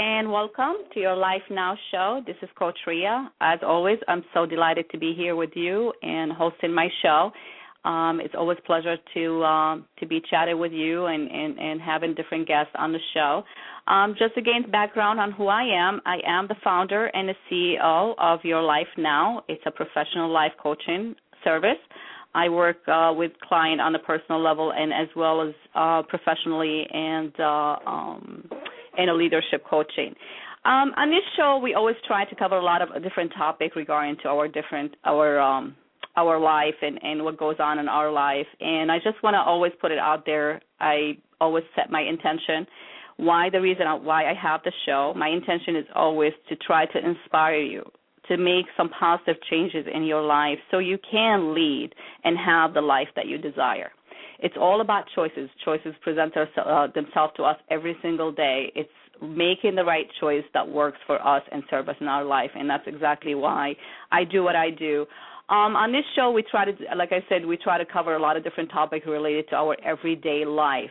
And 0.00 0.30
welcome 0.30 0.74
to 0.94 1.00
your 1.00 1.16
Life 1.16 1.42
Now 1.50 1.76
show. 1.90 2.22
This 2.24 2.36
is 2.40 2.48
Coach 2.56 2.78
Ria. 2.86 3.32
As 3.40 3.58
always, 3.66 3.98
I'm 4.06 4.22
so 4.32 4.46
delighted 4.46 4.88
to 4.90 4.98
be 4.98 5.12
here 5.12 5.34
with 5.34 5.50
you 5.54 5.92
and 6.02 6.30
hosting 6.30 6.72
my 6.72 6.88
show. 7.02 7.32
Um, 7.84 8.20
it's 8.22 8.34
always 8.38 8.58
a 8.60 8.62
pleasure 8.64 8.96
to 9.14 9.44
um, 9.44 9.86
to 9.98 10.06
be 10.06 10.22
chatting 10.30 10.56
with 10.60 10.70
you 10.70 11.06
and, 11.06 11.28
and, 11.28 11.58
and 11.58 11.80
having 11.80 12.14
different 12.14 12.46
guests 12.46 12.70
on 12.78 12.92
the 12.92 13.00
show. 13.12 13.42
Um, 13.88 14.14
just 14.16 14.36
again, 14.36 14.70
background 14.70 15.18
on 15.18 15.32
who 15.32 15.48
I 15.48 15.64
am. 15.64 16.00
I 16.06 16.18
am 16.24 16.46
the 16.46 16.54
founder 16.62 17.06
and 17.06 17.28
the 17.28 17.34
CEO 17.50 18.14
of 18.18 18.38
Your 18.44 18.62
Life 18.62 18.86
Now. 18.96 19.42
It's 19.48 19.64
a 19.66 19.72
professional 19.72 20.30
life 20.30 20.52
coaching 20.62 21.16
service. 21.42 21.82
I 22.36 22.48
work 22.48 22.86
uh, 22.86 23.12
with 23.16 23.32
client 23.42 23.80
on 23.80 23.92
the 23.92 23.98
personal 23.98 24.40
level 24.40 24.72
and 24.72 24.92
as 24.92 25.08
well 25.16 25.42
as 25.42 25.54
uh, 25.74 26.02
professionally 26.02 26.86
and 26.92 27.32
uh, 27.40 27.76
um, 27.84 28.48
in 28.98 29.08
a 29.08 29.14
leadership 29.14 29.64
coaching. 29.68 30.14
Um, 30.64 30.92
on 30.96 31.10
this 31.10 31.22
show, 31.36 31.58
we 31.62 31.74
always 31.74 31.96
try 32.06 32.24
to 32.24 32.34
cover 32.34 32.56
a 32.56 32.62
lot 32.62 32.82
of 32.82 33.02
different 33.02 33.32
topics 33.36 33.74
regarding 33.76 34.16
to 34.22 34.28
our 34.28 34.48
different 34.48 34.94
our 35.04 35.40
um, 35.40 35.76
our 36.16 36.38
life 36.38 36.74
and, 36.82 36.98
and 37.02 37.22
what 37.22 37.38
goes 37.38 37.56
on 37.60 37.78
in 37.78 37.88
our 37.88 38.10
life. 38.10 38.46
And 38.60 38.90
I 38.90 38.98
just 38.98 39.22
want 39.22 39.34
to 39.34 39.38
always 39.38 39.72
put 39.80 39.92
it 39.92 39.98
out 39.98 40.26
there. 40.26 40.60
I 40.80 41.16
always 41.40 41.64
set 41.76 41.90
my 41.90 42.02
intention. 42.02 42.66
Why 43.16 43.50
the 43.50 43.60
reason 43.60 43.86
why 44.04 44.28
I 44.28 44.34
have 44.34 44.60
the 44.64 44.72
show. 44.84 45.14
My 45.16 45.28
intention 45.28 45.76
is 45.76 45.84
always 45.94 46.32
to 46.48 46.56
try 46.56 46.86
to 46.86 46.98
inspire 46.98 47.60
you 47.60 47.84
to 48.28 48.36
make 48.36 48.66
some 48.76 48.90
positive 48.90 49.36
changes 49.50 49.86
in 49.92 50.04
your 50.04 50.22
life 50.22 50.58
so 50.70 50.78
you 50.78 50.98
can 51.10 51.54
lead 51.54 51.94
and 52.24 52.36
have 52.36 52.74
the 52.74 52.80
life 52.80 53.08
that 53.16 53.26
you 53.26 53.38
desire. 53.38 53.90
It's 54.38 54.54
all 54.58 54.80
about 54.80 55.04
choices. 55.14 55.48
Choices 55.64 55.94
present 56.02 56.34
uh, 56.36 56.88
themselves 56.94 57.32
to 57.36 57.42
us 57.42 57.56
every 57.70 57.96
single 58.02 58.32
day. 58.32 58.72
It's 58.74 58.90
making 59.20 59.74
the 59.74 59.84
right 59.84 60.06
choice 60.20 60.44
that 60.54 60.68
works 60.68 60.98
for 61.06 61.24
us 61.26 61.42
and 61.50 61.62
serve 61.70 61.88
us 61.88 61.96
in 62.00 62.06
our 62.06 62.24
life, 62.24 62.50
and 62.54 62.70
that's 62.70 62.84
exactly 62.86 63.34
why 63.34 63.74
I 64.12 64.24
do 64.24 64.44
what 64.44 64.54
I 64.54 64.70
do. 64.70 65.06
Um, 65.48 65.76
on 65.76 65.92
this 65.92 66.04
show, 66.14 66.30
we 66.30 66.42
try 66.42 66.66
to, 66.66 66.72
like 66.94 67.10
I 67.10 67.24
said, 67.28 67.44
we 67.44 67.56
try 67.56 67.78
to 67.78 67.84
cover 67.84 68.14
a 68.14 68.20
lot 68.20 68.36
of 68.36 68.44
different 68.44 68.70
topics 68.70 69.06
related 69.06 69.48
to 69.48 69.56
our 69.56 69.76
everyday 69.82 70.44
life. 70.44 70.90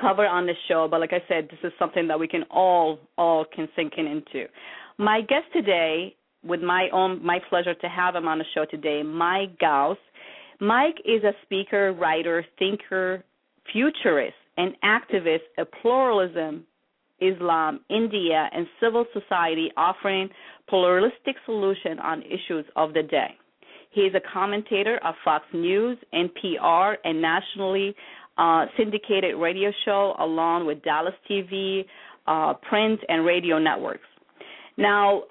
cover 0.00 0.26
on 0.26 0.46
this 0.46 0.56
show, 0.68 0.88
but 0.90 1.00
like 1.00 1.12
I 1.12 1.22
said, 1.28 1.48
this 1.50 1.58
is 1.64 1.72
something 1.78 2.06
that 2.08 2.18
we 2.18 2.28
can 2.28 2.44
all 2.50 2.98
all 3.16 3.44
can 3.44 3.68
sink 3.74 3.94
in 3.96 4.06
into. 4.06 4.46
My 4.98 5.20
guest 5.20 5.46
today, 5.52 6.14
with 6.44 6.60
my 6.60 6.88
own 6.92 7.24
my 7.24 7.38
pleasure 7.48 7.74
to 7.74 7.88
have 7.88 8.14
him 8.14 8.28
on 8.28 8.38
the 8.38 8.44
show 8.54 8.64
today, 8.64 9.02
Mike 9.02 9.58
Ghouse. 9.58 9.96
Mike 10.60 10.98
is 11.04 11.24
a 11.24 11.32
speaker, 11.42 11.92
writer, 11.92 12.44
thinker, 12.58 13.24
futurist, 13.72 14.36
and 14.56 14.74
activist 14.84 15.40
of 15.58 15.66
pluralism, 15.80 16.64
Islam, 17.20 17.80
India, 17.88 18.48
and 18.52 18.66
civil 18.80 19.04
society, 19.12 19.72
offering 19.76 20.28
pluralistic 20.68 21.36
solution 21.46 21.98
on 21.98 22.22
issues 22.22 22.64
of 22.76 22.92
the 22.94 23.02
day. 23.02 23.36
He 23.90 24.02
is 24.02 24.14
a 24.14 24.20
commentator 24.32 24.98
of 25.04 25.14
Fox 25.24 25.44
News, 25.52 25.98
NPR, 26.14 26.94
and 27.04 27.20
nationally 27.20 27.94
uh, 28.38 28.66
syndicated 28.76 29.36
radio 29.36 29.70
show, 29.84 30.14
along 30.18 30.66
with 30.66 30.82
Dallas 30.82 31.14
TV, 31.30 31.84
uh, 32.26 32.54
print, 32.54 33.00
and 33.08 33.26
radio 33.26 33.58
networks. 33.58 34.06
Now, 34.78 35.24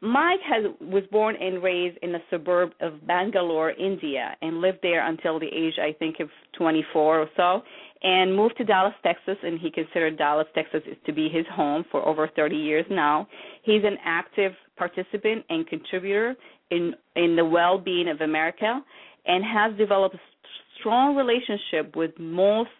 Mike 0.00 0.40
has 0.48 0.64
was 0.80 1.02
born 1.10 1.34
and 1.40 1.62
raised 1.62 1.98
in 2.02 2.12
the 2.12 2.20
suburb 2.30 2.70
of 2.80 3.04
Bangalore, 3.06 3.72
India, 3.72 4.36
and 4.42 4.60
lived 4.60 4.78
there 4.82 5.08
until 5.08 5.40
the 5.40 5.46
age 5.46 5.74
I 5.80 5.92
think 5.98 6.20
of 6.20 6.28
24 6.56 7.20
or 7.20 7.28
so, 7.36 7.62
and 8.02 8.34
moved 8.34 8.56
to 8.58 8.64
Dallas, 8.64 8.94
Texas, 9.02 9.36
and 9.42 9.58
he 9.58 9.70
considered 9.70 10.16
Dallas, 10.16 10.46
Texas 10.54 10.82
to 11.04 11.12
be 11.12 11.28
his 11.28 11.44
home 11.52 11.84
for 11.90 12.06
over 12.06 12.28
30 12.34 12.56
years 12.56 12.86
now. 12.90 13.26
He's 13.62 13.82
an 13.84 13.96
active 14.04 14.52
participant 14.76 15.44
and 15.48 15.66
contributor 15.66 16.36
in 16.70 16.94
in 17.16 17.34
the 17.34 17.44
well-being 17.44 18.08
of 18.08 18.20
America, 18.20 18.80
and 19.26 19.44
has 19.44 19.76
developed 19.76 20.14
a 20.14 20.20
strong 20.78 21.16
relationship 21.16 21.96
with 21.96 22.12
most 22.18 22.70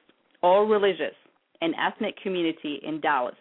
all 0.42 0.66
religious 0.66 1.14
and 1.60 1.74
ethnic 1.74 2.16
community 2.22 2.80
in 2.84 3.00
Dallas. 3.00 3.34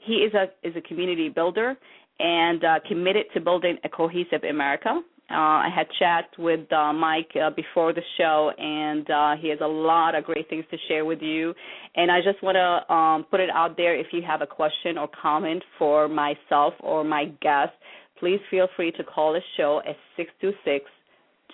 He 0.00 0.14
is 0.14 0.34
a 0.34 0.46
is 0.66 0.74
a 0.76 0.80
community 0.80 1.28
builder 1.28 1.76
and 2.18 2.64
uh, 2.64 2.78
committed 2.88 3.26
to 3.34 3.40
building 3.40 3.76
a 3.84 3.88
cohesive 3.88 4.44
America. 4.48 5.00
Uh, 5.30 5.34
I 5.34 5.70
had 5.74 5.86
chat 5.98 6.26
with 6.38 6.70
uh, 6.70 6.92
Mike 6.92 7.30
uh, 7.42 7.50
before 7.50 7.94
the 7.94 8.02
show, 8.18 8.52
and 8.58 9.06
he 9.40 9.48
has 9.48 9.58
a 9.62 9.66
lot 9.66 10.14
of 10.14 10.24
great 10.24 10.48
things 10.50 10.64
to 10.70 10.76
share 10.86 11.04
with 11.04 11.22
you. 11.22 11.54
And 11.96 12.10
I 12.10 12.20
just 12.20 12.42
want 12.42 12.56
to 12.56 12.94
um, 12.94 13.24
put 13.30 13.40
it 13.40 13.48
out 13.50 13.76
there 13.76 13.98
if 13.98 14.08
you 14.12 14.20
have 14.26 14.42
a 14.42 14.46
question 14.46 14.98
or 14.98 15.08
comment 15.08 15.62
for 15.78 16.08
myself 16.08 16.74
or 16.80 17.04
my 17.04 17.26
guest, 17.40 17.72
please 18.18 18.40
feel 18.50 18.68
free 18.76 18.92
to 18.92 19.04
call 19.04 19.32
the 19.32 19.40
show 19.56 19.80
at 19.88 19.96
six 20.16 20.30
two 20.40 20.52
six 20.64 20.84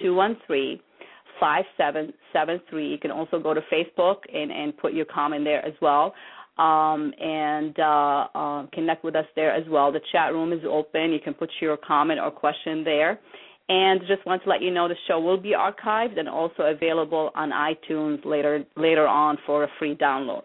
two 0.02 0.14
one 0.14 0.36
three 0.46 0.82
five 1.38 1.64
seven 1.76 2.12
seven 2.32 2.60
three. 2.68 2.88
You 2.88 2.98
can 2.98 3.12
also 3.12 3.38
go 3.38 3.54
to 3.54 3.60
Facebook 3.72 4.16
and, 4.34 4.50
and 4.50 4.76
put 4.76 4.94
your 4.94 5.06
comment 5.06 5.44
there 5.44 5.64
as 5.64 5.74
well 5.80 6.12
um, 6.60 7.12
and 7.18 7.78
uh, 7.78 8.26
uh, 8.34 8.66
connect 8.72 9.02
with 9.04 9.16
us 9.16 9.24
there 9.34 9.52
as 9.52 9.64
well. 9.68 9.90
The 9.90 10.00
chat 10.12 10.32
room 10.32 10.52
is 10.52 10.60
open. 10.68 11.12
You 11.12 11.20
can 11.22 11.34
put 11.34 11.50
your 11.60 11.76
comment 11.76 12.20
or 12.20 12.30
question 12.30 12.84
there. 12.84 13.18
And 13.70 14.00
just 14.08 14.26
want 14.26 14.42
to 14.42 14.48
let 14.48 14.62
you 14.62 14.72
know 14.72 14.88
the 14.88 14.96
show 15.06 15.20
will 15.20 15.36
be 15.36 15.54
archived 15.56 16.18
and 16.18 16.28
also 16.28 16.64
available 16.64 17.30
on 17.36 17.50
iTunes 17.52 18.24
later 18.24 18.64
later 18.76 19.06
on 19.06 19.38
for 19.46 19.62
a 19.62 19.68
free 19.78 19.94
download. 19.94 20.42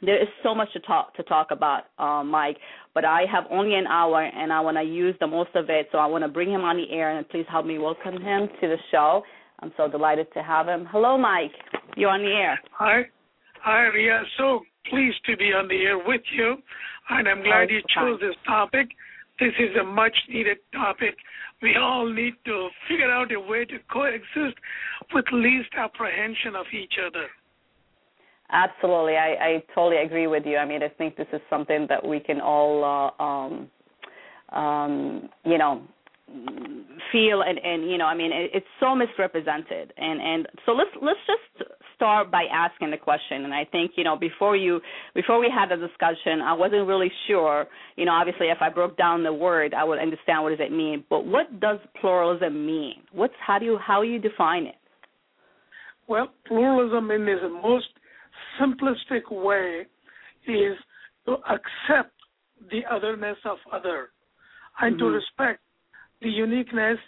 There 0.00 0.16
is 0.20 0.28
so 0.42 0.54
much 0.54 0.72
to 0.72 0.80
talk 0.80 1.14
to 1.16 1.22
talk 1.24 1.48
about, 1.50 1.82
uh, 1.98 2.24
Mike, 2.24 2.56
but 2.94 3.04
I 3.04 3.24
have 3.30 3.44
only 3.50 3.74
an 3.74 3.86
hour 3.86 4.22
and 4.24 4.50
I 4.54 4.60
want 4.60 4.78
to 4.78 4.82
use 4.82 5.14
the 5.20 5.26
most 5.26 5.50
of 5.54 5.68
it. 5.68 5.90
So 5.92 5.98
I 5.98 6.06
want 6.06 6.24
to 6.24 6.28
bring 6.28 6.50
him 6.50 6.62
on 6.62 6.78
the 6.78 6.90
air 6.90 7.14
and 7.14 7.28
please 7.28 7.44
help 7.50 7.66
me 7.66 7.76
welcome 7.78 8.14
him 8.14 8.48
to 8.62 8.68
the 8.68 8.78
show. 8.90 9.22
I'm 9.58 9.72
so 9.76 9.86
delighted 9.86 10.28
to 10.32 10.42
have 10.42 10.66
him. 10.66 10.88
Hello, 10.90 11.18
Mike. 11.18 11.52
You're 11.94 12.08
on 12.08 12.22
the 12.22 12.32
air. 12.32 12.58
Hi. 12.78 13.02
Hi, 13.62 13.82
Ria. 13.88 14.22
So 14.38 14.60
pleased 14.88 15.20
to 15.26 15.36
be 15.36 15.52
on 15.52 15.68
the 15.68 15.76
air 15.82 15.98
with 15.98 16.22
you, 16.32 16.56
and 17.10 17.28
I'm 17.28 17.42
glad 17.42 17.68
you 17.68 17.82
chose 17.94 18.18
this 18.18 18.36
topic. 18.46 18.88
This 19.38 19.52
is 19.58 19.76
a 19.78 19.84
much 19.84 20.16
needed 20.30 20.56
topic. 20.72 21.14
We 21.62 21.76
all 21.76 22.10
need 22.10 22.34
to 22.46 22.68
figure 22.88 23.10
out 23.10 23.32
a 23.32 23.40
way 23.40 23.64
to 23.66 23.78
coexist 23.92 24.56
with 25.12 25.24
least 25.32 25.70
apprehension 25.76 26.56
of 26.56 26.66
each 26.72 26.94
other. 27.04 27.26
Absolutely, 28.52 29.16
I, 29.16 29.34
I 29.40 29.62
totally 29.74 30.02
agree 30.02 30.26
with 30.26 30.44
you. 30.44 30.56
I 30.56 30.64
mean, 30.64 30.82
I 30.82 30.88
think 30.88 31.16
this 31.16 31.28
is 31.32 31.40
something 31.48 31.86
that 31.88 32.04
we 32.04 32.18
can 32.18 32.40
all, 32.40 33.14
uh, 33.18 33.22
um, 33.22 33.70
um, 34.52 35.28
you 35.44 35.58
know, 35.58 35.82
feel 37.12 37.42
and 37.42 37.58
and 37.58 37.90
you 37.90 37.98
know 37.98 38.04
i 38.04 38.14
mean 38.14 38.30
it, 38.32 38.50
it's 38.54 38.66
so 38.78 38.94
misrepresented 38.94 39.92
and 39.96 40.20
and 40.20 40.46
so 40.64 40.72
let's 40.72 40.90
let's 41.02 41.18
just 41.26 41.70
start 42.00 42.30
by 42.30 42.44
asking 42.50 42.90
the 42.90 42.96
question. 42.96 43.44
And 43.44 43.52
i 43.52 43.64
think 43.70 43.92
you 43.96 44.04
know 44.04 44.16
before 44.16 44.56
you 44.56 44.80
before 45.14 45.38
we 45.38 45.52
had 45.54 45.68
the 45.68 45.76
discussion 45.76 46.40
i 46.40 46.54
wasn't 46.54 46.86
really 46.86 47.12
sure. 47.26 47.66
You 47.96 48.06
know 48.06 48.12
obviously 48.12 48.46
if 48.48 48.58
i 48.62 48.70
broke 48.70 48.96
down 48.96 49.22
the 49.22 49.32
word 49.32 49.74
i 49.74 49.84
would 49.84 49.98
understand 49.98 50.42
what 50.42 50.50
does 50.50 50.66
it 50.66 50.72
mean. 50.72 51.04
But 51.10 51.26
what 51.26 51.60
does 51.60 51.78
pluralism 52.00 52.66
mean? 52.66 53.02
What's 53.12 53.34
how 53.46 53.58
do 53.58 53.66
you 53.66 53.78
how 53.78 54.00
you 54.00 54.18
define 54.18 54.64
it? 54.64 54.76
Well 56.08 56.28
pluralism 56.46 57.10
in 57.10 57.28
its 57.28 57.42
most 57.62 57.88
simplistic 58.58 59.30
way 59.30 59.86
is 60.46 60.76
to 61.26 61.32
accept 61.32 62.14
the 62.70 62.80
otherness 62.90 63.36
of 63.44 63.58
other 63.72 64.08
and 64.80 64.96
mm-hmm. 64.96 65.04
to 65.04 65.10
respect 65.10 65.60
the 66.22 66.30
uniqueness 66.30 66.98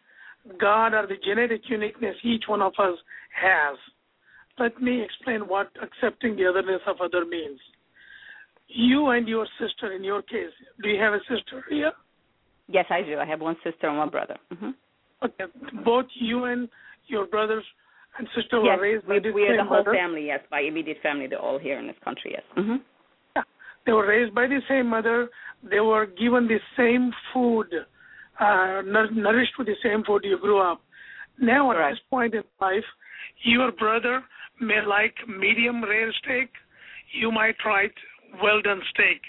God 0.61 0.95
or 0.95 1.06
the 1.06 1.17
genetic 1.25 1.62
uniqueness 1.69 2.17
each 2.25 2.45
one 2.49 2.62
of 2.62 2.73
us 2.79 2.99
has. 3.41 3.79
Let 4.62 4.81
me 4.81 5.03
explain 5.03 5.41
what 5.53 5.69
accepting 5.87 6.37
the 6.37 6.47
otherness 6.50 6.82
of 6.87 6.97
other 7.00 7.25
means. 7.25 7.61
you 8.69 9.09
and 9.11 9.29
your 9.29 9.47
sister, 9.61 9.93
in 9.93 10.03
your 10.05 10.23
case, 10.23 10.55
do 10.82 10.88
you 10.88 11.00
have 11.00 11.14
a 11.14 11.20
sister 11.20 11.64
here? 11.69 11.93
Yes, 12.69 12.87
I 12.91 13.03
do. 13.03 13.19
I 13.19 13.26
have 13.26 13.41
one 13.41 13.56
sister 13.64 13.88
and 13.88 13.99
one 13.99 14.09
brother. 14.09 14.37
Mm-hmm. 14.53 14.70
Okay, 15.25 15.44
both 15.85 16.06
you 16.14 16.44
and 16.44 16.69
your 17.06 17.26
brothers 17.26 17.64
and 18.19 18.26
sister 18.35 18.61
yes, 18.62 18.76
were 18.76 18.82
raised 18.82 19.06
we, 19.06 19.19
by 19.19 19.23
the 19.23 19.32
we 19.32 19.43
are 19.49 19.56
the 19.56 19.64
whole 19.64 19.79
mother. 19.79 19.94
family. 19.94 20.26
Yes, 20.26 20.41
by 20.50 20.61
immediate 20.61 20.99
family. 21.03 21.26
They're 21.29 21.38
all 21.38 21.59
here 21.59 21.79
in 21.79 21.87
this 21.87 21.97
country. 22.05 22.32
Yes. 22.35 22.43
Mm-hmm. 22.56 22.76
Yeah, 23.37 23.43
they 23.87 23.93
were 23.93 24.06
raised 24.06 24.35
by 24.35 24.47
the 24.47 24.61
same 24.69 24.88
mother. 24.88 25.29
They 25.69 25.81
were 25.81 26.06
given 26.06 26.49
the 26.49 26.59
same 26.76 27.12
food, 27.32 27.69
uh, 28.41 28.82
nourished 28.85 29.53
with 29.59 29.69
the 29.69 29.76
same 29.82 30.03
food 30.05 30.23
you 30.25 30.38
grew 30.38 30.61
up. 30.61 30.81
Now, 31.41 31.70
at 31.70 31.76
Correct. 31.76 31.94
this 31.94 32.00
point 32.11 32.35
in 32.35 32.43
life, 32.61 32.85
your 33.44 33.73
brother 33.73 34.23
may 34.62 34.81
like 34.87 35.14
medium 35.29 35.82
rare 35.85 36.12
steak. 36.23 36.50
You 37.12 37.31
might 37.31 37.56
like 37.67 37.94
well 38.43 38.62
done 38.62 38.81
steak. 38.91 39.20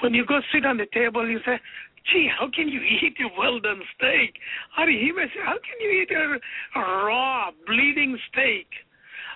When 0.00 0.14
you 0.14 0.24
go 0.26 0.40
sit 0.52 0.66
on 0.66 0.78
the 0.78 0.86
table, 0.86 1.28
you 1.28 1.38
say, 1.44 1.60
"Gee, 2.10 2.26
how 2.26 2.48
can 2.48 2.68
you 2.68 2.80
eat 2.80 3.16
a 3.20 3.28
well 3.38 3.60
done 3.60 3.82
steak?" 3.94 4.40
Or 4.78 4.88
he 4.88 5.12
may 5.12 5.28
say, 5.28 5.40
"How 5.44 5.58
can 5.58 5.80
you 5.80 5.90
eat 6.02 6.10
a 6.10 6.40
raw, 6.80 7.50
bleeding 7.66 8.18
steak?" 8.28 8.68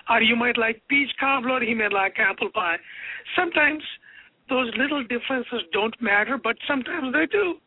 Or 0.09 0.21
you 0.21 0.35
might 0.35 0.57
like 0.57 0.81
peach 0.87 1.11
cobbler. 1.19 1.61
He 1.61 1.73
may 1.73 1.89
like 1.89 2.19
apple 2.19 2.49
pie. 2.49 2.79
Sometimes 3.35 3.83
those 4.49 4.73
little 4.77 5.03
differences 5.03 5.63
don't 5.71 5.99
matter, 6.01 6.37
but 6.37 6.57
sometimes 6.67 7.13
they 7.13 7.25
do. 7.27 7.59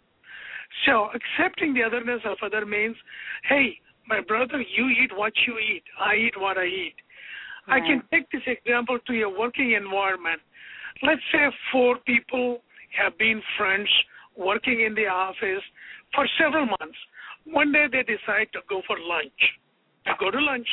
So 0.86 1.10
accepting 1.12 1.74
the 1.74 1.82
otherness 1.82 2.22
of 2.24 2.38
other 2.42 2.64
means, 2.64 2.96
hey, 3.48 3.78
my 4.06 4.20
brother, 4.20 4.60
you 4.60 4.88
eat 4.88 5.12
what 5.16 5.32
you 5.46 5.58
eat. 5.58 5.84
I 5.98 6.14
eat 6.16 6.36
what 6.38 6.56
I 6.56 6.64
eat. 6.64 6.94
I 7.70 7.80
can 7.80 8.02
take 8.10 8.30
this 8.30 8.42
example 8.46 8.98
to 9.06 9.12
your 9.12 9.36
working 9.36 9.72
environment. 9.72 10.40
Let's 11.02 11.22
say 11.32 11.48
four 11.72 11.98
people 12.06 12.62
have 12.98 13.16
been 13.18 13.40
friends 13.56 13.88
working 14.36 14.82
in 14.82 14.94
the 14.94 15.06
office 15.06 15.62
for 16.14 16.26
several 16.38 16.66
months. 16.66 16.98
One 17.44 17.72
day 17.72 17.86
they 17.90 18.02
decide 18.02 18.48
to 18.52 18.60
go 18.68 18.82
for 18.86 18.98
lunch. 18.98 19.40
They 20.04 20.12
go 20.18 20.30
to 20.30 20.40
lunch. 20.40 20.68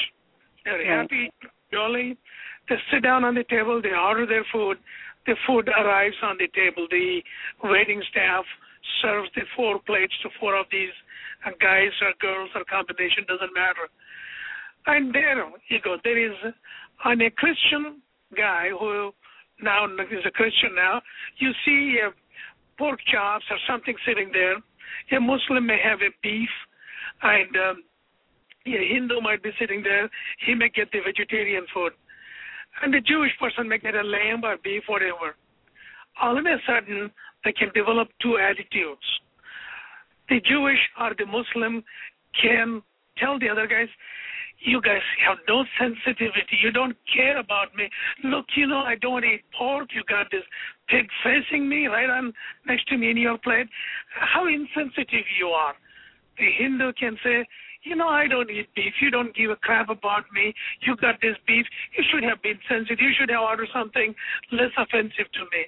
They're 0.66 0.80
Right. 0.80 0.88
happy, 0.88 1.32
jolly. 1.72 2.18
They 2.68 2.82
sit 2.92 3.04
down 3.04 3.24
on 3.24 3.36
the 3.36 3.44
table. 3.46 3.82
They 3.82 3.94
order 3.94 4.26
their 4.26 4.44
food. 4.46 4.80
The 5.26 5.36
food 5.46 5.70
arrives 5.70 6.18
on 6.22 6.38
the 6.38 6.48
table. 6.50 6.88
The 6.90 7.24
waiting 7.64 8.02
staff 8.04 8.46
serves 9.02 9.32
the 9.34 9.46
four 9.56 9.80
plates 9.80 10.18
to 10.24 10.30
four 10.40 10.56
of 10.56 10.70
these 10.70 10.94
guys 11.60 11.92
or 12.02 12.14
girls 12.20 12.50
or 12.56 12.64
combination 12.66 13.24
doesn't 13.28 13.54
matter. 13.54 13.88
And 14.88 15.14
there 15.14 15.46
you 15.68 15.80
go. 15.82 15.98
There 16.04 16.18
is 16.18 16.36
on 17.06 17.22
a 17.22 17.30
Christian 17.32 18.02
guy 18.36 18.70
who 18.70 19.12
now 19.62 19.86
is 19.86 20.26
a 20.26 20.32
Christian 20.32 20.76
now. 20.76 21.02
You 21.38 21.52
see 21.66 21.98
uh, 22.06 22.12
pork 22.78 23.00
chops 23.12 23.46
or 23.50 23.58
something 23.68 23.96
sitting 24.06 24.30
there. 24.34 24.56
A 25.12 25.22
Muslim 25.22 25.66
may 25.66 25.80
have 25.84 26.00
a 26.00 26.12
beef, 26.24 26.50
and 27.22 27.56
um, 27.56 27.84
a 28.66 28.94
Hindu 28.94 29.22
might 29.22 29.44
be 29.44 29.52
sitting 29.60 29.84
there. 29.84 30.10
He 30.46 30.56
may 30.56 30.70
get 30.70 30.92
the 30.92 31.00
vegetarian 31.06 31.66
food, 31.74 31.94
and 32.84 32.94
the 32.94 33.02
Jewish 33.02 33.32
person 33.40 33.68
may 33.68 33.78
get 33.78 33.96
a 33.96 34.04
lamb 34.04 34.44
or 34.44 34.58
beef, 34.64 34.84
whatever. 34.88 35.36
All 36.22 36.38
of 36.38 36.46
a 36.46 36.58
sudden, 36.66 37.12
they 37.44 37.52
can 37.52 37.70
develop 37.74 38.10
two 38.22 38.38
attitudes. 38.38 39.06
The 40.30 40.42
Jewish 40.42 40.80
or 41.00 41.14
the 41.18 41.26
Muslim 41.26 41.84
can 42.42 42.82
tell 43.18 43.40
the 43.40 43.50
other 43.50 43.68
guys, 43.68 43.88
you 44.60 44.82
guys 44.82 45.02
have 45.26 45.38
no 45.48 45.64
sensitivity. 45.80 46.58
You 46.64 46.72
don't 46.72 46.96
care 47.14 47.38
about 47.38 47.76
me. 47.76 47.90
Look, 48.24 48.46
you 48.56 48.68
know, 48.68 48.80
I 48.80 48.96
don't 48.96 49.24
eat 49.24 49.44
pork. 49.58 49.90
You 49.94 50.04
got 50.10 50.28
this 50.32 50.44
pig 50.90 51.08
facing 51.24 51.70
me 51.70 51.88
right 51.88 52.10
on 52.10 52.34
next 52.66 52.88
to 52.90 52.98
me 52.98 53.12
in 53.12 53.18
your 53.18 53.38
plate. 53.38 53.68
How 54.10 54.48
insensitive 54.48 55.26
you 55.40 55.48
are. 55.48 55.74
The 56.38 56.50
Hindu 56.58 56.94
can 56.94 57.18
say, 57.24 57.46
you 57.84 57.96
know, 57.96 58.08
I 58.08 58.28
don't 58.28 58.50
eat 58.50 58.68
beef. 58.76 58.94
You 59.02 59.12
don't 59.12 59.36
give 59.36 59.52
a 59.52 59.56
crap 59.56 59.90
about 59.90 60.24
me. 60.34 60.54
You 60.82 60.96
got 60.98 61.16
this 61.22 61.38
beef. 61.48 61.66
You 61.98 62.04
should 62.12 62.24
have 62.24 62.42
been 62.42 62.60
sensitive. 62.68 63.00
You 63.00 63.12
should 63.18 63.30
have 63.30 63.42
ordered 63.42 63.70
something 63.74 64.14
less 64.52 64.72
offensive 64.78 65.32
to 65.34 65.44
me. 65.54 65.66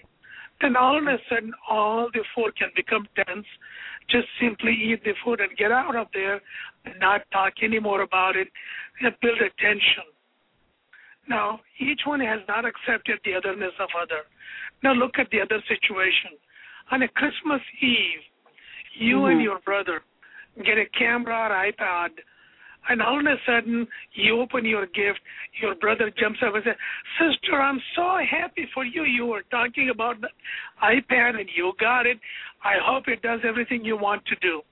Then 0.61 0.75
all 0.75 0.97
of 0.97 1.07
a 1.07 1.17
sudden, 1.29 1.53
all 1.69 2.09
the 2.13 2.23
four 2.35 2.51
can 2.51 2.69
become 2.75 3.07
tense. 3.15 3.45
Just 4.09 4.27
simply 4.41 4.73
eat 4.73 5.03
the 5.03 5.13
food 5.23 5.39
and 5.39 5.55
get 5.55 5.71
out 5.71 5.95
of 5.95 6.07
there 6.13 6.41
and 6.89 6.99
not 6.99 7.21
talk 7.31 7.53
anymore 7.61 8.01
about 8.01 8.35
it 8.35 8.47
and 9.01 9.13
build 9.21 9.39
a 9.39 9.49
tension. 9.61 10.03
Now, 11.27 11.61
each 11.79 12.01
one 12.05 12.19
has 12.21 12.39
not 12.47 12.65
accepted 12.65 13.19
the 13.23 13.35
otherness 13.35 13.73
of 13.79 13.89
other. 14.01 14.23
Now 14.83 14.93
look 14.93 15.19
at 15.19 15.29
the 15.31 15.41
other 15.41 15.61
situation. 15.67 16.31
On 16.91 17.03
a 17.03 17.07
Christmas 17.09 17.61
Eve, 17.81 18.23
you 18.95 19.25
and 19.25 19.39
Mhm. 19.39 19.43
your 19.43 19.59
brother 19.59 20.01
get 20.63 20.77
a 20.77 20.85
camera 20.87 21.49
or 21.49 21.71
iPad, 21.71 22.19
and 22.87 23.01
all 23.01 23.19
of 23.19 23.25
a 23.27 23.39
sudden 23.45 23.87
you 24.13 24.39
open 24.41 24.65
your 24.65 24.87
gift, 24.87 25.21
your 25.61 25.75
brother 25.75 26.09
jumps 26.09 26.41
up 26.41 26.55
and 26.55 26.63
says, 26.63 26.77
Sister, 27.19 27.61
I'm 27.61 27.79
so 27.95 28.17
happy 28.17 28.65
for 28.73 28.83
you. 28.83 29.03
You 29.03 29.27
were 29.27 29.43
talking 29.43 29.89
about 29.89 30.19
the 30.21 30.29
iPad 30.81 31.39
and 31.39 31.49
you 31.55 31.73
got 31.77 32.07
it. 32.07 32.19
I 32.63 32.77
hope 32.79 33.07
it 33.07 33.21
does 33.21 33.41
everything 33.45 33.85
you 33.85 33.97
want 33.97 34.25
to 34.25 34.35
do. 34.37 34.63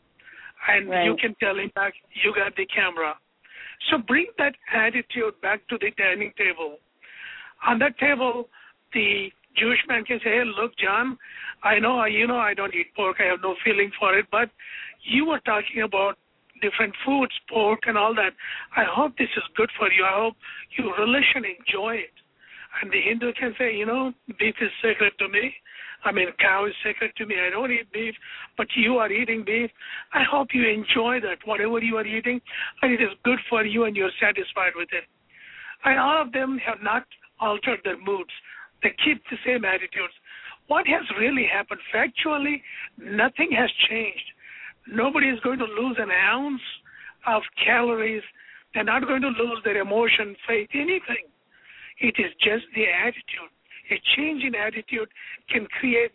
And 0.67 0.89
Right. 0.89 1.05
you 1.05 1.15
can 1.17 1.35
tell 1.35 1.57
him 1.57 1.69
back, 1.75 1.93
you 2.23 2.33
got 2.33 2.55
the 2.55 2.65
camera. 2.65 3.17
So 3.89 3.97
bring 3.99 4.27
that 4.37 4.55
attitude 4.73 5.39
back 5.41 5.67
to 5.67 5.77
the 5.77 5.91
dining 5.91 6.33
table. 6.37 6.79
On 7.63 7.79
that 7.79 7.97
table, 7.97 8.49
the 8.93 9.31
Jewish 9.55 9.85
man 9.87 10.03
can 10.03 10.19
say, 10.19 10.31
"Hey, 10.31 10.43
look, 10.43 10.75
John, 10.77 11.17
I 11.63 11.79
know 11.79 12.03
you 12.05 12.27
know 12.27 12.37
I 12.37 12.53
don't 12.53 12.73
eat 12.73 12.93
pork. 12.95 13.17
I 13.19 13.25
have 13.25 13.41
no 13.41 13.55
feeling 13.63 13.91
for 13.91 14.17
it, 14.17 14.29
but 14.29 14.49
you 15.01 15.25
were 15.25 15.39
talking 15.39 15.81
about 15.81 16.17
different 16.61 16.95
foods, 17.05 17.37
pork 17.47 17.87
and 17.87 17.97
all 17.97 18.13
that. 18.15 18.33
I 18.75 18.83
hope 18.83 19.17
this 19.17 19.29
is 19.37 19.43
good 19.55 19.71
for 19.77 19.91
you. 19.91 20.05
I 20.05 20.13
hope 20.13 20.35
you 20.71 20.93
relish 20.97 21.35
and 21.35 21.45
enjoy 21.45 21.95
it." 21.97 22.13
And 22.81 22.91
the 22.91 23.01
Hindu 23.01 23.33
can 23.33 23.55
say, 23.57 23.75
"You 23.75 23.85
know, 23.85 24.13
beef 24.37 24.61
is 24.61 24.71
sacred 24.81 25.17
to 25.19 25.27
me. 25.27 25.55
I 26.05 26.11
mean, 26.11 26.27
cow 26.39 26.65
is 26.65 26.73
sacred 26.83 27.11
to 27.17 27.25
me. 27.25 27.35
I 27.39 27.49
don't 27.49 27.71
eat 27.71 27.91
beef, 27.91 28.15
but 28.55 28.67
you 28.75 28.97
are 28.97 29.11
eating 29.11 29.43
beef. 29.45 29.71
I 30.13 30.23
hope 30.23 30.49
you 30.53 30.67
enjoy 30.67 31.19
that, 31.21 31.39
whatever 31.45 31.79
you 31.79 31.97
are 31.97 32.05
eating, 32.05 32.39
and 32.81 32.93
it 32.93 33.01
is 33.01 33.09
good 33.23 33.39
for 33.49 33.65
you 33.65 33.85
and 33.85 33.95
you're 33.95 34.11
satisfied 34.21 34.73
with 34.75 34.89
it. 34.91 35.03
And 35.85 35.99
all 35.99 36.21
of 36.21 36.31
them 36.31 36.59
have 36.65 36.79
not 36.81 37.03
altered 37.39 37.79
their 37.83 37.97
moods. 37.97 38.31
They 38.83 38.93
keep 39.03 39.21
the 39.29 39.37
same 39.45 39.65
attitudes. 39.65 40.13
What 40.67 40.85
has 40.87 41.03
really 41.19 41.47
happened? 41.51 41.79
Factually, 41.93 42.61
nothing 42.97 43.51
has 43.57 43.69
changed. 43.89 44.25
Nobody 44.87 45.27
is 45.27 45.39
going 45.41 45.59
to 45.59 45.65
lose 45.65 45.97
an 45.99 46.11
ounce 46.11 46.61
of 47.25 47.41
calories. 47.63 48.23
They're 48.73 48.83
not 48.83 49.07
going 49.07 49.21
to 49.21 49.29
lose 49.29 49.59
their 49.63 49.81
emotion, 49.81 50.35
faith, 50.47 50.69
anything. 50.73 51.25
It 51.99 52.15
is 52.19 52.31
just 52.43 52.65
the 52.75 52.85
attitude. 52.85 53.51
A 53.91 54.01
change 54.15 54.43
in 54.43 54.55
attitude 54.55 55.09
can 55.49 55.65
create, 55.79 56.11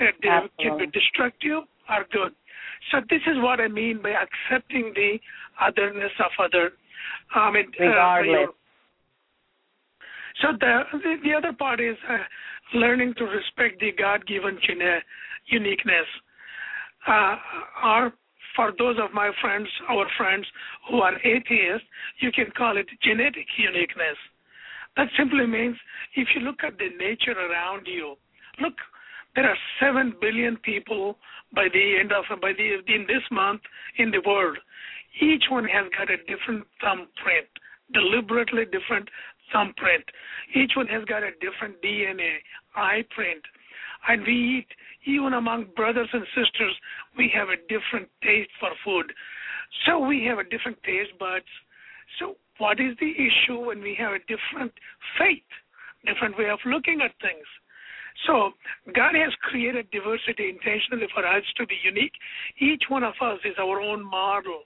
uh, 0.00 0.46
can 0.60 0.78
be 0.78 0.86
destructive 0.86 1.64
or 1.88 2.04
good. 2.12 2.32
So 2.90 3.00
this 3.10 3.22
is 3.26 3.36
what 3.38 3.60
I 3.60 3.68
mean 3.68 4.00
by 4.02 4.12
accepting 4.14 4.92
the 4.94 5.18
otherness 5.60 6.12
of 6.20 6.30
other. 6.44 6.72
I 7.34 7.50
mean, 7.50 7.66
uh, 7.80 7.84
Regardless. 7.84 8.48
so 10.42 10.48
the, 10.58 10.82
the 10.92 11.16
the 11.24 11.32
other 11.34 11.52
part 11.52 11.80
is 11.80 11.96
uh, 12.08 12.78
learning 12.78 13.14
to 13.18 13.24
respect 13.24 13.80
the 13.80 13.92
God-given 13.92 14.58
gene- 14.66 15.02
uniqueness. 15.46 16.06
Uh, 17.06 17.36
or 17.84 18.12
for 18.56 18.72
those 18.78 18.96
of 19.02 19.12
my 19.12 19.30
friends, 19.40 19.68
our 19.88 20.06
friends 20.16 20.46
who 20.88 21.00
are 21.00 21.14
atheists, 21.24 21.86
you 22.20 22.32
can 22.32 22.46
call 22.56 22.76
it 22.76 22.86
genetic 23.02 23.46
uniqueness. 23.58 24.16
That 24.96 25.08
simply 25.18 25.46
means 25.46 25.76
if 26.14 26.28
you 26.34 26.40
look 26.40 26.64
at 26.64 26.78
the 26.78 26.88
nature 26.98 27.32
around 27.32 27.86
you, 27.86 28.16
look, 28.60 28.74
there 29.34 29.48
are 29.48 29.58
seven 29.78 30.14
billion 30.20 30.56
people 30.58 31.18
by 31.54 31.68
the 31.72 31.98
end 32.00 32.12
of 32.12 32.24
by 32.40 32.52
the 32.56 32.80
in 32.92 33.02
this 33.06 33.22
month 33.30 33.60
in 33.98 34.10
the 34.10 34.22
world. 34.26 34.56
Each 35.20 35.44
one 35.50 35.64
has 35.64 35.86
got 35.96 36.10
a 36.10 36.16
different 36.24 36.66
thumbprint, 36.80 37.48
deliberately 37.92 38.64
different 38.64 39.08
thumbprint. 39.52 40.04
Each 40.54 40.72
one 40.76 40.86
has 40.88 41.04
got 41.04 41.22
a 41.22 41.30
different 41.40 41.80
DNA, 41.82 42.36
eye 42.74 43.04
print. 43.14 43.42
And 44.08 44.22
we 44.22 44.58
eat, 44.58 44.68
even 45.06 45.34
among 45.34 45.66
brothers 45.76 46.08
and 46.12 46.24
sisters, 46.34 46.74
we 47.16 47.30
have 47.34 47.48
a 47.48 47.56
different 47.68 48.08
taste 48.22 48.50
for 48.60 48.70
food. 48.84 49.12
So 49.84 49.98
we 49.98 50.24
have 50.24 50.38
a 50.38 50.44
different 50.44 50.82
taste 50.82 51.18
buds. 51.18 51.46
So 52.18 52.36
what 52.58 52.80
is 52.80 52.96
the 53.00 53.12
issue 53.12 53.58
when 53.66 53.80
we 53.80 53.94
have 53.98 54.12
a 54.12 54.20
different 54.20 54.72
faith, 55.18 55.50
different 56.04 56.38
way 56.38 56.48
of 56.50 56.58
looking 56.64 57.00
at 57.02 57.12
things? 57.20 57.46
So 58.26 58.52
God 58.94 59.14
has 59.14 59.32
created 59.42 59.90
diversity 59.90 60.48
intentionally 60.48 61.06
for 61.14 61.26
us 61.26 61.44
to 61.56 61.66
be 61.66 61.76
unique. 61.84 62.14
Each 62.58 62.84
one 62.88 63.04
of 63.04 63.14
us 63.20 63.38
is 63.44 63.54
our 63.58 63.80
own 63.80 64.04
model. 64.04 64.62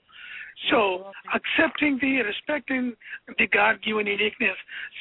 So 0.69 0.75
mm-hmm. 0.77 1.37
accepting 1.37 1.97
the, 2.01 2.21
respecting 2.21 2.93
the 3.37 3.47
God-given 3.47 4.07
uniqueness 4.07 4.57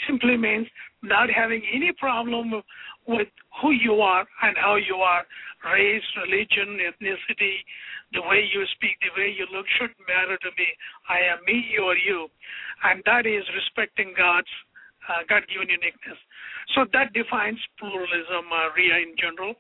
simply 0.07 0.37
means 0.37 0.67
not 1.03 1.31
having 1.31 1.63
any 1.73 1.93
problem 1.93 2.63
with 3.07 3.29
who 3.61 3.73
you 3.73 4.01
are 4.01 4.27
and 4.43 4.57
how 4.57 4.77
you 4.77 4.97
are. 4.97 5.25
Race, 5.65 6.05
religion, 6.17 6.81
ethnicity, 6.81 7.61
the 8.13 8.23
way 8.23 8.41
you 8.49 8.65
speak, 8.73 8.97
the 9.05 9.13
way 9.21 9.29
you 9.29 9.45
look 9.53 9.67
shouldn't 9.77 10.01
matter 10.09 10.39
to 10.41 10.51
me. 10.57 10.67
I 11.09 11.21
am 11.33 11.45
me, 11.47 11.69
you 11.69 11.85
are 11.85 11.97
you. 11.97 12.29
And 12.85 13.03
that 13.05 13.27
is 13.27 13.45
respecting 13.55 14.15
God's 14.17 14.49
uh, 15.09 15.23
God-given 15.29 15.69
uniqueness. 15.69 16.19
So 16.75 16.87
that 16.93 17.13
defines 17.13 17.59
pluralism, 17.79 18.49
uh, 18.49 18.73
Ria, 18.77 19.05
in 19.05 19.15
general. 19.21 19.55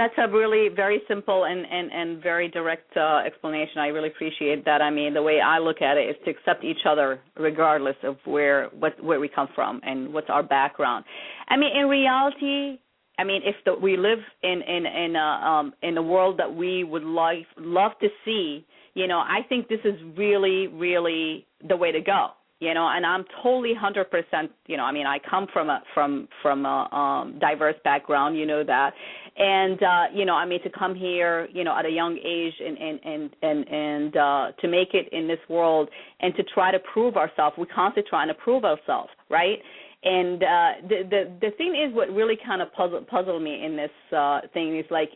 That's 0.00 0.14
a 0.16 0.32
really 0.32 0.68
very 0.74 1.02
simple 1.06 1.44
and 1.44 1.66
and 1.70 1.92
and 1.92 2.22
very 2.22 2.48
direct 2.48 2.96
uh, 2.96 3.18
explanation. 3.18 3.80
I 3.80 3.88
really 3.88 4.08
appreciate 4.08 4.64
that. 4.64 4.80
I 4.80 4.88
mean, 4.88 5.12
the 5.12 5.22
way 5.22 5.40
I 5.42 5.58
look 5.58 5.82
at 5.82 5.98
it 5.98 6.08
is 6.08 6.16
to 6.24 6.30
accept 6.30 6.64
each 6.64 6.86
other 6.88 7.20
regardless 7.36 7.96
of 8.02 8.16
where 8.24 8.70
what 8.78 8.92
where 9.04 9.20
we 9.20 9.28
come 9.28 9.48
from 9.54 9.78
and 9.84 10.10
what's 10.14 10.30
our 10.30 10.42
background. 10.42 11.04
I 11.48 11.58
mean, 11.58 11.76
in 11.76 11.86
reality, 11.86 12.78
I 13.18 13.24
mean, 13.24 13.42
if 13.44 13.56
the, 13.66 13.74
we 13.74 13.98
live 13.98 14.20
in 14.42 14.62
in 14.62 14.86
in 14.86 15.16
a 15.16 15.28
um, 15.46 15.74
in 15.82 15.98
a 15.98 16.02
world 16.02 16.38
that 16.38 16.54
we 16.54 16.82
would 16.82 17.04
like 17.04 17.44
love 17.58 17.92
to 18.00 18.08
see, 18.24 18.64
you 18.94 19.06
know, 19.06 19.18
I 19.18 19.40
think 19.50 19.68
this 19.68 19.84
is 19.84 20.00
really 20.16 20.68
really 20.68 21.46
the 21.68 21.76
way 21.76 21.92
to 21.92 22.00
go 22.00 22.30
you 22.60 22.74
know 22.74 22.88
and 22.88 23.04
i'm 23.04 23.24
totally 23.42 23.74
100% 23.74 24.48
you 24.66 24.76
know 24.76 24.84
i 24.84 24.92
mean 24.92 25.06
i 25.06 25.18
come 25.18 25.46
from 25.52 25.68
a 25.68 25.82
from 25.94 26.28
from 26.42 26.64
a 26.64 26.88
um 26.94 27.38
diverse 27.40 27.74
background 27.82 28.38
you 28.38 28.46
know 28.46 28.62
that 28.62 28.92
and 29.40 29.82
uh 29.82 30.04
you 30.14 30.24
know 30.24 30.34
i 30.34 30.44
mean 30.44 30.62
to 30.62 30.70
come 30.70 30.94
here 30.94 31.48
you 31.52 31.64
know 31.64 31.76
at 31.76 31.86
a 31.86 31.90
young 31.90 32.16
age 32.18 32.54
and 32.64 32.76
and 32.78 33.00
and 33.04 33.30
and 33.42 33.68
and 33.68 34.16
uh 34.16 34.52
to 34.60 34.68
make 34.68 34.92
it 34.92 35.08
in 35.12 35.26
this 35.26 35.40
world 35.48 35.88
and 36.20 36.34
to 36.36 36.42
try 36.54 36.70
to 36.70 36.78
prove 36.92 37.16
ourselves 37.16 37.56
we 37.58 37.66
constantly 37.66 38.08
trying 38.08 38.28
to 38.28 38.34
prove 38.34 38.64
ourselves 38.64 39.10
right? 39.30 39.58
And 40.02 40.42
uh 40.42 40.70
the 40.88 40.98
the 41.10 41.22
the 41.40 41.50
thing 41.58 41.74
is 41.76 41.94
what 41.94 42.08
really 42.08 42.38
kind 42.46 42.62
of 42.62 42.72
puzzle 42.72 43.02
puzzle 43.02 43.38
me 43.38 43.64
in 43.64 43.76
this 43.76 43.90
uh 44.16 44.40
thing 44.54 44.78
is 44.78 44.86
like 44.90 45.10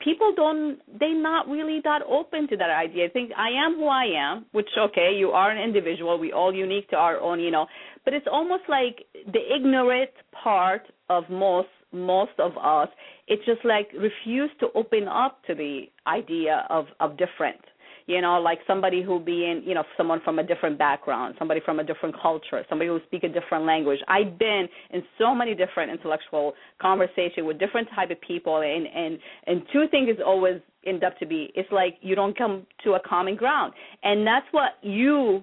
people 0.00 0.34
don't—they're 0.36 1.22
not 1.22 1.48
really 1.48 1.80
that 1.84 2.02
open 2.06 2.46
to 2.48 2.56
that 2.58 2.68
idea. 2.68 3.06
I 3.06 3.08
think 3.08 3.32
i 3.36 3.48
am 3.48 3.76
who 3.76 3.86
i 3.86 4.04
am 4.04 4.44
which 4.52 4.68
okay 4.78 5.14
you 5.16 5.30
are 5.30 5.50
an 5.50 5.58
individual. 5.58 6.18
We 6.18 6.32
all 6.32 6.54
unique 6.54 6.90
to 6.90 6.96
our 6.96 7.18
own 7.18 7.40
you 7.40 7.50
know. 7.50 7.66
But 8.04 8.12
it's 8.12 8.26
almost 8.30 8.64
like 8.68 9.06
the 9.32 9.40
ignorant 9.54 10.10
part 10.44 10.82
of 11.08 11.24
most 11.30 11.68
most 11.92 12.32
of 12.38 12.52
us 12.58 12.88
it's 13.28 13.44
just 13.44 13.64
like 13.64 13.90
refuse 13.98 14.50
to 14.60 14.68
open 14.74 15.06
up 15.06 15.44
to 15.46 15.54
the 15.54 15.82
idea 16.06 16.66
of 16.70 16.86
of 17.00 17.16
different. 17.16 17.60
You 18.06 18.22
know 18.22 18.40
like 18.40 18.60
somebody 18.66 19.02
who 19.02 19.20
be 19.20 19.44
in 19.44 19.62
you 19.66 19.74
know 19.74 19.84
someone 19.96 20.20
from 20.24 20.38
a 20.38 20.42
different 20.42 20.78
background 20.78 21.34
somebody 21.38 21.60
from 21.62 21.78
a 21.78 21.84
different 21.84 22.14
culture 22.20 22.64
somebody 22.68 22.88
who 22.88 23.00
speak 23.06 23.22
a 23.22 23.28
different 23.28 23.66
language. 23.66 24.00
I've 24.08 24.38
been 24.38 24.66
in 24.90 25.02
so 25.18 25.34
many 25.34 25.54
different 25.54 25.90
intellectual 25.92 26.54
conversation 26.80 27.44
with 27.44 27.58
different 27.58 27.88
type 27.94 28.10
of 28.10 28.18
people 28.22 28.62
and 28.62 28.86
and 28.86 29.18
and 29.46 29.62
two 29.72 29.84
things 29.90 30.08
always 30.24 30.60
end 30.86 31.04
up 31.04 31.18
to 31.18 31.26
be 31.26 31.50
it's 31.54 31.70
like 31.70 31.98
you 32.00 32.14
don't 32.14 32.36
come 32.36 32.66
to 32.84 32.94
a 32.94 33.00
common 33.00 33.36
ground. 33.36 33.74
And 34.02 34.26
that's 34.26 34.46
what 34.52 34.72
you 34.82 35.42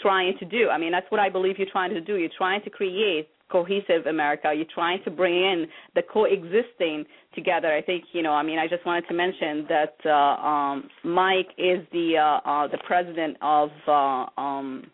trying 0.00 0.38
to 0.38 0.46
do. 0.46 0.70
I 0.70 0.78
mean 0.78 0.92
that's 0.92 1.10
what 1.10 1.20
i 1.20 1.28
believe 1.28 1.58
you're 1.58 1.68
trying 1.70 1.92
to 1.92 2.00
do. 2.00 2.16
You're 2.16 2.30
trying 2.36 2.62
to 2.62 2.70
create 2.70 3.28
cohesive 3.50 4.06
America. 4.06 4.52
You're 4.54 4.66
trying 4.72 5.02
to 5.04 5.10
bring 5.10 5.34
in 5.34 5.66
the 5.94 6.02
coexisting 6.02 7.04
together. 7.34 7.72
I 7.72 7.82
think 7.82 8.04
you 8.12 8.22
know. 8.22 8.32
I 8.32 8.42
mean, 8.42 8.58
I 8.58 8.66
just 8.68 8.84
wanted 8.86 9.06
to 9.08 9.14
mention 9.14 9.66
that 9.68 9.94
uh, 10.04 10.46
um, 10.46 10.88
Mike 11.04 11.48
is 11.58 11.86
the 11.92 12.16
uh, 12.18 12.48
uh, 12.48 12.68
the 12.68 12.78
president 12.86 13.36
of 13.42 13.70
uh, 13.86 14.40
um, 14.40 14.84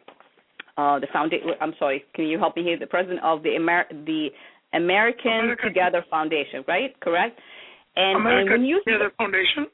uh, 0.76 0.98
the 0.98 1.06
foundation. 1.12 1.48
I'm 1.60 1.74
sorry. 1.78 2.04
Can 2.14 2.26
you 2.26 2.38
help 2.38 2.56
me 2.56 2.62
here? 2.62 2.78
The 2.78 2.86
president 2.86 3.20
of 3.22 3.42
the 3.42 3.50
Amer- 3.50 3.88
the 3.90 4.28
American 4.74 5.30
America. 5.30 5.68
Together 5.68 6.04
Foundation, 6.10 6.64
right? 6.68 6.98
Correct. 7.00 7.38
And, 7.96 8.20
American 8.20 8.52
and 8.52 8.62
when 8.62 8.68
you 8.68 8.82
Together 8.84 9.12
Foundation. 9.16 9.66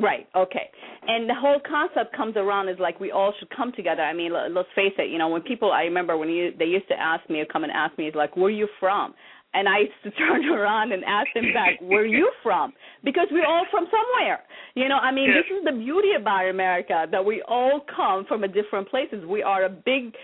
Right. 0.00 0.26
Okay. 0.34 0.70
And 1.06 1.28
the 1.28 1.34
whole 1.34 1.60
concept 1.68 2.16
comes 2.16 2.36
around 2.36 2.68
is 2.68 2.78
like 2.78 2.98
we 3.00 3.10
all 3.10 3.32
should 3.38 3.50
come 3.50 3.72
together. 3.72 4.02
I 4.02 4.14
mean, 4.14 4.32
let's 4.32 4.68
face 4.74 4.94
it. 4.98 5.10
You 5.10 5.18
know, 5.18 5.28
when 5.28 5.42
people, 5.42 5.72
I 5.72 5.82
remember 5.82 6.16
when 6.16 6.28
you 6.28 6.52
they 6.58 6.64
used 6.64 6.88
to 6.88 6.98
ask 6.98 7.28
me 7.28 7.40
or 7.40 7.46
come 7.46 7.64
and 7.64 7.72
ask 7.72 7.96
me, 7.98 8.08
is 8.08 8.14
like, 8.14 8.36
where 8.36 8.46
are 8.46 8.50
you 8.50 8.68
from? 8.80 9.14
And 9.54 9.68
I 9.68 9.80
used 9.80 10.02
to 10.02 10.10
turn 10.18 10.44
around 10.46 10.92
and 10.92 11.04
ask 11.04 11.28
them 11.34 11.52
back, 11.54 11.80
where 11.80 12.02
are 12.02 12.06
you 12.06 12.30
from? 12.42 12.72
Because 13.04 13.28
we're 13.30 13.46
all 13.46 13.64
from 13.70 13.84
somewhere. 13.84 14.40
You 14.74 14.88
know, 14.88 14.96
I 14.96 15.12
mean, 15.12 15.30
this 15.30 15.46
is 15.56 15.64
the 15.64 15.78
beauty 15.78 16.10
about 16.18 16.48
America 16.48 17.06
that 17.10 17.24
we 17.24 17.42
all 17.46 17.80
come 17.94 18.24
from 18.26 18.42
a 18.42 18.48
different 18.48 18.88
places. 18.88 19.24
We 19.26 19.42
are 19.42 19.64
a 19.64 19.70
big 19.70 20.14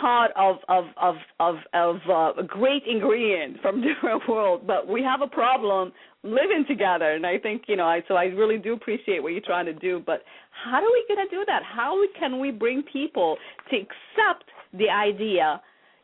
part 0.00 0.30
of 0.36 0.56
of 0.68 0.84
of 1.00 1.14
of 1.40 1.56
of 1.72 1.96
uh, 2.08 2.32
a 2.38 2.42
great 2.46 2.82
ingredient 2.86 3.60
from 3.60 3.82
different 3.86 4.22
world, 4.28 4.66
but 4.66 4.86
we 4.86 5.02
have 5.02 5.22
a 5.22 5.26
problem 5.26 5.92
living 6.22 6.64
together. 6.68 7.12
And 7.12 7.26
I 7.26 7.38
think 7.38 7.62
you 7.68 7.76
know, 7.76 7.86
I 7.86 8.02
so 8.08 8.14
I 8.14 8.24
really 8.24 8.58
do 8.58 8.74
appreciate 8.74 9.22
what 9.22 9.32
you're 9.32 9.40
trying 9.40 9.66
to 9.66 9.74
do. 9.74 10.02
But 10.04 10.22
how 10.64 10.76
are 10.76 10.82
we 10.82 11.04
going 11.08 11.26
to 11.26 11.34
do 11.34 11.44
that? 11.46 11.62
How 11.64 11.96
can 12.18 12.38
we 12.38 12.50
bring 12.50 12.82
people 12.92 13.36
to 13.70 13.76
accept 13.76 14.44
the 14.74 14.90
idea, 14.90 15.60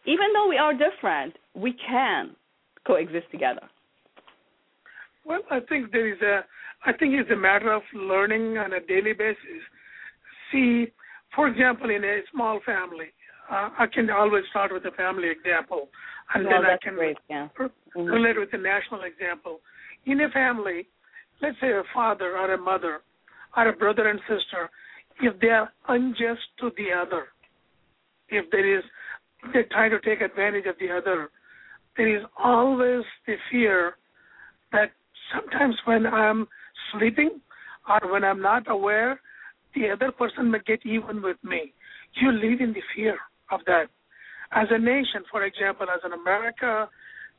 even 0.07 0.27
though 0.35 0.49
we 0.49 0.57
are 0.57 0.73
different, 0.73 1.35
we 1.55 1.75
can 1.87 2.35
coexist 2.87 3.31
together? 3.31 3.63
Well, 5.25 5.41
I 5.51 5.61
think 5.69 5.93
there 5.93 6.11
is 6.11 6.21
a. 6.23 6.41
I 6.87 6.93
think 6.93 7.15
it's 7.15 7.31
a 7.31 7.37
matter 7.37 7.73
of 7.73 7.83
learning 7.93 8.57
on 8.57 8.73
a 8.73 8.81
daily 8.81 9.13
basis. 9.13 9.37
See, 10.53 10.87
for 11.35 11.49
example, 11.49 11.91
in 11.91 12.05
a 12.05 12.21
small 12.33 12.61
family, 12.65 13.09
uh, 13.51 13.71
I 13.79 13.87
can 13.87 14.11
always 14.11 14.45
start 14.51 14.73
with 14.73 14.85
a 14.85 14.91
family 14.93 15.29
example, 15.31 15.89
and 16.35 16.45
well, 16.45 16.63
then 16.63 16.71
I 16.71 16.77
can 16.83 16.95
great, 16.95 17.17
yeah. 17.31 17.49
mm-hmm. 17.59 18.03
relate 18.03 18.39
with 18.39 18.51
a 18.53 18.59
national 18.59 19.03
example. 19.03 19.61
In 20.07 20.21
a 20.21 20.29
family, 20.31 20.87
let's 21.41 21.57
say 21.61 21.69
a 21.69 21.83
father 21.95 22.37
or 22.37 22.53
a 22.53 22.59
mother 22.59 23.01
or 23.57 23.69
a 23.69 23.73
brother 23.73 24.09
and 24.09 24.21
sister, 24.21 24.71
if 25.23 25.39
they 25.41 25.49
are 25.49 25.73
unjust 25.89 26.43
to 26.61 26.71
the 26.77 26.93
other, 26.93 27.29
if 28.29 28.51
there 28.51 28.79
is 28.79 28.85
they 29.55 29.63
try 29.71 29.89
to 29.89 30.01
take 30.01 30.21
advantage 30.21 30.67
of 30.67 30.75
the 30.81 30.91
other, 30.91 31.31
there 31.97 32.15
is 32.15 32.25
always 32.43 33.05
the 33.27 33.35
fear 33.51 33.97
that 34.73 34.91
sometimes 35.35 35.77
when 35.85 36.07
I'm 36.07 36.47
sleeping 36.93 37.41
or 37.89 38.13
when 38.13 38.25
I'm 38.25 38.43
not 38.43 38.71
aware, 38.71 39.21
the 39.75 39.91
other 39.91 40.13
person 40.13 40.51
may 40.51 40.59
get 40.67 40.85
even 40.85 41.23
with 41.23 41.37
me. 41.43 41.73
You 42.21 42.33
live 42.33 42.61
in 42.61 42.73
the 42.73 42.83
fear 42.95 43.17
of 43.51 43.61
that. 43.67 43.87
As 44.53 44.69
a 44.71 44.79
nation, 44.79 45.25
for 45.31 45.45
example, 45.45 45.87
as 45.93 46.01
an 46.05 46.13
America, 46.13 46.89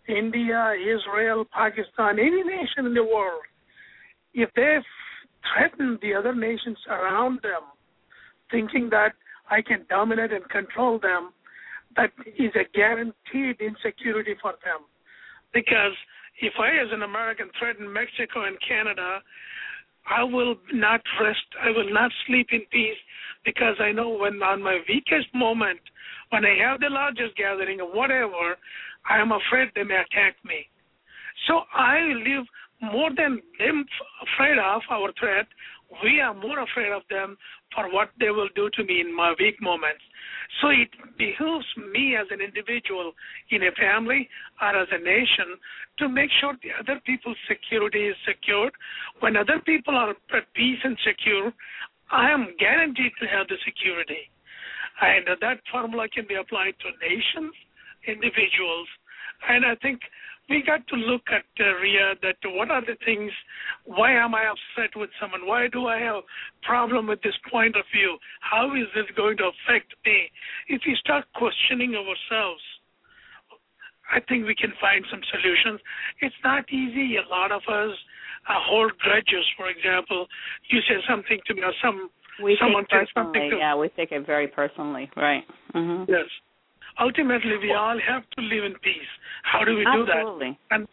India, 0.07 0.73
Israel, 0.73 1.45
Pakistan, 1.51 2.19
any 2.19 2.43
nation 2.43 2.85
in 2.85 2.93
the 2.93 3.03
world, 3.03 3.41
if 4.33 4.49
they 4.55 4.77
threaten 5.53 5.97
the 6.01 6.13
other 6.13 6.35
nations 6.35 6.77
around 6.89 7.39
them, 7.41 7.61
thinking 8.51 8.89
that 8.91 9.13
I 9.49 9.61
can 9.61 9.85
dominate 9.89 10.31
and 10.31 10.47
control 10.49 10.99
them, 10.99 11.31
that 11.95 12.11
is 12.37 12.51
a 12.55 12.65
guaranteed 12.75 13.59
insecurity 13.59 14.35
for 14.41 14.53
them. 14.63 14.85
Because 15.53 15.97
if 16.41 16.53
I, 16.59 16.69
as 16.69 16.91
an 16.91 17.01
American, 17.01 17.49
threaten 17.57 17.91
Mexico 17.91 18.45
and 18.45 18.57
Canada, 18.65 19.19
I 20.09 20.23
will 20.23 20.55
not 20.73 21.01
rest, 21.21 21.45
I 21.61 21.69
will 21.69 21.91
not 21.93 22.11
sleep 22.27 22.47
in 22.51 22.61
peace 22.71 22.97
because 23.45 23.75
I 23.79 23.91
know 23.91 24.09
when 24.09 24.41
on 24.41 24.61
my 24.61 24.79
weakest 24.87 25.27
moment, 25.33 25.79
when 26.29 26.45
I 26.45 26.55
have 26.65 26.79
the 26.79 26.89
largest 26.89 27.35
gathering 27.37 27.79
or 27.81 27.93
whatever, 27.93 28.57
I 29.09 29.19
am 29.19 29.31
afraid 29.31 29.69
they 29.75 29.83
may 29.83 29.95
attack 29.95 30.35
me. 30.43 30.67
So 31.47 31.61
I 31.73 31.99
live 31.99 32.45
more 32.81 33.09
than 33.15 33.41
them 33.59 33.85
afraid 34.23 34.57
of 34.57 34.81
our 34.89 35.11
threat, 35.19 35.47
we 36.03 36.19
are 36.21 36.33
more 36.33 36.59
afraid 36.59 36.91
of 36.91 37.01
them 37.09 37.37
for 37.73 37.91
what 37.91 38.09
they 38.19 38.29
will 38.29 38.49
do 38.55 38.69
to 38.75 38.83
me 38.83 39.01
in 39.01 39.15
my 39.15 39.33
weak 39.39 39.61
moments. 39.61 40.01
So 40.61 40.69
it 40.69 40.89
behooves 41.17 41.65
me 41.93 42.15
as 42.15 42.27
an 42.31 42.41
individual 42.41 43.13
in 43.51 43.63
a 43.63 43.71
family 43.77 44.27
or 44.61 44.75
as 44.75 44.87
a 44.91 44.97
nation 44.97 45.55
to 45.99 46.09
make 46.09 46.29
sure 46.41 46.57
the 46.61 46.73
other 46.79 46.99
people's 47.05 47.37
security 47.47 48.07
is 48.07 48.15
secured. 48.27 48.73
When 49.19 49.37
other 49.37 49.59
people 49.65 49.95
are 49.95 50.09
at 50.09 50.53
peace 50.55 50.79
and 50.83 50.97
secure, 51.05 51.53
I 52.11 52.31
am 52.31 52.55
guaranteed 52.57 53.13
to 53.21 53.27
have 53.27 53.47
the 53.47 53.57
security. 53.63 54.29
And 55.01 55.27
that 55.39 55.61
formula 55.71 56.09
can 56.09 56.25
be 56.27 56.35
applied 56.35 56.75
to 56.81 57.07
nations, 57.07 57.53
individuals, 58.07 58.87
and 59.47 59.65
I 59.65 59.75
think 59.75 60.01
we 60.49 60.63
got 60.65 60.85
to 60.87 60.95
look 60.95 61.21
at 61.29 61.45
uh, 61.59 61.77
Ria 61.79 62.15
that 62.21 62.37
what 62.57 62.71
are 62.71 62.81
the 62.81 62.97
things 63.05 63.31
why 63.85 64.11
am 64.13 64.33
I 64.33 64.49
upset 64.49 64.95
with 64.95 65.09
someone 65.21 65.45
why 65.45 65.67
do 65.71 65.87
I 65.87 65.99
have 65.99 66.23
problem 66.63 67.07
with 67.07 67.21
this 67.21 67.37
point 67.51 67.75
of 67.75 67.85
view 67.93 68.17
how 68.41 68.73
is 68.75 68.87
this 68.95 69.05
going 69.15 69.37
to 69.37 69.51
affect 69.53 69.93
me 70.05 70.29
if 70.67 70.81
we 70.85 70.97
start 70.99 71.25
questioning 71.35 71.95
ourselves 71.95 72.61
I 74.11 74.19
think 74.25 74.45
we 74.45 74.55
can 74.55 74.73
find 74.81 75.05
some 75.09 75.21
solutions 75.29 75.79
it's 76.21 76.41
not 76.43 76.65
easy 76.73 77.17
a 77.17 77.27
lot 77.29 77.51
of 77.51 77.61
us 77.69 77.93
uh, 78.49 78.57
hold 78.65 78.97
grudges 78.99 79.45
for 79.55 79.69
example 79.69 80.27
you 80.69 80.81
say 80.89 80.97
something 81.07 81.39
to 81.47 81.53
me 81.53 81.61
or 81.61 81.73
some 81.81 82.09
we 82.41 82.57
someone 82.59 82.85
says 82.89 83.07
something 83.13 83.49
to 83.49 83.55
me. 83.55 83.59
yeah, 83.59 83.75
we 83.75 83.89
take 83.89 84.11
it 84.11 84.25
very 84.25 84.47
personally, 84.47 85.09
right? 85.15 85.43
Mm-hmm. 85.75 86.09
Yes. 86.09 86.25
Ultimately, 86.99 87.57
we 87.61 87.73
all 87.73 87.97
have 88.05 88.23
to 88.31 88.41
live 88.41 88.65
in 88.65 88.73
peace. 88.83 89.11
How 89.43 89.63
do 89.63 89.75
we 89.75 89.85
Absolutely. 89.85 90.49
do 90.49 90.55
that? 90.69 90.75
And 90.75 90.87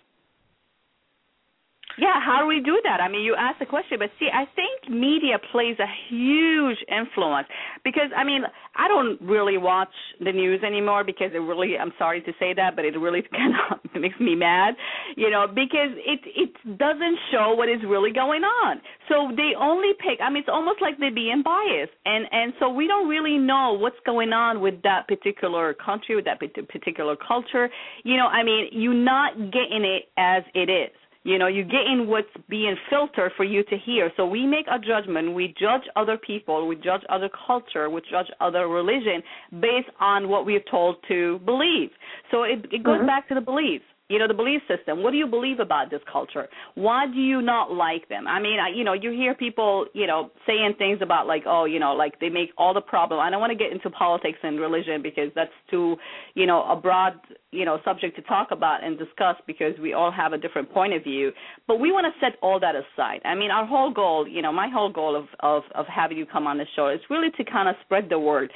Yeah, 1.98 2.20
how 2.20 2.40
do 2.40 2.46
we 2.46 2.60
do 2.60 2.78
that? 2.84 3.00
I 3.00 3.08
mean, 3.08 3.22
you 3.22 3.34
asked 3.34 3.58
the 3.58 3.64
question, 3.64 3.98
but 3.98 4.10
see, 4.20 4.28
I 4.32 4.44
think 4.54 4.92
media 4.92 5.38
plays 5.50 5.76
a 5.80 5.88
huge 6.08 6.76
influence 6.88 7.48
because 7.84 8.12
I 8.14 8.22
mean, 8.22 8.42
I 8.76 8.86
don't 8.86 9.20
really 9.22 9.56
watch 9.56 9.92
the 10.20 10.32
news 10.32 10.62
anymore 10.62 11.04
because 11.04 11.30
it 11.32 11.38
really 11.38 11.78
I'm 11.78 11.92
sorry 11.98 12.20
to 12.22 12.32
say 12.38 12.52
that, 12.54 12.76
but 12.76 12.84
it 12.84 12.98
really 12.98 13.22
kind 13.32 13.54
of 13.70 14.00
makes 14.00 14.20
me 14.20 14.34
mad, 14.34 14.74
you 15.16 15.30
know, 15.30 15.46
because 15.48 15.96
it 15.96 16.20
it 16.36 16.78
doesn't 16.78 17.18
show 17.32 17.54
what 17.56 17.70
is 17.70 17.80
really 17.88 18.12
going 18.12 18.42
on. 18.44 18.80
So 19.08 19.32
they 19.34 19.52
only 19.58 19.92
pick 19.98 20.20
I 20.20 20.28
mean, 20.28 20.40
it's 20.44 20.52
almost 20.52 20.82
like 20.82 20.98
they're 20.98 21.14
being 21.14 21.42
biased. 21.42 21.96
And 22.04 22.26
and 22.30 22.52
so 22.60 22.68
we 22.68 22.86
don't 22.86 23.08
really 23.08 23.38
know 23.38 23.72
what's 23.72 24.00
going 24.04 24.34
on 24.34 24.60
with 24.60 24.82
that 24.82 25.08
particular 25.08 25.72
country, 25.72 26.14
with 26.14 26.26
that 26.26 26.40
particular 26.40 27.16
culture. 27.16 27.70
You 28.04 28.18
know, 28.18 28.26
I 28.26 28.42
mean, 28.42 28.68
you're 28.72 28.92
not 28.92 29.34
getting 29.50 29.84
it 29.84 30.10
as 30.18 30.42
it 30.54 30.68
is. 30.68 30.92
You 31.26 31.38
know, 31.38 31.48
you're 31.48 31.64
getting 31.64 32.06
what's 32.06 32.28
being 32.48 32.76
filtered 32.88 33.32
for 33.36 33.42
you 33.42 33.64
to 33.64 33.76
hear. 33.76 34.12
So 34.16 34.24
we 34.26 34.46
make 34.46 34.66
a 34.70 34.78
judgment. 34.78 35.34
We 35.34 35.54
judge 35.58 35.82
other 35.96 36.16
people. 36.16 36.68
We 36.68 36.76
judge 36.76 37.02
other 37.08 37.28
culture. 37.48 37.90
We 37.90 38.00
judge 38.08 38.30
other 38.40 38.68
religion 38.68 39.24
based 39.60 39.90
on 39.98 40.28
what 40.28 40.46
we're 40.46 40.62
told 40.70 40.98
to 41.08 41.40
believe. 41.44 41.90
So 42.30 42.44
it, 42.44 42.64
it 42.70 42.84
goes 42.84 43.00
Mhm. 43.00 43.06
back 43.08 43.26
to 43.28 43.34
the 43.34 43.40
beliefs. 43.40 43.84
You 44.08 44.20
know, 44.20 44.28
the 44.28 44.34
belief 44.34 44.62
system. 44.68 45.02
What 45.02 45.10
do 45.10 45.16
you 45.16 45.26
believe 45.26 45.58
about 45.58 45.90
this 45.90 46.00
culture? 46.10 46.48
Why 46.76 47.06
do 47.06 47.18
you 47.18 47.42
not 47.42 47.72
like 47.72 48.08
them? 48.08 48.28
I 48.28 48.40
mean, 48.40 48.60
I, 48.60 48.68
you 48.68 48.84
know, 48.84 48.92
you 48.92 49.10
hear 49.10 49.34
people, 49.34 49.86
you 49.94 50.06
know, 50.06 50.30
saying 50.46 50.74
things 50.78 51.00
about 51.02 51.26
like, 51.26 51.42
oh, 51.44 51.64
you 51.64 51.80
know, 51.80 51.92
like 51.92 52.20
they 52.20 52.28
make 52.28 52.50
all 52.56 52.72
the 52.72 52.80
problem. 52.80 53.18
I 53.18 53.30
don't 53.30 53.40
want 53.40 53.50
to 53.50 53.58
get 53.58 53.72
into 53.72 53.90
politics 53.90 54.38
and 54.44 54.60
religion 54.60 55.02
because 55.02 55.30
that's 55.34 55.50
too, 55.70 55.96
you 56.34 56.46
know, 56.46 56.62
a 56.70 56.76
broad, 56.76 57.14
you 57.50 57.64
know, 57.64 57.80
subject 57.84 58.14
to 58.16 58.22
talk 58.22 58.48
about 58.52 58.84
and 58.84 58.96
discuss 58.96 59.36
because 59.46 59.72
we 59.80 59.92
all 59.92 60.12
have 60.12 60.32
a 60.32 60.38
different 60.38 60.70
point 60.72 60.94
of 60.94 61.02
view. 61.02 61.32
But 61.66 61.80
we 61.80 61.90
want 61.90 62.06
to 62.06 62.20
set 62.24 62.38
all 62.42 62.60
that 62.60 62.74
aside. 62.76 63.20
I 63.24 63.34
mean, 63.34 63.50
our 63.50 63.66
whole 63.66 63.92
goal, 63.92 64.28
you 64.28 64.40
know, 64.40 64.52
my 64.52 64.68
whole 64.68 64.92
goal 64.92 65.16
of 65.16 65.26
of 65.40 65.64
of 65.74 65.86
having 65.86 66.16
you 66.16 66.26
come 66.26 66.46
on 66.46 66.58
the 66.58 66.66
show 66.76 66.88
is 66.88 67.00
really 67.10 67.30
to 67.36 67.44
kind 67.44 67.68
of 67.68 67.74
spread 67.84 68.08
the 68.08 68.20
word 68.20 68.52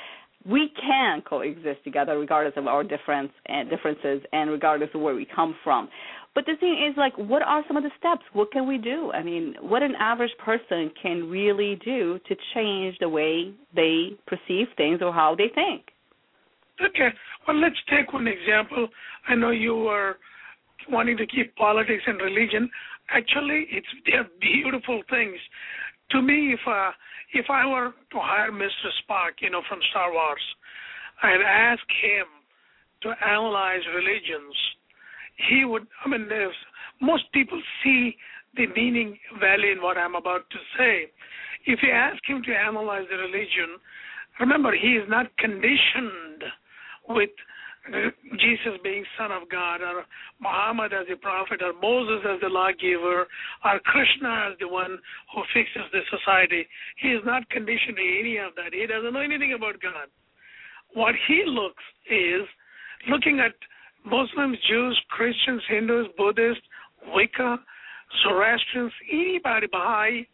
we 0.48 0.70
can 0.80 1.22
coexist 1.22 1.84
together 1.84 2.18
regardless 2.18 2.54
of 2.56 2.66
our 2.66 2.82
difference 2.82 3.32
and 3.46 3.68
differences 3.68 4.22
and 4.32 4.50
regardless 4.50 4.90
of 4.94 5.00
where 5.00 5.14
we 5.14 5.26
come 5.34 5.54
from. 5.62 5.88
But 6.34 6.46
the 6.46 6.54
thing 6.60 6.88
is 6.88 6.96
like 6.96 7.16
what 7.18 7.42
are 7.42 7.62
some 7.66 7.76
of 7.76 7.82
the 7.82 7.90
steps? 7.98 8.22
What 8.32 8.52
can 8.52 8.66
we 8.66 8.78
do? 8.78 9.10
I 9.12 9.22
mean, 9.22 9.54
what 9.60 9.82
an 9.82 9.94
average 9.98 10.30
person 10.44 10.90
can 11.00 11.28
really 11.28 11.78
do 11.84 12.18
to 12.28 12.36
change 12.54 12.96
the 13.00 13.08
way 13.08 13.52
they 13.74 14.16
perceive 14.26 14.68
things 14.76 15.00
or 15.02 15.12
how 15.12 15.34
they 15.36 15.48
think. 15.54 15.86
Okay. 16.80 17.08
Well, 17.46 17.58
let's 17.58 17.76
take 17.90 18.12
one 18.12 18.26
example. 18.26 18.88
I 19.28 19.34
know 19.34 19.50
you 19.50 19.74
were 19.74 20.16
wanting 20.88 21.16
to 21.16 21.26
keep 21.26 21.54
politics 21.56 22.02
and 22.06 22.18
religion. 22.20 22.70
Actually, 23.10 23.66
it's 23.70 23.86
they're 24.06 24.28
beautiful 24.40 25.02
things. 25.10 25.36
To 26.12 26.22
me, 26.22 26.52
if 26.52 26.60
uh, 26.66 26.90
if 27.34 27.46
I 27.48 27.66
were 27.66 27.92
to 28.12 28.18
hire 28.18 28.50
Mr. 28.50 28.90
Spock, 29.02 29.40
you 29.40 29.50
know, 29.50 29.62
from 29.68 29.78
Star 29.90 30.12
Wars, 30.12 30.42
and 31.22 31.42
ask 31.42 31.82
him 32.02 32.26
to 33.02 33.14
analyze 33.26 33.82
religions, 33.94 34.54
he 35.48 35.64
would. 35.64 35.86
I 36.04 36.08
mean, 36.08 36.28
most 37.00 37.24
people 37.32 37.60
see 37.82 38.16
the 38.56 38.66
meaning, 38.74 39.16
value 39.40 39.72
in 39.72 39.82
what 39.82 39.96
I'm 39.96 40.14
about 40.14 40.48
to 40.50 40.58
say. 40.76 41.06
If 41.66 41.80
you 41.82 41.90
ask 41.92 42.18
him 42.26 42.42
to 42.42 42.52
analyze 42.52 43.04
the 43.10 43.16
religion, 43.16 43.78
remember 44.40 44.72
he 44.74 44.96
is 44.96 45.08
not 45.08 45.26
conditioned 45.38 46.42
with 47.08 47.30
Jesus 47.88 48.76
being 48.84 49.04
Son 49.16 49.32
of 49.32 49.48
God, 49.48 49.80
or 49.80 50.04
Muhammad 50.40 50.92
as 50.92 51.06
a 51.12 51.16
prophet, 51.16 51.62
or 51.62 51.72
Moses 51.80 52.24
as 52.28 52.40
the 52.40 52.48
lawgiver, 52.48 53.26
or 53.64 53.80
Krishna 53.84 54.50
as 54.52 54.58
the 54.60 54.68
one 54.68 54.98
who 55.34 55.42
fixes 55.54 55.88
the 55.90 56.00
society. 56.12 56.68
He 57.00 57.08
is 57.08 57.22
not 57.24 57.48
conditioned 57.50 57.96
to 57.96 58.18
any 58.20 58.36
of 58.36 58.54
that. 58.56 58.72
He 58.72 58.86
doesn't 58.86 59.12
know 59.12 59.20
anything 59.20 59.54
about 59.56 59.80
God. 59.80 60.08
What 60.92 61.14
he 61.26 61.42
looks 61.46 61.82
is 62.10 62.46
looking 63.08 63.40
at 63.40 63.54
Muslims, 64.04 64.58
Jews, 64.68 65.00
Christians, 65.08 65.62
Hindus, 65.68 66.06
Buddhists, 66.16 66.64
Wicca, 67.14 67.58
Zoroastrians, 68.22 68.92
anybody, 69.10 69.68
Baha'i, 69.70 70.26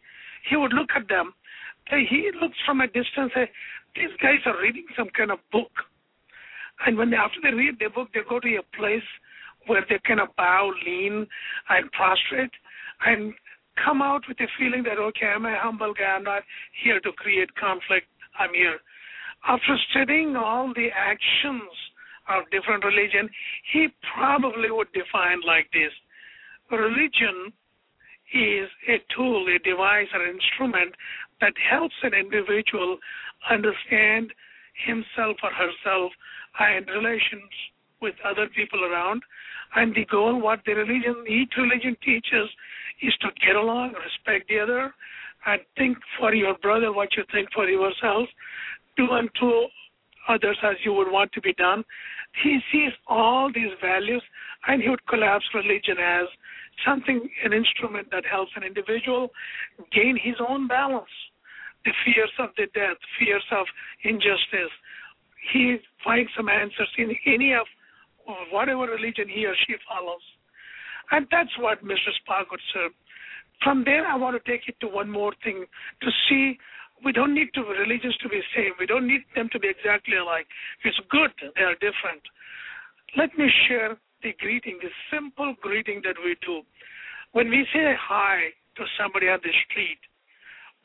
he 0.49 0.55
would 0.55 0.73
look 0.73 0.89
at 0.95 1.07
them. 1.07 1.33
He 1.89 2.31
looks 2.41 2.57
from 2.65 2.81
a 2.81 2.87
distance, 2.87 3.31
say, 3.33 3.49
these 3.95 4.11
guys 4.21 4.39
are 4.45 4.61
reading 4.61 4.85
some 4.97 5.09
kind 5.15 5.31
of 5.31 5.39
book 5.51 5.71
and 6.85 6.97
when 6.97 7.09
they, 7.09 7.17
after 7.17 7.39
they 7.41 7.55
read 7.55 7.79
their 7.79 7.89
book, 7.89 8.09
they 8.13 8.21
go 8.27 8.39
to 8.39 8.55
a 8.55 8.77
place 8.77 9.07
where 9.65 9.85
they 9.89 9.99
kind 10.07 10.19
of 10.19 10.29
bow, 10.37 10.71
lean, 10.85 11.27
and 11.69 11.91
prostrate, 11.91 12.51
and 13.05 13.33
come 13.83 14.01
out 14.01 14.21
with 14.27 14.39
a 14.39 14.47
feeling 14.57 14.83
that 14.83 14.97
okay, 14.97 15.27
I'm 15.27 15.45
a 15.45 15.55
humble 15.59 15.93
guy. 15.93 16.15
I'm 16.17 16.23
not 16.23 16.43
here 16.83 16.99
to 16.99 17.11
create 17.13 17.53
conflict. 17.55 18.07
I'm 18.39 18.53
here. 18.53 18.77
After 19.47 19.77
studying 19.91 20.35
all 20.35 20.73
the 20.73 20.89
actions 20.95 21.71
of 22.29 22.49
different 22.51 22.83
religion, 22.83 23.29
he 23.73 23.87
probably 24.15 24.71
would 24.71 24.91
define 24.93 25.41
like 25.45 25.69
this: 25.73 25.91
religion 26.71 27.53
is 28.33 28.69
a 28.89 28.97
tool, 29.15 29.45
a 29.47 29.59
device, 29.59 30.07
or 30.13 30.25
instrument 30.27 30.93
that 31.39 31.53
helps 31.69 31.95
an 32.03 32.13
individual 32.13 32.97
understand 33.49 34.33
himself 34.85 35.37
or 35.43 35.51
herself 35.51 36.11
and 36.59 36.87
relations 36.87 37.51
with 38.01 38.15
other 38.25 38.47
people 38.55 38.83
around. 38.83 39.21
And 39.75 39.93
the 39.93 40.05
goal, 40.05 40.39
what 40.41 40.59
the 40.65 40.73
religion, 40.73 41.25
each 41.27 41.53
religion 41.57 41.97
teaches, 42.03 42.49
is 43.01 43.13
to 43.21 43.29
get 43.45 43.55
along, 43.55 43.93
respect 43.93 44.49
the 44.49 44.59
other, 44.59 44.93
and 45.45 45.61
think 45.77 45.97
for 46.19 46.33
your 46.33 46.57
brother 46.59 46.91
what 46.91 47.09
you 47.15 47.23
think 47.31 47.49
for 47.53 47.67
yourself. 47.67 48.27
Do 48.95 49.09
unto 49.09 49.67
others 50.27 50.57
as 50.63 50.75
you 50.83 50.93
would 50.93 51.11
want 51.11 51.31
to 51.33 51.41
be 51.41 51.53
done. 51.53 51.83
He 52.43 52.59
sees 52.71 52.91
all 53.07 53.51
these 53.53 53.71
values, 53.81 54.23
and 54.67 54.81
he 54.81 54.89
would 54.89 55.05
collapse 55.07 55.45
religion 55.53 55.97
as 55.99 56.27
something, 56.85 57.29
an 57.43 57.53
instrument 57.53 58.07
that 58.11 58.25
helps 58.25 58.51
an 58.55 58.63
individual 58.63 59.29
gain 59.91 60.17
his 60.21 60.35
own 60.47 60.67
balance. 60.67 61.09
The 61.85 61.91
fears 62.05 62.31
of 62.39 62.49
the 62.57 62.67
death, 62.73 62.97
fears 63.19 63.43
of 63.51 63.65
injustice, 64.03 64.73
he 65.53 65.77
finds 66.03 66.29
some 66.35 66.49
answers 66.49 66.89
in 66.97 67.15
any 67.25 67.53
of 67.53 67.65
whatever 68.51 68.81
religion 68.81 69.27
he 69.27 69.45
or 69.45 69.55
she 69.65 69.75
follows. 69.87 70.21
And 71.11 71.27
that's 71.31 71.55
what 71.59 71.83
Mr. 71.83 72.11
Spock 72.19 72.51
would 72.51 72.59
serve. 72.73 72.91
From 73.63 73.83
there, 73.85 74.05
I 74.05 74.15
want 74.15 74.35
to 74.35 74.51
take 74.51 74.67
it 74.67 74.75
to 74.81 74.87
one 74.87 75.09
more 75.09 75.33
thing 75.43 75.65
to 76.01 76.09
see 76.29 76.57
we 77.03 77.11
don't 77.11 77.33
need 77.33 77.53
to 77.53 77.61
religions 77.61 78.17
to 78.23 78.29
be 78.29 78.37
the 78.37 78.51
same. 78.55 78.73
We 78.79 78.85
don't 78.85 79.07
need 79.07 79.21
them 79.35 79.49
to 79.53 79.59
be 79.59 79.69
exactly 79.69 80.17
alike. 80.17 80.47
It's 80.83 80.97
good 81.09 81.31
they 81.55 81.61
are 81.61 81.75
different. 81.75 82.21
Let 83.15 83.37
me 83.37 83.49
share 83.67 83.97
the 84.23 84.33
greeting, 84.39 84.79
the 84.81 84.89
simple 85.13 85.55
greeting 85.61 86.01
that 86.03 86.15
we 86.23 86.35
do. 86.45 86.61
When 87.33 87.49
we 87.49 87.65
say 87.73 87.93
hi 87.99 88.49
to 88.77 88.83
somebody 88.99 89.29
on 89.29 89.39
the 89.43 89.53
street, 89.69 89.99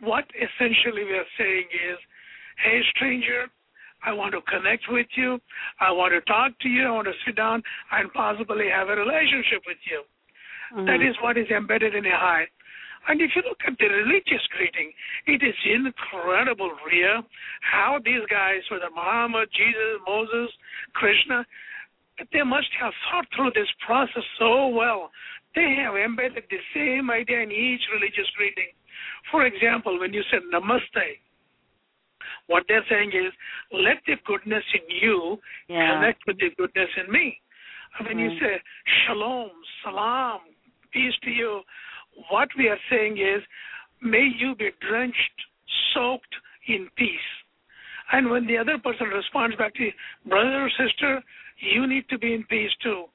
what 0.00 0.24
essentially 0.36 1.04
we 1.04 1.16
are 1.16 1.32
saying 1.38 1.66
is, 1.72 1.98
hey 2.62 2.80
stranger, 2.94 3.48
I 4.04 4.12
want 4.12 4.32
to 4.32 4.40
connect 4.50 4.84
with 4.88 5.06
you. 5.16 5.38
I 5.80 5.90
want 5.92 6.12
to 6.12 6.20
talk 6.22 6.58
to 6.60 6.68
you. 6.68 6.86
I 6.86 6.90
want 6.90 7.06
to 7.06 7.14
sit 7.24 7.36
down 7.36 7.62
and 7.92 8.12
possibly 8.12 8.66
have 8.72 8.88
a 8.88 8.96
relationship 8.96 9.62
with 9.66 9.78
you. 9.90 10.02
Mm-hmm. 10.74 10.86
That 10.86 11.00
is 11.02 11.14
what 11.22 11.38
is 11.38 11.48
embedded 11.50 11.94
in 11.94 12.06
a 12.06 12.16
hi. 12.16 12.44
And 13.08 13.20
if 13.20 13.34
you 13.34 13.42
look 13.42 13.58
at 13.66 13.74
the 13.78 13.90
religious 13.90 14.46
greeting, 14.54 14.92
it 15.26 15.42
is 15.42 15.54
incredible, 15.66 16.70
Ria, 16.86 17.22
how 17.60 17.98
these 18.04 18.22
guys, 18.30 18.62
whether 18.70 18.90
Muhammad, 18.94 19.50
Jesus, 19.50 19.98
Moses, 20.06 20.50
Krishna, 20.94 21.44
they 22.32 22.42
must 22.46 22.70
have 22.78 22.92
thought 23.10 23.26
through 23.34 23.50
this 23.54 23.70
process 23.84 24.22
so 24.38 24.68
well. 24.68 25.10
They 25.54 25.74
have 25.82 25.96
embedded 25.96 26.44
the 26.48 26.62
same 26.74 27.10
idea 27.10 27.42
in 27.42 27.50
each 27.50 27.82
religious 27.92 28.30
greeting. 28.36 28.70
For 29.30 29.46
example, 29.46 29.98
when 29.98 30.14
you 30.14 30.22
said 30.30 30.46
namaste, 30.54 31.18
what 32.46 32.64
they're 32.68 32.84
saying 32.88 33.12
is, 33.12 33.32
let 33.72 33.98
the 34.06 34.16
goodness 34.24 34.64
in 34.74 34.82
you 34.88 35.40
Yeah. 35.68 35.94
connect 35.94 36.26
with 36.26 36.38
the 36.38 36.50
goodness 36.50 36.90
in 36.96 37.10
me. 37.10 37.40
And 37.98 38.08
when 38.08 38.18
you 38.18 38.30
Mm. 38.30 38.40
say 38.40 38.60
shalom, 38.84 39.50
salam, 39.82 40.40
peace 40.90 41.16
to 41.22 41.30
you, 41.30 41.64
what 42.28 42.54
we 42.56 42.68
are 42.68 42.80
saying 42.88 43.18
is, 43.18 43.42
may 44.00 44.24
you 44.24 44.54
be 44.54 44.70
drenched, 44.80 45.46
soaked 45.92 46.34
in 46.66 46.88
peace. 46.96 47.42
And 48.12 48.30
when 48.30 48.46
the 48.46 48.58
other 48.58 48.78
person 48.78 49.08
responds 49.08 49.56
back 49.56 49.74
to 49.74 49.84
you, 49.84 49.92
brother 50.26 50.64
or 50.64 50.70
sister, 50.70 51.22
you 51.58 51.86
need 51.86 52.08
to 52.08 52.18
be 52.18 52.34
in 52.34 52.44
peace 52.44 52.74
too. 52.82 53.08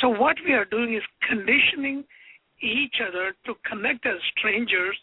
So 0.00 0.08
what 0.08 0.36
we 0.44 0.52
are 0.52 0.64
doing 0.64 0.94
is 0.94 1.02
conditioning 1.28 2.04
each 2.62 3.00
other 3.00 3.34
to 3.46 3.54
connect 3.64 4.06
as 4.06 4.16
strangers 4.36 4.96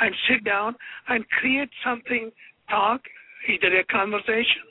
and 0.00 0.14
sit 0.28 0.44
down 0.44 0.76
and 1.08 1.28
create 1.28 1.70
something 1.84 2.30
talk, 2.68 3.00
either 3.48 3.78
a 3.78 3.84
conversation, 3.84 4.64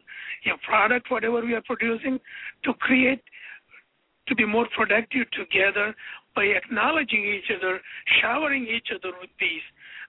a 0.46 0.58
product, 0.68 1.10
whatever 1.10 1.46
we 1.46 1.54
are 1.54 1.62
producing, 1.62 2.20
to 2.64 2.74
create, 2.76 3.24
to 4.28 4.36
be 4.36 4.46
more 4.46 4.68
productive 4.76 5.30
together 5.32 5.96
by 6.36 6.44
acknowledging 6.44 7.24
each 7.24 7.52
other, 7.56 7.80
showering 8.22 8.64
each 8.68 8.88
other 8.94 9.14
with 9.22 9.30
peace. 9.38 9.68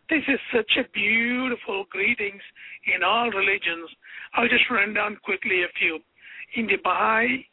This 0.08 0.22
is 0.28 0.40
such 0.54 0.70
a 0.78 0.88
beautiful 0.92 1.84
greetings 1.90 2.42
in 2.94 3.02
all 3.02 3.30
religions. 3.30 3.88
I'll 4.34 4.48
just 4.48 4.68
run 4.70 4.94
down 4.94 5.16
quickly 5.24 5.62
a 5.62 5.72
few. 5.78 5.98
In 6.56 6.66
the 6.66 6.76
Baha'i, 6.82 7.46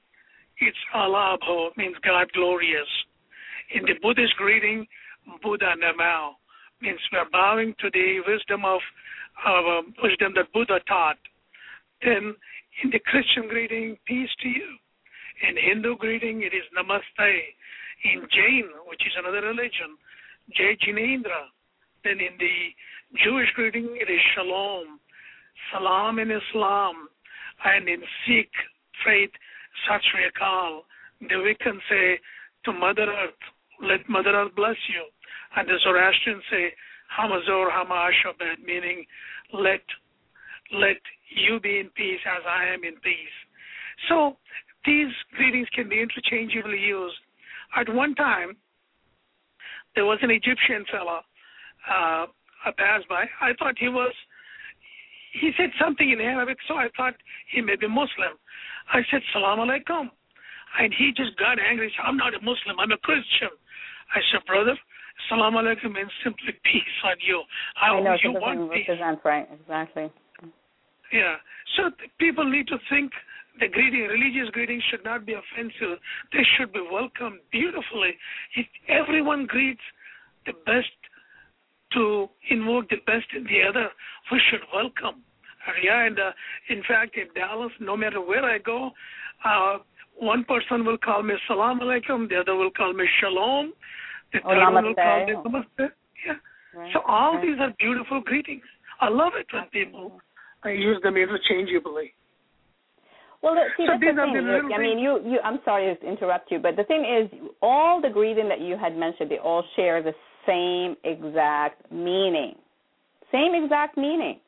it's 0.60 0.78
Allah 0.94 1.38
Abho, 1.42 1.76
means 1.78 1.96
God 2.04 2.32
glorious. 2.34 2.88
In 3.74 3.84
the 3.84 3.96
Buddhist 4.02 4.36
greeting, 4.38 4.86
Buddha 5.42 5.74
Namao, 5.80 6.32
means 6.82 7.00
we're 7.12 7.30
bowing 7.32 7.74
to 7.80 7.90
the 7.94 8.20
wisdom 8.28 8.66
of 8.66 8.82
uh, 9.46 9.82
wisdom 10.04 10.34
that 10.36 10.52
Buddha 10.54 10.80
taught. 10.88 11.18
Then 12.04 12.36
in 12.84 12.90
the 12.90 13.00
Christian 13.00 13.48
greeting, 13.48 13.98
peace 14.06 14.30
to 14.42 14.48
you. 14.48 14.78
In 15.48 15.56
Hindu 15.58 15.98
greeting, 15.98 16.44
it 16.44 16.54
is 16.54 16.64
Namaste. 16.78 17.32
In 18.04 18.22
Jain, 18.34 18.66
which 18.88 19.02
is 19.06 19.14
another 19.18 19.46
religion, 19.46 19.98
Jai 20.56 20.76
Jinendra. 20.82 21.50
Then 22.04 22.20
in 22.20 22.34
the 22.40 22.74
Jewish 23.24 23.50
greeting, 23.56 23.98
it 24.00 24.10
is 24.10 24.20
Shalom. 24.34 25.00
Salam 25.72 26.18
in 26.18 26.32
Islam. 26.32 27.10
And 27.64 27.88
in 27.88 28.02
Sikh 28.26 28.50
faith, 29.06 29.30
Sat 29.88 30.02
Sri 30.12 30.26
Akal. 30.26 30.82
The 31.22 31.36
Wiccan 31.36 31.78
say 31.90 32.20
to 32.66 32.74
Mother 32.74 33.06
Earth, 33.06 33.42
let 33.82 34.08
Mother 34.10 34.32
Earth 34.32 34.56
bless 34.56 34.78
you. 34.90 35.06
And 35.56 35.68
the 35.68 35.78
Zoroastrians 35.84 36.44
say, 36.50 36.74
Hamazor 37.18 37.72
Hama 37.72 38.10
meaning 38.66 39.06
let 39.54 39.82
let 40.74 40.98
you 41.36 41.60
be 41.60 41.80
in 41.80 41.90
peace 41.96 42.20
as 42.26 42.44
I 42.48 42.74
am 42.74 42.84
in 42.84 42.96
peace. 43.02 43.38
So 44.08 44.38
these 44.86 45.12
greetings 45.36 45.68
can 45.76 45.90
be 45.90 46.02
interchangeably 46.02 46.80
used. 46.80 47.18
At 47.76 47.94
one 47.94 48.16
time, 48.16 48.56
there 49.96 50.06
was 50.06 50.20
an 50.22 50.32
Egyptian 50.32 50.86
fellow, 50.92 51.20
uh, 51.90 52.26
I 52.64 52.72
passed. 52.78 53.06
I 53.10 53.52
thought 53.60 53.76
he 53.78 53.90
was, 53.90 54.14
he 55.34 55.52
said 55.58 55.70
something 55.80 56.10
in 56.12 56.22
Arabic, 56.22 56.58
so 56.68 56.76
I 56.76 56.88
thought 56.96 57.16
he 57.52 57.62
may 57.62 57.76
be 57.76 57.88
Muslim. 57.88 58.38
I 58.94 59.02
said, 59.10 59.22
Salam 59.34 59.60
alaikum. 59.60 60.10
And 60.80 60.94
he 60.98 61.12
just 61.16 61.38
got 61.38 61.60
angry. 61.60 61.90
He 61.90 61.94
said, 61.98 62.08
I'm 62.08 62.18
not 62.18 62.34
a 62.34 62.40
Muslim, 62.40 62.80
I'm 62.80 62.92
a 62.92 62.98
Christian. 62.98 63.50
I 64.14 64.20
said, 64.32 64.46
brother, 64.46 64.78
Salam 65.30 65.54
alaikum 65.54 65.94
means 65.94 66.12
simply 66.24 66.54
peace 66.64 66.98
on 67.06 67.16
you. 67.26 67.42
I, 67.82 67.90
I 67.90 68.02
know, 68.02 68.16
you 68.24 68.34
want 68.34 68.72
peace. 68.72 68.90
Right, 69.24 69.48
exactly. 69.52 70.12
Yeah. 71.14 71.36
So 71.76 71.92
people 72.20 72.50
need 72.50 72.68
to 72.68 72.78
think 72.90 73.12
the 73.60 73.68
greeting, 73.68 74.02
religious 74.02 74.50
greeting 74.52 74.82
should 74.90 75.04
not 75.04 75.26
be 75.26 75.34
offensive. 75.34 76.00
They 76.32 76.44
should 76.58 76.72
be 76.74 76.82
welcomed 76.92 77.40
beautifully. 77.52 78.16
If 78.56 78.66
everyone 78.88 79.46
greets 79.46 79.82
the 80.46 80.54
best 80.66 80.90
to 81.94 82.30
invoke 82.50 82.90
the 82.90 82.98
best 83.06 83.28
in 83.36 83.44
the 83.44 83.62
other, 83.68 83.90
we 84.32 84.42
should 84.50 84.62
welcome. 84.74 85.22
Uh, 85.68 85.72
yeah, 85.84 86.06
and 86.06 86.18
uh, 86.18 86.32
in 86.70 86.82
fact, 86.88 87.18
in 87.18 87.28
Dallas, 87.36 87.72
no 87.80 87.96
matter 87.96 88.22
where 88.22 88.46
I 88.46 88.58
go, 88.58 88.92
uh, 89.46 89.78
one 90.18 90.44
person 90.46 90.86
will 90.86 90.98
call 90.98 91.24
me 91.24 91.36
Salam 91.48 91.80
Alaikum, 91.80 92.30
the 92.30 92.38
other 92.38 92.56
will 92.56 92.72
call 92.72 92.94
me 92.94 93.06
Shalom, 93.20 93.74
oh, 94.34 94.50
third 94.50 94.74
one 94.74 94.86
will 94.86 94.96
call 94.96 95.26
Namaste. 95.28 95.92
Yeah. 96.26 96.34
Right. 96.76 96.92
So 96.94 97.02
all 97.08 97.36
right. 97.36 97.42
these 97.42 97.60
are 97.60 97.74
beautiful 97.80 98.22
greetings. 98.22 98.64
I 99.00 99.10
love 99.10 99.34
it 99.40 99.48
when 99.52 99.66
people 99.72 100.22
I 100.64 100.72
use 100.72 101.00
them 101.04 101.18
interchangeably. 101.18 102.14
Well, 103.42 103.56
see, 103.76 103.86
so 103.88 103.94
that's 103.94 104.16
the 104.16 104.32
thing. 104.34 104.46
Rick. 104.46 104.66
I 104.76 104.80
mean, 104.80 105.00
you, 105.00 105.20
you. 105.26 105.40
I'm 105.44 105.60
sorry 105.66 105.96
to 105.96 106.08
interrupt 106.08 106.52
you, 106.52 106.60
but 106.60 106.76
the 106.76 106.84
thing 106.84 107.02
is, 107.02 107.50
all 107.62 108.00
the 108.00 108.10
greeting 108.10 108.48
that 108.50 108.62
you 108.62 108.78
had 108.78 108.96
mentioned, 108.96 109.32
they 109.32 109.40
all 109.40 109.64
share 109.76 110.04
the 110.04 110.14
same 110.46 110.96
exact 111.04 111.92
meaning, 111.92 112.54
same 113.32 113.56
exact 113.56 113.98
meaning. 113.98 114.40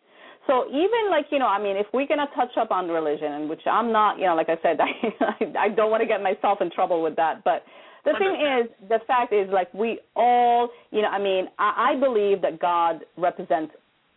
So 0.45 0.67
even 0.67 1.09
like 1.09 1.25
you 1.31 1.39
know, 1.39 1.47
I 1.47 1.61
mean, 1.61 1.75
if 1.75 1.87
we're 1.91 2.07
gonna 2.07 2.29
touch 2.35 2.51
up 2.59 2.69
on 2.69 2.87
religion, 2.87 3.31
and 3.31 3.49
which 3.49 3.61
I'm 3.65 3.91
not, 3.91 4.19
you 4.19 4.25
know, 4.25 4.35
like 4.35 4.49
I 4.49 4.57
said, 4.61 4.77
I 4.81 5.65
I 5.65 5.69
don't 5.69 5.89
want 5.89 6.01
to 6.01 6.07
get 6.07 6.21
myself 6.21 6.59
in 6.61 6.69
trouble 6.69 7.01
with 7.01 7.15
that, 7.15 7.43
but 7.43 7.63
the 8.05 8.13
thing 8.17 8.35
is, 8.35 8.89
the 8.89 8.99
fact 9.07 9.33
is, 9.33 9.49
like 9.51 9.73
we 9.73 9.99
all, 10.15 10.69
you 10.91 11.01
know, 11.01 11.07
I 11.07 11.19
mean, 11.19 11.47
I, 11.57 11.93
I 11.93 11.99
believe 11.99 12.41
that 12.41 12.59
God 12.59 13.01
represents 13.17 13.73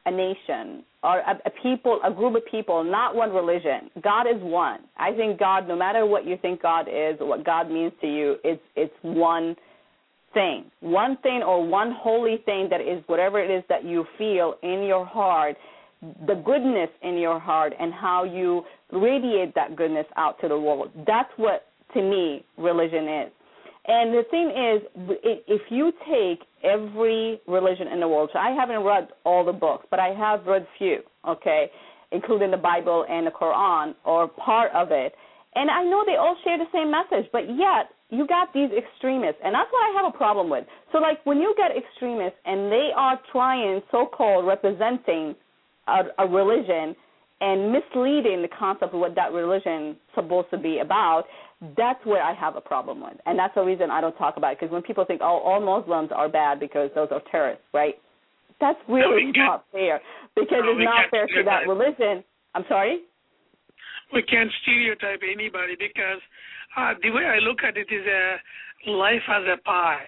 a 0.07 0.11
nation 0.11 0.85
or 1.03 1.21
a, 1.21 1.39
a 1.47 1.51
people, 1.63 2.01
a 2.05 2.13
group 2.13 2.37
of 2.37 2.43
people, 2.51 2.83
not 2.83 3.15
one 3.15 3.33
religion. 3.33 3.91
God 4.03 4.27
is 4.27 4.41
one. 4.41 4.81
I 4.97 5.13
think 5.13 5.39
God, 5.39 5.69
no 5.69 5.77
matter 5.77 6.05
what 6.07 6.27
you 6.27 6.37
think 6.41 6.63
God 6.63 6.89
is, 6.89 7.17
or 7.21 7.27
what 7.27 7.45
God 7.45 7.71
means 7.71 7.93
to 8.01 8.07
you, 8.07 8.37
it's 8.45 8.63
it's 8.75 8.95
one 9.03 9.57
thing, 10.35 10.65
one 10.81 11.17
thing 11.19 11.43
or 11.43 11.65
one 11.67 11.93
holy 11.97 12.39
thing 12.45 12.69
that 12.71 12.81
is 12.81 13.03
whatever 13.07 13.41
it 13.41 13.51
is 13.51 13.63
that 13.69 13.85
you 13.85 14.05
feel 14.19 14.57
in 14.63 14.83
your 14.83 15.05
heart 15.05 15.57
the 16.27 16.35
goodness 16.35 16.91
in 17.03 17.17
your 17.17 17.39
heart 17.39 17.73
and 17.79 17.93
how 17.93 18.25
you 18.25 18.65
radiate 18.93 19.55
that 19.55 19.77
goodness 19.77 20.07
out 20.17 20.41
to 20.41 20.49
the 20.49 20.59
world. 20.59 20.91
That's 21.07 21.31
what, 21.37 21.67
to 21.95 22.03
me, 22.03 22.45
religion 22.59 23.09
is. 23.09 23.33
And 23.89 24.13
the 24.13 24.25
thing 24.31 24.51
is, 24.51 25.19
if 25.47 25.63
you 25.71 25.93
take 26.11 26.41
every 26.65 27.41
religion 27.47 27.87
in 27.89 28.01
the 28.01 28.09
world, 28.09 28.31
so 28.33 28.39
I 28.39 28.51
haven't 28.51 28.83
read 28.83 29.09
all 29.25 29.45
the 29.45 29.53
books, 29.53 29.87
but 29.91 30.01
I 30.01 30.09
have 30.09 30.45
read 30.45 30.67
few, 30.77 30.99
okay, 31.29 31.71
including 32.11 32.51
the 32.51 32.57
Bible 32.57 33.07
and 33.09 33.27
the 33.27 33.31
Quran 33.31 33.95
or 34.05 34.27
part 34.27 34.73
of 34.73 34.89
it, 34.91 35.15
and 35.55 35.71
I 35.71 35.85
know 35.85 36.05
they 36.05 36.17
all 36.17 36.37
share 36.45 36.59
the 36.59 36.67
same 36.73 36.91
message, 36.91 37.31
but 37.33 37.49
yet 37.49 37.91
you 38.11 38.27
got 38.27 38.53
these 38.53 38.71
extremists, 38.77 39.41
and 39.45 39.55
that's 39.55 39.71
what 39.73 39.83
I 39.89 40.03
have 40.03 40.15
a 40.15 40.17
problem 40.17 40.51
with. 40.51 40.65
So, 40.93 40.99
like, 40.99 41.25
when 41.25 41.39
you 41.39 41.55
get 41.57 41.71
extremists 41.77 42.39
and 42.45 42.71
they 42.71 42.91
are 42.95 43.21
trying, 43.33 43.83
so 43.91 44.07
called, 44.07 44.47
representing 44.47 45.35
a, 45.89 46.03
a 46.19 46.27
religion 46.27 46.95
and 47.41 47.73
misleading 47.73 48.43
the 48.43 48.49
concept 48.59 48.95
of 48.95 49.01
what 49.01 49.15
that 49.15 49.33
religion 49.33 49.91
is 49.91 49.97
supposed 50.15 50.51
to 50.51 50.59
be 50.59 50.79
about, 50.79 51.25
that's 51.77 52.05
where 52.05 52.23
I 52.23 52.35
have 52.35 52.57
a 52.57 52.61
problem 52.61 53.01
with. 53.01 53.17
And 53.25 53.39
that's 53.39 53.55
the 53.55 53.63
reason 53.63 53.91
I 53.91 54.01
don't 54.01 54.17
talk 54.17 54.37
about 54.37 54.53
it. 54.53 54.61
Because 54.61 54.73
when 54.73 54.83
people 54.83 55.05
think, 55.05 55.21
oh, 55.23 55.41
all 55.41 55.61
Muslims 55.61 56.11
are 56.15 56.29
bad 56.29 56.61
because 56.61 56.91
those 56.95 57.09
are 57.11 57.23
terrorists, 57.31 57.65
right? 57.73 57.95
That's 58.61 58.79
really 58.89 59.33
no, 59.35 59.45
not 59.45 59.65
fair. 59.73 60.01
Because 60.35 60.65
no, 60.65 60.73
it's 60.73 60.85
not 60.85 61.11
fair 61.11 61.27
to 61.27 61.43
that 61.45 61.69
religion. 61.69 62.25
I'm 62.55 62.65
sorry? 62.69 63.01
We 64.13 64.23
can't 64.23 64.51
stereotype 64.63 65.21
anybody 65.25 65.77
because 65.79 66.21
uh, 66.77 66.95
the 67.03 67.11
way 67.11 67.25
I 67.25 67.39
look 67.39 67.59
at 67.67 67.77
it 67.77 67.89
is 67.91 68.05
a 68.07 68.91
life 68.91 69.25
as 69.29 69.45
a 69.49 69.61
pie. 69.63 70.05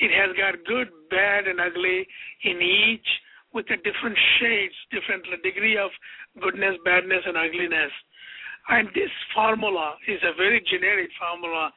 It 0.00 0.10
has 0.10 0.34
got 0.36 0.64
good, 0.66 0.88
bad, 1.10 1.46
and 1.46 1.60
ugly 1.60 2.06
in 2.44 2.60
each 2.60 3.06
with 3.54 3.68
the 3.68 3.76
different 3.76 4.16
shades, 4.40 4.74
different 4.90 5.24
degree 5.44 5.76
of 5.76 5.90
goodness, 6.40 6.76
badness, 6.84 7.22
and 7.26 7.36
ugliness. 7.36 7.92
And 8.68 8.88
this 8.94 9.10
formula 9.34 9.94
is 10.06 10.20
a 10.22 10.36
very 10.36 10.62
generic 10.70 11.10
formula, 11.18 11.72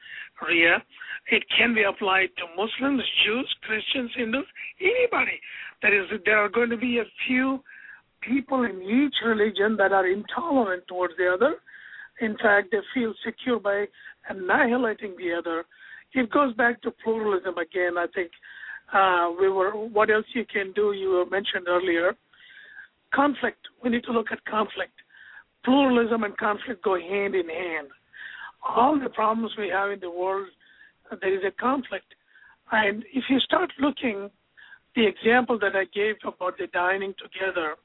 Ria. 0.48 0.84
It 1.32 1.44
can 1.58 1.74
be 1.74 1.84
applied 1.84 2.30
to 2.38 2.44
Muslims, 2.56 3.04
Jews, 3.26 3.56
Christians, 3.64 4.12
Hindus, 4.16 4.46
anybody. 4.80 5.40
That 5.82 5.94
is, 5.94 6.06
there 6.26 6.38
are 6.38 6.50
going 6.50 6.70
to 6.70 6.78
be 6.78 7.00
a 7.00 7.10
few 7.28 7.60
people 8.22 8.64
in 8.64 8.82
each 8.82 9.16
religion 9.26 9.76
that 9.78 9.92
are 9.92 10.08
intolerant 10.08 10.84
towards 10.88 11.16
the 11.18 11.32
other. 11.34 11.56
In 12.22 12.38
fact, 12.38 12.70
they 12.72 12.80
feel 12.94 13.14
secure 13.26 13.60
by 13.60 13.86
annihilating 14.30 15.16
the 15.18 15.34
other. 15.38 15.66
It 16.14 16.32
goes 16.32 16.54
back 16.54 16.82
to 16.84 16.92
pluralism 16.92 17.58
again. 17.58 17.98
I 17.98 18.06
think 18.14 18.32
uh, 18.94 19.32
we 19.40 19.50
were 19.50 19.72
what 19.72 20.10
else 20.10 20.26
you 20.34 20.46
can 20.46 20.72
do 20.74 20.94
you 20.94 21.26
mentioned 21.32 21.68
earlier 21.68 22.14
conflict 23.14 23.58
we 23.84 23.90
need 23.90 24.04
to 24.04 24.12
look 24.12 24.28
at 24.32 24.44
conflict 24.46 24.94
pluralism 25.66 26.24
and 26.24 26.38
conflict 26.38 26.84
go 26.84 27.00
hand 27.00 27.36
in 27.36 27.50
hand. 27.50 27.88
All 28.68 29.00
the 29.00 29.10
problems 29.10 29.52
we 29.58 29.70
have 29.70 29.92
in 29.92 30.00
the 30.00 30.10
world 30.10 30.48
there 31.22 31.36
is 31.36 31.44
a 31.46 31.52
conflict. 31.62 32.06
And 32.72 33.04
if 33.14 33.26
you 33.30 33.40
start 33.40 33.72
looking 33.80 34.30
the 34.96 35.06
example 35.06 35.60
that 35.60 35.76
i 35.76 35.84
gave 35.94 36.16
about 36.26 36.58
the 36.58 36.68
dining 36.68 37.14
together 37.22 37.76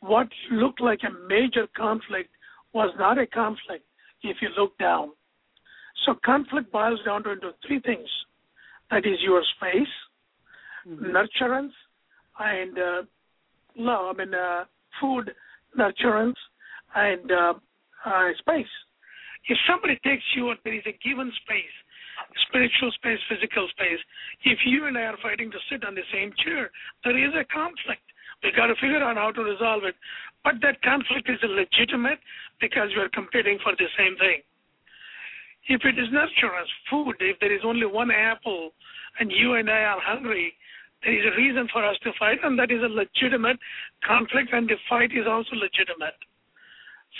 what 0.00 0.28
looked 0.50 0.80
like 0.80 1.00
a 1.02 1.28
major 1.28 1.66
conflict 1.74 2.30
was 2.74 2.94
not 2.98 3.18
a 3.18 3.26
conflict 3.26 3.84
if 4.22 4.36
you 4.42 4.48
look 4.58 4.76
down. 4.78 5.10
So 6.04 6.14
conflict 6.24 6.70
boils 6.70 7.00
down 7.06 7.22
to 7.24 7.30
into 7.30 7.52
three 7.66 7.80
things. 7.80 8.08
That 8.90 9.06
is 9.06 9.18
your 9.22 9.42
space 9.56 9.88
mm-hmm. 10.86 11.06
nurturance 11.06 11.72
and 12.38 12.78
uh, 12.78 13.02
love, 13.76 14.14
I 14.14 14.24
mean, 14.24 14.34
uh, 14.34 14.64
food 15.00 15.30
nurturance 15.78 16.34
and 16.94 17.30
uh, 17.30 17.54
uh, 18.04 18.28
space. 18.38 18.70
If 19.48 19.58
somebody 19.68 19.98
takes 20.04 20.24
you 20.36 20.50
and 20.50 20.58
there 20.64 20.74
is 20.74 20.86
a 20.86 20.96
given 21.04 21.30
space, 21.44 21.76
spiritual 22.48 22.90
space, 22.92 23.18
physical 23.28 23.68
space, 23.76 24.00
if 24.44 24.58
you 24.64 24.86
and 24.86 24.96
I 24.96 25.12
are 25.12 25.18
fighting 25.22 25.50
to 25.50 25.58
sit 25.70 25.84
on 25.84 25.94
the 25.94 26.06
same 26.12 26.32
chair, 26.44 26.70
there 27.04 27.18
is 27.18 27.34
a 27.34 27.44
conflict 27.52 28.06
We 28.42 28.52
got 28.52 28.68
to 28.68 28.74
figure 28.76 29.02
out 29.02 29.16
how 29.16 29.32
to 29.32 29.42
resolve 29.42 29.84
it. 29.84 29.96
But 30.44 30.60
that 30.60 30.80
conflict 30.82 31.28
is 31.28 31.40
legitimate 31.42 32.20
because 32.60 32.88
we 32.96 33.02
are 33.02 33.08
competing 33.08 33.58
for 33.62 33.72
the 33.76 33.88
same 33.96 34.16
thing. 34.16 34.40
If 35.68 35.80
it 35.84 35.98
is 35.98 36.08
nurturance, 36.12 36.68
food, 36.90 37.16
if 37.20 37.40
there 37.40 37.52
is 37.52 37.62
only 37.64 37.86
one 37.86 38.10
apple 38.10 38.72
and 39.18 39.32
you 39.32 39.54
and 39.54 39.70
I 39.70 39.96
are 39.96 40.00
hungry, 40.00 40.52
there 41.02 41.16
is 41.16 41.24
a 41.24 41.36
reason 41.36 41.68
for 41.72 41.84
us 41.84 41.96
to 42.04 42.12
fight, 42.18 42.38
and 42.42 42.58
that 42.58 42.70
is 42.70 42.82
a 42.82 42.88
legitimate 42.88 43.58
conflict, 44.04 44.52
and 44.52 44.68
the 44.68 44.76
fight 44.88 45.12
is 45.12 45.26
also 45.28 45.56
legitimate. 45.56 46.16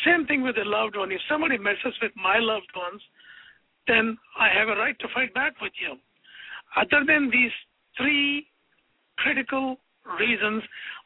Same 0.03 0.27
thing 0.27 0.43
with 0.43 0.57
a 0.59 0.65
loved 0.65 0.97
one. 0.97 1.13
If 1.13 1.21
somebody 1.29 1.59
messes 1.59 1.95
with 2.03 2.13
my 2.17 2.39
loved 2.39 2.71
ones, 2.75 3.01
then 3.87 4.19
I 4.39 4.49
have 4.49 4.69
a 4.69 4.77
right 4.81 4.99
to 4.99 5.09
fight 5.15 5.33
back 5.35 5.61
with 5.61 5.73
you. 5.81 5.97
Other 6.77 7.05
than 7.07 7.31
these 7.31 7.53
three 7.97 8.47
critical 9.19 9.79
reasons, 10.19 10.63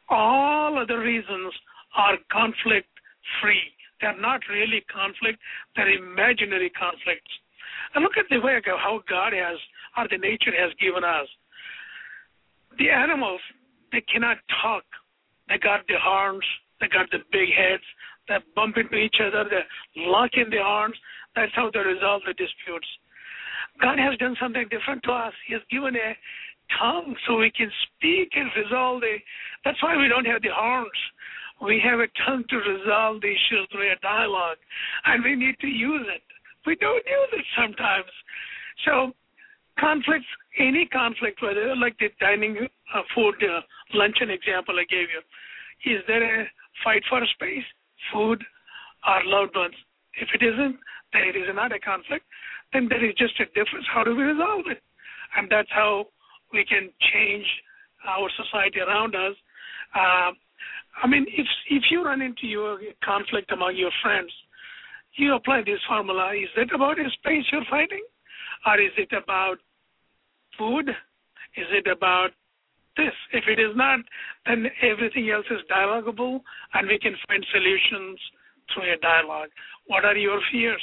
all 0.09 0.79
other 0.79 0.99
reasons 0.99 1.53
are 1.95 2.17
conflict 2.31 2.89
free. 3.41 3.61
They're 4.01 4.19
not 4.19 4.41
really 4.49 4.83
conflict, 4.91 5.39
they're 5.75 5.91
imaginary 5.91 6.71
conflicts. 6.71 7.31
And 7.93 8.03
look 8.03 8.17
at 8.17 8.25
the 8.29 8.39
way 8.39 8.59
how 8.65 9.01
God 9.09 9.33
has, 9.33 9.57
or 9.97 10.07
the 10.09 10.17
nature 10.17 10.55
has 10.57 10.71
given 10.79 11.03
us. 11.03 11.27
The 12.77 12.89
animals, 12.89 13.41
they 13.91 14.01
cannot 14.01 14.37
talk. 14.61 14.83
They 15.49 15.57
got 15.57 15.85
the 15.87 15.99
horns, 15.99 16.45
they 16.79 16.87
got 16.87 17.09
the 17.11 17.19
big 17.31 17.49
heads, 17.49 17.83
they 18.29 18.37
bump 18.55 18.77
into 18.77 18.95
each 18.95 19.17
other, 19.19 19.43
they 19.49 19.65
lock 20.05 20.31
in 20.33 20.49
the 20.49 20.59
arms. 20.59 20.95
That's 21.35 21.51
how 21.55 21.69
they 21.73 21.79
resolve 21.79 22.21
the 22.25 22.33
disputes. 22.33 22.87
God 23.81 23.97
has 23.99 24.17
done 24.17 24.35
something 24.41 24.65
different 24.69 25.03
to 25.03 25.11
us. 25.11 25.33
He 25.47 25.53
has 25.53 25.63
given 25.71 25.95
a 25.95 26.15
tongue 26.77 27.15
so 27.25 27.37
we 27.37 27.51
can 27.51 27.71
speak 27.87 28.29
and 28.35 28.49
resolve 28.55 29.01
the. 29.01 29.17
That's 29.65 29.81
why 29.81 29.97
we 29.97 30.07
don't 30.07 30.25
have 30.25 30.41
the 30.41 30.53
horns. 30.53 30.99
We 31.61 31.81
have 31.83 31.99
a 31.99 32.07
tongue 32.25 32.43
to 32.49 32.57
resolve 32.57 33.21
the 33.21 33.27
issues 33.27 33.67
through 33.71 33.91
a 33.91 33.99
dialogue, 34.01 34.57
and 35.05 35.23
we 35.23 35.35
need 35.35 35.59
to 35.59 35.67
use 35.67 36.07
it. 36.07 36.23
We 36.65 36.75
don't 36.75 37.03
use 37.03 37.31
it 37.33 37.45
sometimes. 37.57 38.11
So, 38.85 39.11
conflicts, 39.79 40.27
any 40.57 40.87
conflict, 40.87 41.41
whether 41.41 41.75
like 41.75 41.97
the 41.99 42.09
dining 42.19 42.55
uh, 42.93 43.01
food 43.15 43.35
uh, 43.43 43.61
luncheon 43.93 44.29
example 44.29 44.75
I 44.79 44.85
gave 44.87 45.07
you, 45.11 45.21
is 45.91 46.03
there 46.07 46.23
a 46.41 46.47
fight 46.83 47.03
for 47.09 47.19
space, 47.35 47.67
food, 48.13 48.41
or 49.07 49.21
loved 49.25 49.55
ones? 49.55 49.75
If 50.19 50.29
it 50.33 50.43
isn't, 50.43 50.75
then 51.13 51.23
it 51.23 51.35
is 51.35 51.47
not 51.53 51.71
a 51.71 51.79
conflict. 51.79 52.25
Then 52.73 52.87
there 52.89 53.03
is 53.03 53.15
just 53.15 53.39
a 53.39 53.45
difference. 53.57 53.85
How 53.93 54.03
do 54.03 54.15
we 54.15 54.23
resolve 54.23 54.65
it? 54.67 54.81
And 55.37 55.49
that's 55.49 55.69
how 55.71 56.07
we 56.53 56.65
can 56.65 56.89
change 57.13 57.45
our 58.07 58.29
society 58.37 58.79
around 58.79 59.15
us. 59.15 59.35
Uh, 59.95 60.31
I 61.01 61.07
mean, 61.07 61.25
if 61.29 61.47
if 61.69 61.83
you 61.91 62.03
run 62.03 62.21
into 62.21 62.47
your 62.47 62.79
conflict 63.03 63.51
among 63.51 63.75
your 63.75 63.91
friends, 64.01 64.31
you 65.13 65.35
apply 65.35 65.61
this 65.65 65.79
formula. 65.87 66.33
Is 66.35 66.49
it 66.57 66.69
about 66.73 66.99
a 66.99 67.09
space 67.11 67.45
you're 67.51 67.65
fighting, 67.69 68.03
or 68.65 68.79
is 68.79 68.91
it 68.97 69.09
about 69.13 69.57
food? 70.57 70.89
Is 71.57 71.67
it 71.71 71.87
about 71.87 72.31
this? 72.97 73.13
If 73.33 73.45
it 73.47 73.59
is 73.59 73.75
not, 73.75 73.99
then 74.45 74.67
everything 74.81 75.29
else 75.29 75.45
is 75.51 75.61
dialogable, 75.69 76.41
and 76.73 76.87
we 76.87 76.99
can 76.99 77.15
find 77.27 77.45
solutions 77.51 78.19
through 78.73 78.93
a 78.93 78.97
dialogue. 78.97 79.49
What 79.87 80.05
are 80.05 80.15
your 80.15 80.39
fears? 80.51 80.81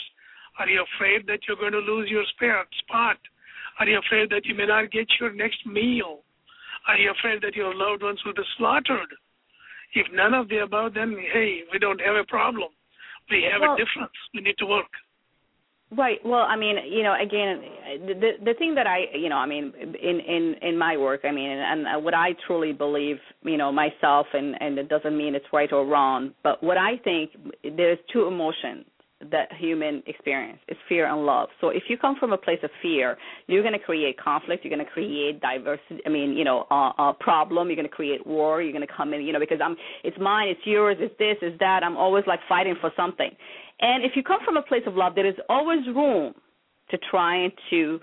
Are 0.59 0.69
you 0.69 0.85
afraid 0.97 1.27
that 1.27 1.40
you're 1.47 1.57
going 1.57 1.73
to 1.73 1.85
lose 1.85 2.11
your 2.11 2.25
spare 2.35 2.64
spot? 2.81 3.19
Are 3.79 3.87
you 3.87 3.99
afraid 3.99 4.31
that 4.31 4.47
you 4.47 4.55
may 4.55 4.66
not 4.66 4.90
get 4.90 5.07
your 5.21 5.33
next 5.33 5.66
meal? 5.66 6.23
Are 6.88 6.97
you 6.97 7.11
afraid 7.11 7.42
that 7.42 7.55
your 7.55 7.75
loved 7.75 8.03
ones 8.03 8.21
will 8.25 8.35
be 8.35 8.42
slaughtered? 8.57 9.12
If 9.95 10.07
none 10.12 10.35
of 10.35 10.49
the 10.49 10.59
above, 10.59 10.95
then 10.95 11.16
hey, 11.33 11.61
we 11.73 11.79
don't 11.79 12.01
have 12.01 12.16
a 12.16 12.25
problem. 12.25 12.71
We 13.31 13.47
have 13.51 13.61
well, 13.61 13.75
a 13.75 13.77
difference. 13.77 14.16
We 14.35 14.40
need 14.40 14.59
to 14.59 14.66
work. 14.66 14.90
Right. 15.92 16.18
Well, 16.25 16.40
I 16.40 16.57
mean, 16.57 16.77
you 16.90 17.05
know, 17.05 17.14
again, 17.14 17.62
the 18.07 18.33
the 18.44 18.55
thing 18.55 18.75
that 18.75 18.88
I, 18.88 19.05
you 19.16 19.29
know, 19.29 19.37
I 19.37 19.46
mean, 19.46 19.72
in 19.79 20.18
in 20.18 20.55
in 20.61 20.77
my 20.77 20.96
work, 20.96 21.20
I 21.25 21.31
mean, 21.31 21.49
and, 21.49 22.05
what 22.05 22.12
I 22.12 22.31
truly 22.44 22.72
believe, 22.72 23.18
you 23.44 23.57
know, 23.57 23.70
myself, 23.70 24.27
and 24.35 24.61
and 24.61 24.79
it 24.79 24.88
doesn't 24.88 25.16
mean 25.16 25.37
it's 25.37 25.46
right 25.53 25.72
or 25.72 25.87
wrong, 25.87 26.33
but 26.42 26.61
what 26.61 26.77
I 26.77 26.96
think 27.05 27.31
there's 27.77 27.99
two 28.12 28.27
emotions 28.27 28.85
that 29.31 29.49
human 29.59 30.03
experience 30.07 30.59
is 30.68 30.77
fear 30.88 31.11
and 31.11 31.25
love. 31.25 31.49
So 31.61 31.68
if 31.68 31.85
you 31.88 31.96
come 31.96 32.16
from 32.20 32.33
a 32.33 32.38
place 32.38 32.59
of 32.62 32.70
fear, 32.83 33.16
you're 33.46 33.62
going 33.62 33.72
to 33.72 33.79
create 33.79 34.18
conflict. 34.18 34.64
You're 34.64 34.75
going 34.75 34.85
to 34.85 34.92
create 34.92 35.40
diversity. 35.40 36.01
I 36.05 36.11
mean, 36.11 36.37
you 36.37 36.44
know, 36.44 36.66
a, 36.70 36.92
a 36.99 37.16
problem. 37.18 37.68
You're 37.68 37.77
going 37.77 37.88
to 37.88 37.94
create 37.94 38.27
war. 38.27 38.61
You're 38.61 38.72
going 38.72 38.87
to 38.87 38.92
come 38.94 39.14
in, 39.14 39.22
you 39.22 39.33
know, 39.33 39.40
because 39.40 39.61
I'm. 39.64 39.77
It's 40.05 40.18
mine. 40.20 40.49
It's 40.49 40.61
yours. 40.64 40.96
It's 40.99 41.16
this. 41.18 41.37
It's 41.42 41.59
that. 41.61 41.83
I'm 41.85 41.96
always 41.96 42.25
like 42.27 42.40
fighting 42.49 42.75
for 42.81 42.90
something. 42.96 43.31
And 43.81 44.05
if 44.05 44.12
you 44.15 44.23
come 44.23 44.41
from 44.45 44.57
a 44.57 44.62
place 44.62 44.83
of 44.87 44.95
love, 44.95 45.15
there 45.15 45.27
is 45.27 45.35
always 45.49 45.87
room 45.87 46.35
to 46.91 46.99
try 47.11 47.37
and 47.37 47.53
to 47.71 48.01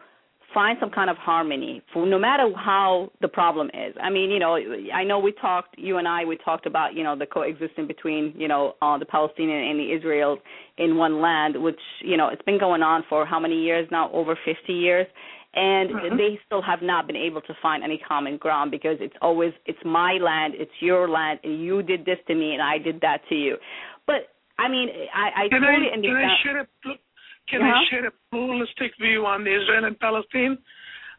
find 0.53 0.77
some 0.79 0.89
kind 0.89 1.09
of 1.09 1.17
harmony 1.17 1.81
for 1.91 2.05
no 2.05 2.19
matter 2.19 2.49
how 2.55 3.11
the 3.21 3.27
problem 3.27 3.67
is. 3.73 3.95
I 4.01 4.09
mean, 4.09 4.29
you 4.29 4.39
know, 4.39 4.57
I 4.93 5.03
know 5.03 5.19
we 5.19 5.31
talked, 5.31 5.75
you 5.77 5.97
and 5.97 6.07
I, 6.07 6.25
we 6.25 6.37
talked 6.37 6.65
about, 6.65 6.93
you 6.93 7.03
know, 7.03 7.17
the 7.17 7.25
coexistence 7.25 7.87
between, 7.87 8.33
you 8.37 8.47
know, 8.47 8.75
uh, 8.81 8.97
the 8.97 9.05
Palestinian 9.05 9.69
and 9.69 9.79
the 9.79 9.91
Israel 9.91 10.37
in 10.77 10.97
one 10.97 11.21
land, 11.21 11.61
which, 11.61 11.79
you 12.01 12.17
know, 12.17 12.29
it's 12.29 12.41
been 12.43 12.59
going 12.59 12.83
on 12.83 13.03
for 13.09 13.25
how 13.25 13.39
many 13.39 13.61
years 13.61 13.87
now? 13.91 14.11
Over 14.11 14.37
50 14.45 14.73
years. 14.73 15.07
And 15.55 15.89
mm-hmm. 15.89 16.17
they 16.17 16.39
still 16.45 16.63
have 16.63 16.81
not 16.81 17.05
been 17.05 17.15
able 17.15 17.41
to 17.41 17.53
find 17.61 17.83
any 17.83 17.99
common 18.07 18.37
ground 18.37 18.71
because 18.71 18.97
it's 18.99 19.15
always, 19.21 19.53
it's 19.65 19.79
my 19.85 20.13
land, 20.13 20.53
it's 20.57 20.71
your 20.79 21.07
land, 21.07 21.39
and 21.43 21.63
you 21.63 21.83
did 21.83 22.05
this 22.05 22.17
to 22.27 22.33
me 22.33 22.53
and 22.53 22.61
I 22.61 22.79
did 22.79 23.01
that 23.01 23.21
to 23.29 23.35
you. 23.35 23.57
But, 24.07 24.32
I 24.59 24.67
mean, 24.69 24.89
I, 25.13 25.45
I 25.45 25.49
can 25.49 25.61
totally 25.61 25.89
I, 25.89 25.95
understand. 25.97 26.17
Can 26.17 26.29
I 26.29 26.43
share 26.43 26.59
a 26.61 26.67
can 27.49 27.61
uh-huh. 27.61 27.71
I 27.75 27.89
share 27.89 28.07
a 28.07 28.11
pluralistic 28.31 28.93
view 28.99 29.25
on 29.25 29.43
the 29.43 29.51
Israel 29.51 29.85
and 29.85 29.99
Palestine? 29.99 30.57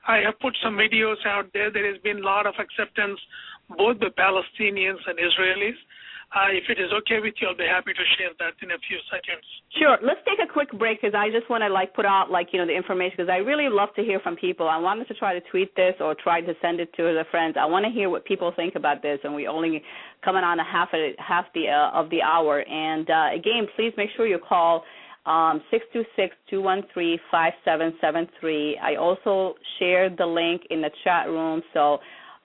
I 0.06 0.18
have 0.18 0.38
put 0.40 0.56
some 0.62 0.76
videos 0.76 1.20
out 1.26 1.46
there. 1.52 1.70
There 1.70 1.90
has 1.90 2.00
been 2.02 2.18
a 2.18 2.26
lot 2.26 2.46
of 2.46 2.54
acceptance, 2.58 3.18
both 3.76 3.98
the 4.00 4.12
Palestinians 4.16 5.00
and 5.06 5.18
Israelis. 5.18 5.76
Uh, 6.34 6.50
if 6.50 6.66
it 6.68 6.82
is 6.82 6.90
okay 6.90 7.22
with 7.22 7.34
you, 7.38 7.46
I'll 7.46 7.56
be 7.56 7.62
happy 7.62 7.94
to 7.94 8.04
share 8.18 8.34
that 8.42 8.58
in 8.58 8.74
a 8.74 8.78
few 8.90 8.98
seconds. 9.06 9.46
Sure. 9.78 9.94
Let's 10.02 10.18
take 10.26 10.42
a 10.42 10.50
quick 10.50 10.66
break 10.76 11.00
because 11.00 11.14
I 11.14 11.30
just 11.30 11.48
want 11.48 11.62
to 11.62 11.70
like 11.70 11.94
put 11.94 12.04
out 12.04 12.28
like 12.28 12.48
you 12.50 12.58
know 12.58 12.66
the 12.66 12.74
information 12.74 13.14
because 13.18 13.30
I 13.30 13.36
really 13.38 13.68
love 13.70 13.90
to 13.94 14.02
hear 14.02 14.18
from 14.18 14.34
people. 14.34 14.68
I 14.68 14.78
wanted 14.78 15.06
to 15.08 15.14
try 15.14 15.38
to 15.38 15.50
tweet 15.50 15.76
this 15.76 15.94
or 16.00 16.16
try 16.18 16.40
to 16.40 16.54
send 16.60 16.80
it 16.80 16.92
to 16.98 17.14
the 17.14 17.22
friends. 17.30 17.54
I 17.54 17.66
want 17.66 17.86
to 17.86 17.92
hear 17.92 18.10
what 18.10 18.24
people 18.24 18.52
think 18.56 18.74
about 18.74 19.00
this, 19.00 19.20
and 19.22 19.32
we 19.32 19.46
only 19.46 19.80
coming 20.24 20.42
on 20.42 20.58
a 20.58 20.64
half 20.64 20.88
a, 20.92 21.14
half 21.22 21.44
the 21.54 21.68
uh, 21.70 21.92
of 21.94 22.10
the 22.10 22.20
hour. 22.20 22.66
And 22.66 23.08
uh, 23.08 23.28
again, 23.32 23.68
please 23.76 23.92
make 23.96 24.10
sure 24.16 24.26
you 24.26 24.40
call 24.40 24.82
um, 25.26 25.62
626-213-5773. 26.52 28.80
I 28.82 28.96
also 28.96 29.54
shared 29.78 30.18
the 30.18 30.26
link 30.26 30.62
in 30.70 30.82
the 30.82 30.90
chat 31.04 31.28
room, 31.28 31.62
so 31.72 32.00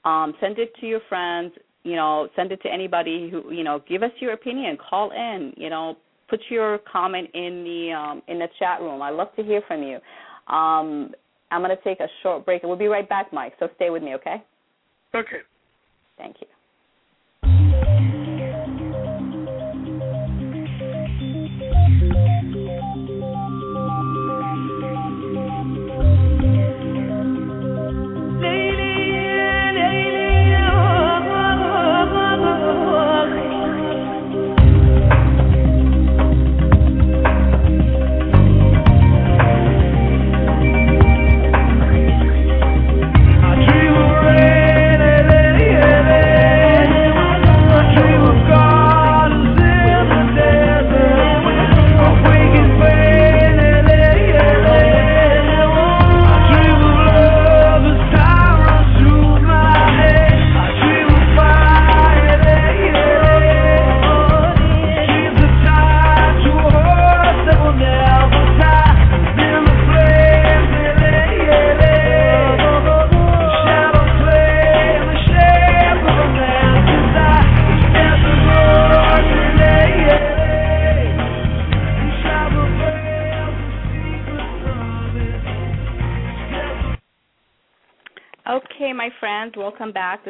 um, 0.05 0.35
send 0.39 0.59
it 0.59 0.75
to 0.79 0.85
your 0.85 1.01
friends. 1.09 1.53
You 1.89 1.95
know, 1.95 2.29
send 2.35 2.51
it 2.51 2.61
to 2.63 2.69
anybody 2.71 3.29
who 3.29 3.51
you 3.51 3.63
know. 3.63 3.81
Give 3.87 4.03
us 4.03 4.11
your 4.19 4.33
opinion. 4.33 4.77
Call 4.89 5.11
in. 5.11 5.53
You 5.57 5.69
know, 5.69 5.97
put 6.29 6.39
your 6.49 6.79
comment 6.91 7.29
in 7.33 7.63
the 7.63 7.91
um, 7.93 8.21
in 8.27 8.39
the 8.39 8.47
chat 8.59 8.81
room. 8.81 9.01
I 9.01 9.09
love 9.09 9.35
to 9.35 9.43
hear 9.43 9.61
from 9.67 9.83
you. 9.83 9.99
Um, 10.53 11.13
I'm 11.51 11.61
going 11.61 11.75
to 11.75 11.83
take 11.83 11.99
a 11.99 12.07
short 12.21 12.45
break, 12.45 12.63
and 12.63 12.69
we'll 12.69 12.77
be 12.77 12.87
right 12.87 13.07
back, 13.07 13.33
Mike. 13.33 13.53
So 13.59 13.69
stay 13.75 13.89
with 13.89 14.03
me, 14.03 14.13
okay? 14.15 14.43
Okay. 15.15 15.37
Thank 16.17 16.37
you. 16.41 16.47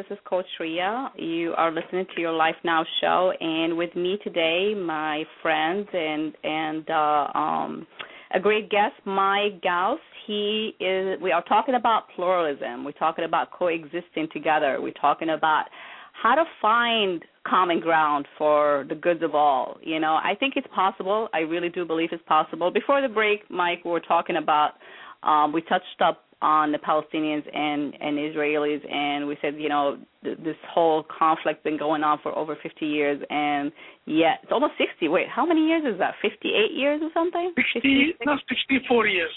This 0.00 0.16
is 0.16 0.24
Coach 0.24 0.46
Ria. 0.58 1.12
You 1.18 1.52
are 1.58 1.70
listening 1.70 2.06
to 2.14 2.22
your 2.22 2.32
Life 2.32 2.54
Now 2.64 2.86
show, 3.02 3.34
and 3.38 3.76
with 3.76 3.94
me 3.94 4.16
today, 4.24 4.72
my 4.74 5.24
friends 5.42 5.86
and 5.92 6.34
and 6.42 6.88
uh, 6.88 7.26
um, 7.34 7.86
a 8.32 8.40
great 8.40 8.70
guest, 8.70 8.94
Mike 9.04 9.60
Ghouse. 9.62 9.98
He 10.26 10.74
is. 10.80 11.20
We 11.20 11.32
are 11.32 11.44
talking 11.44 11.74
about 11.74 12.04
pluralism. 12.16 12.82
We're 12.82 12.92
talking 12.92 13.26
about 13.26 13.50
coexisting 13.50 14.28
together. 14.32 14.78
We're 14.80 14.92
talking 14.92 15.28
about 15.28 15.66
how 16.14 16.34
to 16.34 16.44
find 16.62 17.22
common 17.46 17.78
ground 17.80 18.26
for 18.38 18.86
the 18.88 18.94
goods 18.94 19.22
of 19.22 19.34
all. 19.34 19.76
You 19.82 20.00
know, 20.00 20.14
I 20.14 20.34
think 20.40 20.54
it's 20.56 20.68
possible. 20.74 21.28
I 21.34 21.40
really 21.40 21.68
do 21.68 21.84
believe 21.84 22.08
it's 22.12 22.24
possible. 22.26 22.70
Before 22.70 23.02
the 23.02 23.08
break, 23.12 23.40
Mike, 23.50 23.84
we 23.84 23.90
were 23.90 24.00
talking 24.00 24.36
about. 24.36 24.76
Um, 25.22 25.52
we 25.52 25.60
touched 25.60 26.00
up 26.02 26.22
on 26.42 26.72
the 26.72 26.78
Palestinians 26.78 27.44
and 27.54 27.94
and 28.00 28.18
Israelis, 28.18 28.80
and 28.90 29.26
we 29.26 29.36
said, 29.42 29.54
you 29.58 29.68
know, 29.68 29.98
th- 30.24 30.38
this 30.38 30.56
whole 30.72 31.04
conflict 31.04 31.64
been 31.64 31.78
going 31.78 32.02
on 32.02 32.18
for 32.22 32.36
over 32.36 32.56
50 32.62 32.86
years, 32.86 33.20
and 33.30 33.72
yet 34.06 34.40
it's 34.42 34.52
almost 34.52 34.72
60. 34.78 35.08
Wait, 35.08 35.28
how 35.28 35.44
many 35.44 35.66
years 35.66 35.82
is 35.84 35.98
that? 35.98 36.14
58 36.22 36.72
years 36.72 37.00
or 37.02 37.10
something? 37.12 37.52
60, 37.56 38.14
no, 38.24 38.36
64 38.48 39.06
years. 39.06 39.30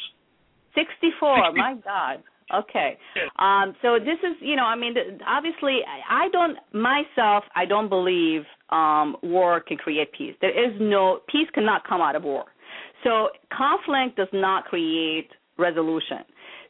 64. 0.75 1.37
60. 1.47 1.57
My 1.59 1.75
God. 1.83 2.23
Okay. 2.53 2.97
Yes. 3.15 3.29
Um, 3.39 3.75
so 3.81 3.97
this 3.99 4.19
is, 4.19 4.35
you 4.39 4.55
know, 4.55 4.65
I 4.65 4.75
mean, 4.75 4.93
obviously, 5.25 5.79
I 6.09 6.27
don't 6.31 6.57
myself. 6.73 7.43
I 7.55 7.65
don't 7.65 7.89
believe 7.89 8.41
um, 8.69 9.15
war 9.23 9.59
can 9.59 9.77
create 9.77 10.11
peace. 10.17 10.35
There 10.41 10.51
is 10.51 10.73
no 10.79 11.19
peace 11.31 11.47
cannot 11.53 11.87
come 11.87 12.01
out 12.01 12.15
of 12.15 12.23
war. 12.23 12.45
So 13.03 13.29
conflict 13.55 14.17
does 14.17 14.27
not 14.33 14.65
create 14.65 15.29
resolution. 15.57 16.19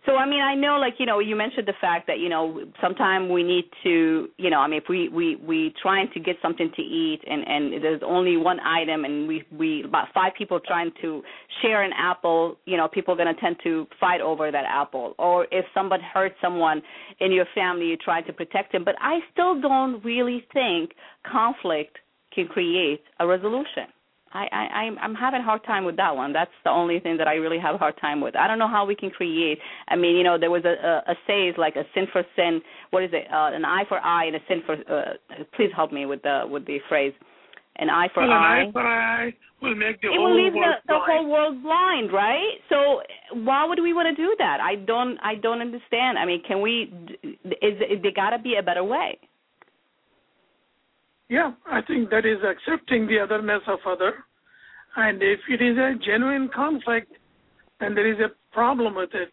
So 0.05 0.17
I 0.17 0.25
mean, 0.25 0.41
I 0.41 0.53
know, 0.53 0.77
like 0.79 0.95
you 0.97 1.05
know, 1.05 1.19
you 1.19 1.35
mentioned 1.35 1.65
the 1.65 1.73
fact 1.79 2.07
that 2.07 2.19
you 2.19 2.27
know, 2.27 2.65
sometimes 2.81 3.31
we 3.31 3.41
need 3.41 3.65
to, 3.83 4.27
you 4.37 4.49
know, 4.49 4.59
I 4.59 4.67
mean, 4.67 4.81
if 4.81 4.89
we 4.89 5.07
we 5.07 5.37
we 5.37 5.73
trying 5.81 6.09
to 6.13 6.19
get 6.19 6.35
something 6.41 6.69
to 6.75 6.81
eat 6.81 7.21
and 7.25 7.47
and 7.47 7.81
there's 7.81 8.01
only 8.05 8.35
one 8.35 8.59
item 8.59 9.05
and 9.05 9.27
we 9.29 9.45
we 9.49 9.83
about 9.83 10.07
five 10.13 10.33
people 10.37 10.59
trying 10.59 10.91
to 11.01 11.23
share 11.61 11.83
an 11.83 11.91
apple, 11.97 12.57
you 12.65 12.75
know, 12.75 12.89
people 12.89 13.13
are 13.13 13.33
to 13.33 13.39
tend 13.39 13.55
to 13.63 13.87
fight 13.97 14.19
over 14.19 14.51
that 14.51 14.65
apple. 14.67 15.15
Or 15.17 15.47
if 15.51 15.65
somebody 15.73 16.03
hurts 16.13 16.35
someone 16.41 16.81
in 17.21 17.31
your 17.31 17.45
family, 17.55 17.85
you 17.85 17.95
try 17.95 18.21
to 18.21 18.33
protect 18.33 18.73
them. 18.73 18.83
But 18.83 18.95
I 18.99 19.19
still 19.31 19.61
don't 19.61 20.03
really 20.03 20.45
think 20.51 20.91
conflict 21.25 21.97
can 22.33 22.47
create 22.47 23.03
a 23.21 23.27
resolution. 23.27 23.87
I, 24.33 24.47
I 24.51 24.89
I'm 25.01 25.15
having 25.15 25.41
a 25.41 25.43
hard 25.43 25.63
time 25.63 25.85
with 25.85 25.97
that 25.97 26.15
one. 26.15 26.33
That's 26.33 26.51
the 26.63 26.71
only 26.71 26.99
thing 26.99 27.17
that 27.17 27.27
I 27.27 27.35
really 27.35 27.59
have 27.59 27.75
a 27.75 27.77
hard 27.77 27.95
time 28.01 28.19
with. 28.19 28.35
I 28.35 28.47
don't 28.47 28.59
know 28.59 28.67
how 28.67 28.85
we 28.85 28.95
can 28.95 29.09
create. 29.09 29.59
I 29.87 29.95
mean, 29.95 30.15
you 30.15 30.23
know, 30.23 30.37
there 30.39 30.51
was 30.51 30.63
a 30.65 30.73
a, 30.73 31.11
a 31.11 31.15
say 31.27 31.51
like 31.57 31.75
a 31.75 31.83
sin 31.93 32.07
for 32.11 32.23
sin. 32.35 32.61
What 32.89 33.03
is 33.03 33.11
it? 33.13 33.27
Uh, 33.31 33.51
an 33.53 33.65
eye 33.65 33.83
for 33.87 33.99
eye 33.99 34.25
and 34.25 34.35
a 34.35 34.39
sin 34.47 34.61
for. 34.65 34.73
Uh, 34.73 35.13
please 35.55 35.69
help 35.75 35.91
me 35.91 36.05
with 36.05 36.21
the 36.23 36.43
with 36.49 36.65
the 36.65 36.79
phrase. 36.89 37.13
An 37.77 37.89
eye 37.89 38.07
for 38.13 38.23
well, 38.23 38.31
eye. 38.31 38.61
An 38.61 38.69
eye 38.69 38.71
for 38.71 38.87
eye 38.87 39.33
will 39.61 39.75
make 39.75 40.01
the 40.01 40.07
it 40.07 40.17
whole 40.17 40.29
will 40.29 40.43
leave 40.43 40.53
world 40.53 40.75
the, 40.85 40.93
the 40.93 40.99
whole 40.99 41.29
world 41.29 41.63
blind, 41.63 42.11
right? 42.11 42.57
So 42.69 43.01
why 43.33 43.65
would 43.65 43.81
we 43.81 43.93
want 43.93 44.15
to 44.15 44.21
do 44.21 44.35
that? 44.39 44.59
I 44.59 44.75
don't 44.75 45.17
I 45.23 45.35
don't 45.35 45.61
understand. 45.61 46.17
I 46.17 46.25
mean, 46.25 46.41
can 46.47 46.61
we? 46.61 46.91
Is, 47.23 47.77
is 47.89 48.01
there 48.01 48.11
got 48.15 48.31
to 48.31 48.39
be 48.39 48.55
a 48.59 48.63
better 48.63 48.83
way? 48.83 49.19
Yeah, 51.33 51.53
I 51.65 51.81
think 51.81 52.11
that 52.11 52.27
is 52.27 52.37
accepting 52.45 53.07
the 53.07 53.17
otherness 53.17 53.63
of 53.65 53.79
other. 53.87 54.13
And 54.95 55.19
if 55.23 55.39
it 55.49 55.63
is 55.63 55.75
a 55.79 55.95
genuine 56.05 56.47
conflict, 56.53 57.11
then 57.79 57.95
there 57.95 58.05
is 58.05 58.19
a 58.19 58.29
problem 58.53 58.93
with 58.93 59.09
it. 59.15 59.29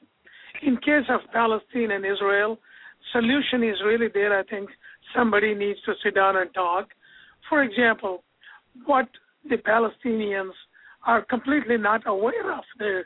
In 0.63 0.79
case 0.79 1.05
of 1.11 1.21
Palestine 1.31 1.91
and 1.91 2.07
Israel, 2.07 2.59
solution 3.13 3.63
is 3.63 3.77
really 3.85 4.09
there. 4.15 4.33
I 4.39 4.45
think 4.45 4.71
somebody 5.15 5.55
needs 5.55 5.79
to 5.85 5.93
sit 6.03 6.15
down 6.15 6.39
and 6.39 6.49
talk. 6.55 6.89
For 7.51 7.63
example, 7.63 8.25
what 8.87 9.09
the 9.51 9.57
Palestinians 9.57 10.57
are 11.07 11.21
completely 11.21 11.77
not 11.77 12.01
aware 12.07 12.51
of 12.51 12.65
the 12.79 13.03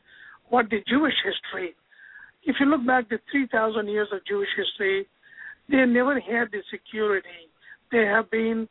what 0.51 0.71
the 0.71 0.79
Jewish 0.87 1.19
history. 1.25 1.75
If 2.45 2.55
you 2.61 2.67
look 2.67 2.87
back 2.87 3.09
the 3.09 3.19
3,000 3.33 3.89
years 3.89 4.09
of 4.13 4.25
Jewish 4.25 4.51
history, 4.57 5.09
they 5.69 5.85
never 5.85 6.21
had 6.21 6.53
the 6.53 6.63
security. 6.71 7.51
They 7.91 8.05
have 8.05 8.31
been 8.31 8.69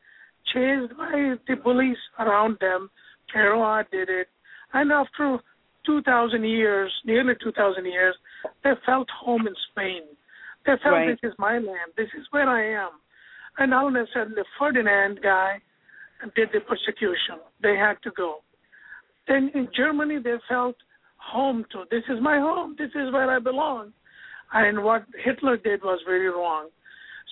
chased 0.54 0.98
by 0.98 1.36
the 1.48 1.56
police 1.62 1.98
around 2.20 2.58
them. 2.62 2.90
Pharaoh 3.32 3.84
did 3.92 4.10
it, 4.10 4.28
and 4.74 4.92
after 4.92 5.40
2,000 5.86 6.44
years, 6.44 6.92
nearly 7.06 7.34
2,000 7.44 7.86
years, 7.86 8.16
they 8.64 8.72
felt 8.86 9.08
home 9.10 9.48
in 9.48 9.54
Spain. 9.72 10.04
They 10.66 10.74
felt 10.84 10.94
right. 10.94 11.10
this 11.22 11.32
is 11.32 11.36
my 11.38 11.54
land. 11.54 11.92
This 11.98 12.10
is 12.18 12.26
where 12.32 12.48
I 12.48 12.86
am. 12.86 12.92
And 13.58 13.74
all 13.74 13.88
of 13.88 13.96
a 13.96 14.06
sudden, 14.14 14.34
the 14.36 14.46
Ferdinand 14.58 15.20
guy 15.22 15.62
did 16.36 16.50
the 16.54 16.62
persecution. 16.62 17.44
They 17.62 17.76
had 17.76 17.96
to 18.04 18.12
go. 18.16 18.38
Then 19.28 19.52
in 19.54 19.68
Germany, 19.76 20.20
they 20.24 20.36
felt 20.48 20.76
home 21.18 21.66
to. 21.72 21.84
This 21.92 22.04
is 22.10 22.22
my 22.22 22.40
home. 22.40 22.76
This 22.78 22.90
is 22.90 23.12
where 23.12 23.30
I 23.30 23.40
belong. 23.40 23.94
And 24.54 24.84
what 24.84 25.04
Hitler 25.24 25.58
did 25.58 25.82
was 25.84 26.00
very 26.06 26.30
wrong. 26.30 26.70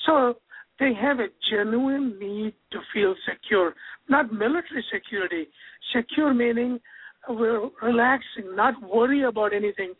So 0.05 0.35
they 0.81 0.93
have 0.99 1.19
a 1.19 1.27
genuine 1.51 2.17
need 2.19 2.55
to 2.71 2.79
feel 2.91 3.13
secure, 3.29 3.75
not 4.09 4.33
military 4.33 4.83
security. 4.91 5.45
Secure 5.95 6.33
meaning 6.33 6.79
uh, 7.29 7.33
we're 7.33 7.69
relaxing, 7.83 8.55
not 8.55 8.73
worry 8.81 9.21
about 9.23 9.53
anything. 9.53 9.93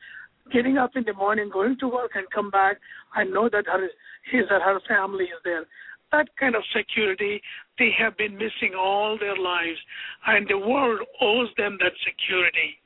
Getting 0.51 0.79
up 0.79 0.91
in 0.95 1.03
the 1.05 1.13
morning, 1.13 1.51
going 1.53 1.77
to 1.79 1.87
work, 1.87 2.11
and 2.15 2.25
come 2.33 2.49
back. 2.49 2.77
I 3.15 3.23
know 3.23 3.47
that 3.47 3.67
her, 3.67 3.87
his 4.31 4.45
or 4.49 4.59
her 4.59 4.79
family 4.89 5.25
is 5.25 5.39
there. 5.45 5.65
That 6.11 6.27
kind 6.39 6.55
of 6.55 6.63
security 6.75 7.39
they 7.77 7.91
have 7.99 8.17
been 8.17 8.33
missing 8.33 8.73
all 8.75 9.19
their 9.19 9.37
lives, 9.37 9.79
and 10.25 10.47
the 10.49 10.57
world 10.57 11.01
owes 11.21 11.49
them 11.57 11.77
that 11.79 11.93
security. 12.03 12.81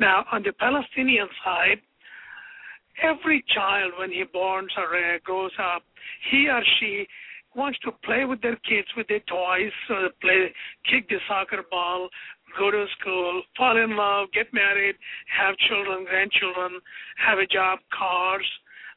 Now, 0.00 0.24
on 0.32 0.42
the 0.42 0.52
Palestinian 0.52 1.28
side, 1.44 1.80
every 3.02 3.44
child 3.54 3.92
when 3.98 4.10
he 4.10 4.24
borns 4.34 4.68
or 4.76 4.96
uh, 4.96 5.18
grows 5.24 5.52
up, 5.58 5.82
he 6.30 6.48
or 6.48 6.62
she 6.78 7.06
wants 7.54 7.78
to 7.80 7.90
play 8.04 8.24
with 8.24 8.40
their 8.42 8.56
kids 8.56 8.88
with 8.96 9.08
their 9.08 9.20
toys, 9.20 9.72
uh, 9.90 10.08
play, 10.20 10.52
kick 10.90 11.08
the 11.08 11.16
soccer 11.28 11.64
ball, 11.70 12.08
go 12.58 12.70
to 12.70 12.86
school, 13.00 13.42
fall 13.56 13.76
in 13.76 13.96
love, 13.96 14.28
get 14.32 14.52
married, 14.52 14.94
have 15.26 15.56
children, 15.68 16.04
grandchildren, 16.04 16.80
have 17.16 17.38
a 17.38 17.46
job, 17.46 17.78
cars. 17.96 18.46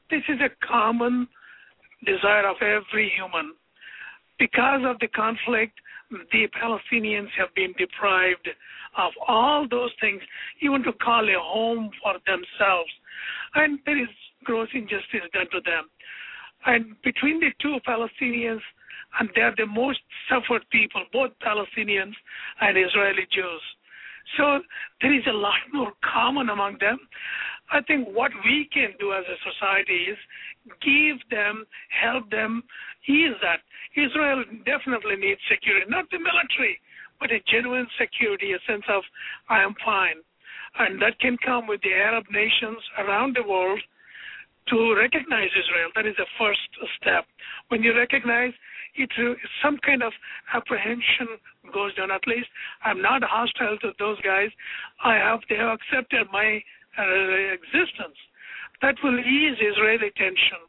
This 0.09 0.21
is 0.29 0.39
a 0.41 0.65
common 0.65 1.27
desire 2.05 2.47
of 2.47 2.57
every 2.61 3.11
human. 3.15 3.53
Because 4.37 4.81
of 4.85 4.99
the 4.99 5.07
conflict, 5.07 5.79
the 6.31 6.47
Palestinians 6.61 7.29
have 7.37 7.53
been 7.55 7.73
deprived 7.77 8.49
of 8.97 9.11
all 9.27 9.67
those 9.69 9.91
things, 9.99 10.21
even 10.61 10.83
to 10.83 10.93
call 10.93 11.27
a 11.27 11.39
home 11.39 11.89
for 12.01 12.13
themselves. 12.27 12.91
And 13.55 13.79
there 13.85 14.01
is 14.01 14.09
gross 14.43 14.69
injustice 14.73 15.27
done 15.33 15.49
to 15.51 15.61
them. 15.65 15.89
And 16.65 16.95
between 17.03 17.39
the 17.39 17.51
two 17.61 17.77
Palestinians, 17.87 18.61
and 19.19 19.29
they're 19.35 19.53
the 19.57 19.65
most 19.65 19.99
suffered 20.29 20.63
people, 20.71 21.03
both 21.11 21.31
Palestinians 21.45 22.13
and 22.61 22.77
Israeli 22.77 23.27
Jews. 23.31 23.61
So 24.37 24.59
there 25.01 25.13
is 25.13 25.23
a 25.27 25.33
lot 25.35 25.59
more 25.73 25.91
common 26.01 26.49
among 26.49 26.77
them. 26.79 26.97
I 27.71 27.81
think 27.81 28.07
what 28.07 28.31
we 28.45 28.69
can 28.73 28.93
do 28.99 29.13
as 29.13 29.23
a 29.27 29.37
society 29.51 30.07
is 30.09 30.17
give 30.81 31.17
them, 31.29 31.65
help 31.89 32.29
them 32.29 32.63
ease 33.07 33.35
that. 33.41 33.59
Israel 33.95 34.43
definitely 34.65 35.17
needs 35.17 35.41
security, 35.49 35.85
not 35.89 36.09
the 36.09 36.19
military, 36.19 36.79
but 37.19 37.31
a 37.31 37.39
genuine 37.51 37.87
security, 37.99 38.53
a 38.53 38.59
sense 38.65 38.83
of 38.89 39.03
I 39.49 39.61
am 39.61 39.75
fine. 39.83 40.23
And 40.79 41.01
that 41.01 41.19
can 41.19 41.37
come 41.45 41.67
with 41.67 41.81
the 41.81 41.93
Arab 41.93 42.25
nations 42.31 42.79
around 42.97 43.35
the 43.35 43.47
world 43.47 43.79
to 44.69 44.95
recognize 44.95 45.49
Israel. 45.53 45.89
That 45.95 46.05
is 46.05 46.15
the 46.17 46.29
first 46.39 46.61
step. 46.97 47.25
When 47.67 47.83
you 47.83 47.95
recognize 47.95 48.53
it, 48.95 49.09
some 49.61 49.77
kind 49.85 50.03
of 50.03 50.13
apprehension 50.53 51.41
goes 51.73 51.93
down. 51.95 52.11
At 52.11 52.25
least 52.27 52.47
I'm 52.83 53.01
not 53.01 53.23
hostile 53.23 53.77
to 53.81 53.91
those 53.99 54.21
guys. 54.21 54.49
I 55.03 55.15
have 55.15 55.41
they 55.49 55.55
have 55.55 55.77
accepted 55.77 56.27
my 56.31 56.61
uh, 56.97 57.53
existence. 57.53 58.17
That 58.81 58.95
will 59.03 59.17
ease 59.17 59.57
Israeli 59.59 60.11
tension. 60.17 60.61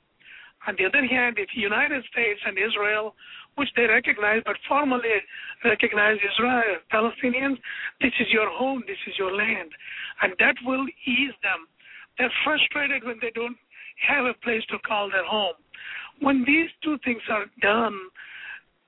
On 0.67 0.75
the 0.79 0.87
other 0.87 1.05
hand, 1.05 1.37
if 1.37 1.49
United 1.55 2.05
States 2.11 2.41
and 2.47 2.57
Israel, 2.57 3.15
which 3.57 3.69
they 3.77 3.85
recognize 3.85 4.43
but 4.45 4.57
formally 4.69 5.23
recognize 5.65 6.17
Israel, 6.33 6.79
Palestinians, 6.93 7.57
this 8.01 8.13
is 8.21 8.29
your 8.31 8.51
home, 8.51 8.83
this 8.87 8.99
is 9.07 9.15
your 9.19 9.35
land, 9.35 9.71
and 10.23 10.33
that 10.39 10.57
will 10.65 10.87
ease 11.07 11.37
them. 11.43 11.67
They're 12.19 12.33
frustrated 12.45 13.05
when 13.05 13.19
they 13.21 13.31
don't 13.35 13.57
have 14.09 14.27
a 14.27 14.35
place 14.43 14.63
to 14.71 14.79
call 14.87 15.11
their 15.11 15.27
home. 15.27 15.55
When 16.21 16.45
these 16.47 16.71
two 16.83 16.99
things 17.05 17.23
are 17.31 17.47
done, 17.61 17.95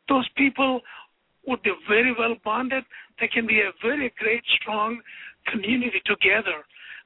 those 0.09 0.29
people 0.37 0.81
would 1.47 1.62
be 1.62 1.73
very 1.89 2.14
well 2.19 2.37
bonded. 2.45 2.85
They 3.21 3.29
can 3.29 3.47
be 3.47 3.61
a 3.61 3.73
very 3.83 4.12
great, 4.19 4.43
strong 4.61 5.01
community 5.51 6.03
together. 6.05 6.64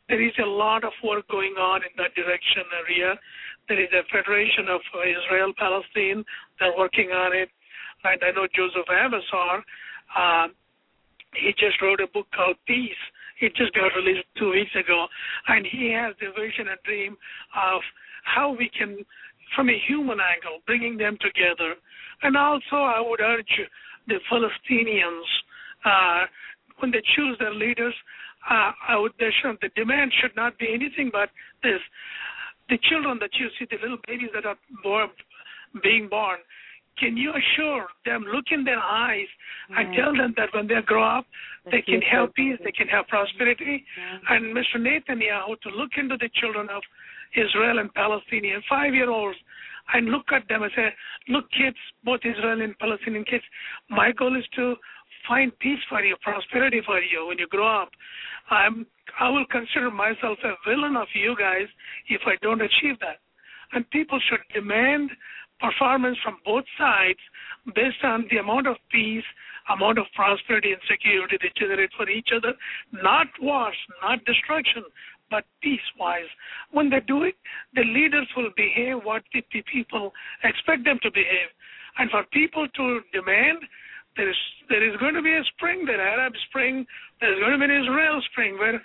There 0.08 0.20
is 0.20 0.32
a 0.42 0.46
lot 0.46 0.82
of 0.82 0.92
work 1.04 1.28
going 1.28 1.54
on 1.54 1.82
in 1.82 1.90
that 1.96 2.14
direction 2.14 2.64
area. 2.84 3.14
There 3.70 3.78
is 3.78 3.94
a 3.94 4.02
Federation 4.10 4.66
of 4.66 4.80
Israel 4.98 5.54
Palestine. 5.56 6.24
They're 6.58 6.74
working 6.76 7.14
on 7.14 7.30
it. 7.30 7.48
And 8.02 8.18
I 8.18 8.34
know 8.34 8.48
Joseph 8.50 8.90
Avesar, 8.90 9.62
uh, 10.18 10.48
he 11.38 11.54
just 11.54 11.80
wrote 11.80 12.00
a 12.00 12.08
book 12.08 12.26
called 12.34 12.56
Peace. 12.66 12.98
It 13.40 13.54
just 13.54 13.72
got 13.74 13.94
released 13.94 14.26
two 14.36 14.50
weeks 14.50 14.74
ago. 14.74 15.06
And 15.46 15.64
he 15.70 15.94
has 15.94 16.16
the 16.18 16.34
vision 16.34 16.66
and 16.66 16.82
dream 16.82 17.16
of 17.54 17.80
how 18.24 18.50
we 18.58 18.68
can, 18.76 19.06
from 19.54 19.70
a 19.70 19.78
human 19.86 20.18
angle, 20.18 20.58
bringing 20.66 20.98
them 20.98 21.16
together. 21.20 21.78
And 22.24 22.36
also, 22.36 22.74
I 22.74 22.98
would 22.98 23.20
urge 23.20 23.54
the 24.08 24.18
Palestinians, 24.26 25.30
uh, 25.84 26.26
when 26.80 26.90
they 26.90 27.02
choose 27.14 27.38
their 27.38 27.54
leaders, 27.54 27.94
uh, 28.50 28.72
I 28.88 28.98
would, 28.98 29.12
should, 29.20 29.58
the 29.62 29.70
demand 29.76 30.10
should 30.20 30.34
not 30.34 30.58
be 30.58 30.74
anything 30.74 31.10
but 31.12 31.30
this. 31.62 31.78
The 32.70 32.78
children 32.88 33.18
that 33.20 33.30
you 33.34 33.48
see, 33.58 33.66
the 33.70 33.76
little 33.82 33.98
babies 34.06 34.30
that 34.34 34.46
are 34.46 34.56
born, 34.82 35.10
being 35.82 36.08
born, 36.08 36.38
can 36.98 37.16
you 37.16 37.32
assure 37.32 37.86
them, 38.04 38.24
look 38.32 38.46
in 38.50 38.64
their 38.64 38.78
eyes, 38.78 39.26
and 39.70 39.94
tell 39.96 40.12
them 40.14 40.34
that 40.36 40.50
when 40.52 40.66
they 40.66 40.80
grow 40.84 41.02
up, 41.02 41.26
they 41.70 41.82
can 41.82 42.00
help 42.02 42.34
peace, 42.34 42.58
they 42.62 42.72
can 42.72 42.88
have 42.88 43.08
prosperity? 43.08 43.84
And 44.28 44.54
Mr. 44.54 44.76
Netanyahu 44.76 45.30
how 45.30 45.54
to 45.62 45.70
look 45.76 45.90
into 45.96 46.16
the 46.18 46.28
children 46.40 46.68
of 46.68 46.82
Israel 47.34 47.78
and 47.78 47.92
Palestinian 47.94 48.62
five 48.68 48.92
year 48.94 49.10
olds 49.10 49.38
and 49.94 50.08
look 50.08 50.26
at 50.32 50.46
them 50.48 50.62
and 50.62 50.72
say, 50.76 50.88
Look, 51.28 51.50
kids, 51.50 51.76
both 52.04 52.20
Israeli 52.24 52.64
and 52.64 52.78
Palestinian 52.78 53.24
kids, 53.24 53.44
my 53.88 54.12
goal 54.12 54.36
is 54.36 54.44
to 54.56 54.74
find 55.26 55.56
peace 55.58 55.80
for 55.88 56.02
you, 56.02 56.16
prosperity 56.22 56.80
for 56.84 57.00
you 57.00 57.26
when 57.28 57.38
you 57.38 57.46
grow 57.48 57.82
up. 57.82 57.90
I'm 58.50 58.86
I 59.18 59.28
will 59.28 59.46
consider 59.50 59.90
myself 59.90 60.38
a 60.44 60.54
villain 60.68 60.96
of 60.96 61.08
you 61.14 61.34
guys 61.36 61.66
if 62.08 62.20
I 62.26 62.36
don't 62.42 62.62
achieve 62.62 62.98
that. 63.00 63.18
And 63.72 63.88
people 63.90 64.20
should 64.28 64.40
demand 64.54 65.10
performance 65.60 66.16
from 66.22 66.38
both 66.44 66.64
sides 66.78 67.18
based 67.74 68.02
on 68.02 68.26
the 68.30 68.38
amount 68.38 68.66
of 68.66 68.76
peace, 68.90 69.24
amount 69.68 69.98
of 69.98 70.06
prosperity 70.14 70.72
and 70.72 70.80
security 70.90 71.36
they 71.40 71.52
generate 71.56 71.90
for 71.96 72.08
each 72.08 72.28
other, 72.34 72.54
not 72.92 73.26
wars, 73.40 73.76
not 74.02 74.24
destruction, 74.24 74.82
but 75.30 75.44
peace 75.62 75.84
wise. 75.98 76.30
When 76.72 76.90
they 76.90 77.00
do 77.06 77.22
it, 77.24 77.36
the 77.74 77.84
leaders 77.84 78.26
will 78.36 78.50
behave 78.56 79.04
what 79.04 79.22
the 79.32 79.42
people 79.52 80.12
expect 80.42 80.84
them 80.84 80.98
to 81.02 81.10
behave. 81.10 81.50
And 81.98 82.10
for 82.10 82.24
people 82.32 82.66
to 82.66 83.00
demand 83.12 83.58
there 84.16 84.28
is 84.28 84.36
there 84.68 84.82
is 84.82 84.96
going 84.98 85.14
to 85.14 85.22
be 85.22 85.32
a 85.34 85.42
spring, 85.56 85.84
the 85.84 85.92
Arab 85.92 86.32
Spring. 86.48 86.86
There's 87.20 87.38
going 87.40 87.52
to 87.52 87.58
be 87.58 87.64
an 87.64 87.82
Israel 87.82 88.20
Spring 88.32 88.58
where 88.58 88.80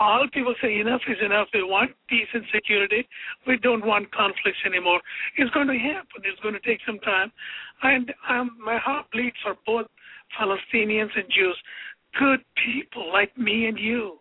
all 0.00 0.26
people 0.32 0.54
say 0.60 0.78
enough 0.80 1.00
is 1.08 1.18
enough. 1.24 1.48
We 1.54 1.62
want 1.62 1.92
peace 2.08 2.28
and 2.32 2.44
security. 2.52 3.06
We 3.46 3.58
don't 3.58 3.84
want 3.86 4.10
conflicts 4.12 4.58
anymore. 4.66 5.00
It's 5.36 5.50
going 5.50 5.68
to 5.68 5.78
happen. 5.78 6.22
It's 6.24 6.40
going 6.40 6.54
to 6.54 6.60
take 6.66 6.80
some 6.86 6.98
time, 7.00 7.30
and 7.82 8.12
um, 8.28 8.56
my 8.64 8.78
heart 8.78 9.06
bleeds 9.12 9.36
for 9.42 9.54
both 9.66 9.86
Palestinians 10.38 11.14
and 11.14 11.26
Jews. 11.30 11.58
Good 12.18 12.40
people 12.64 13.12
like 13.12 13.36
me 13.38 13.66
and 13.66 13.78
you. 13.78 14.18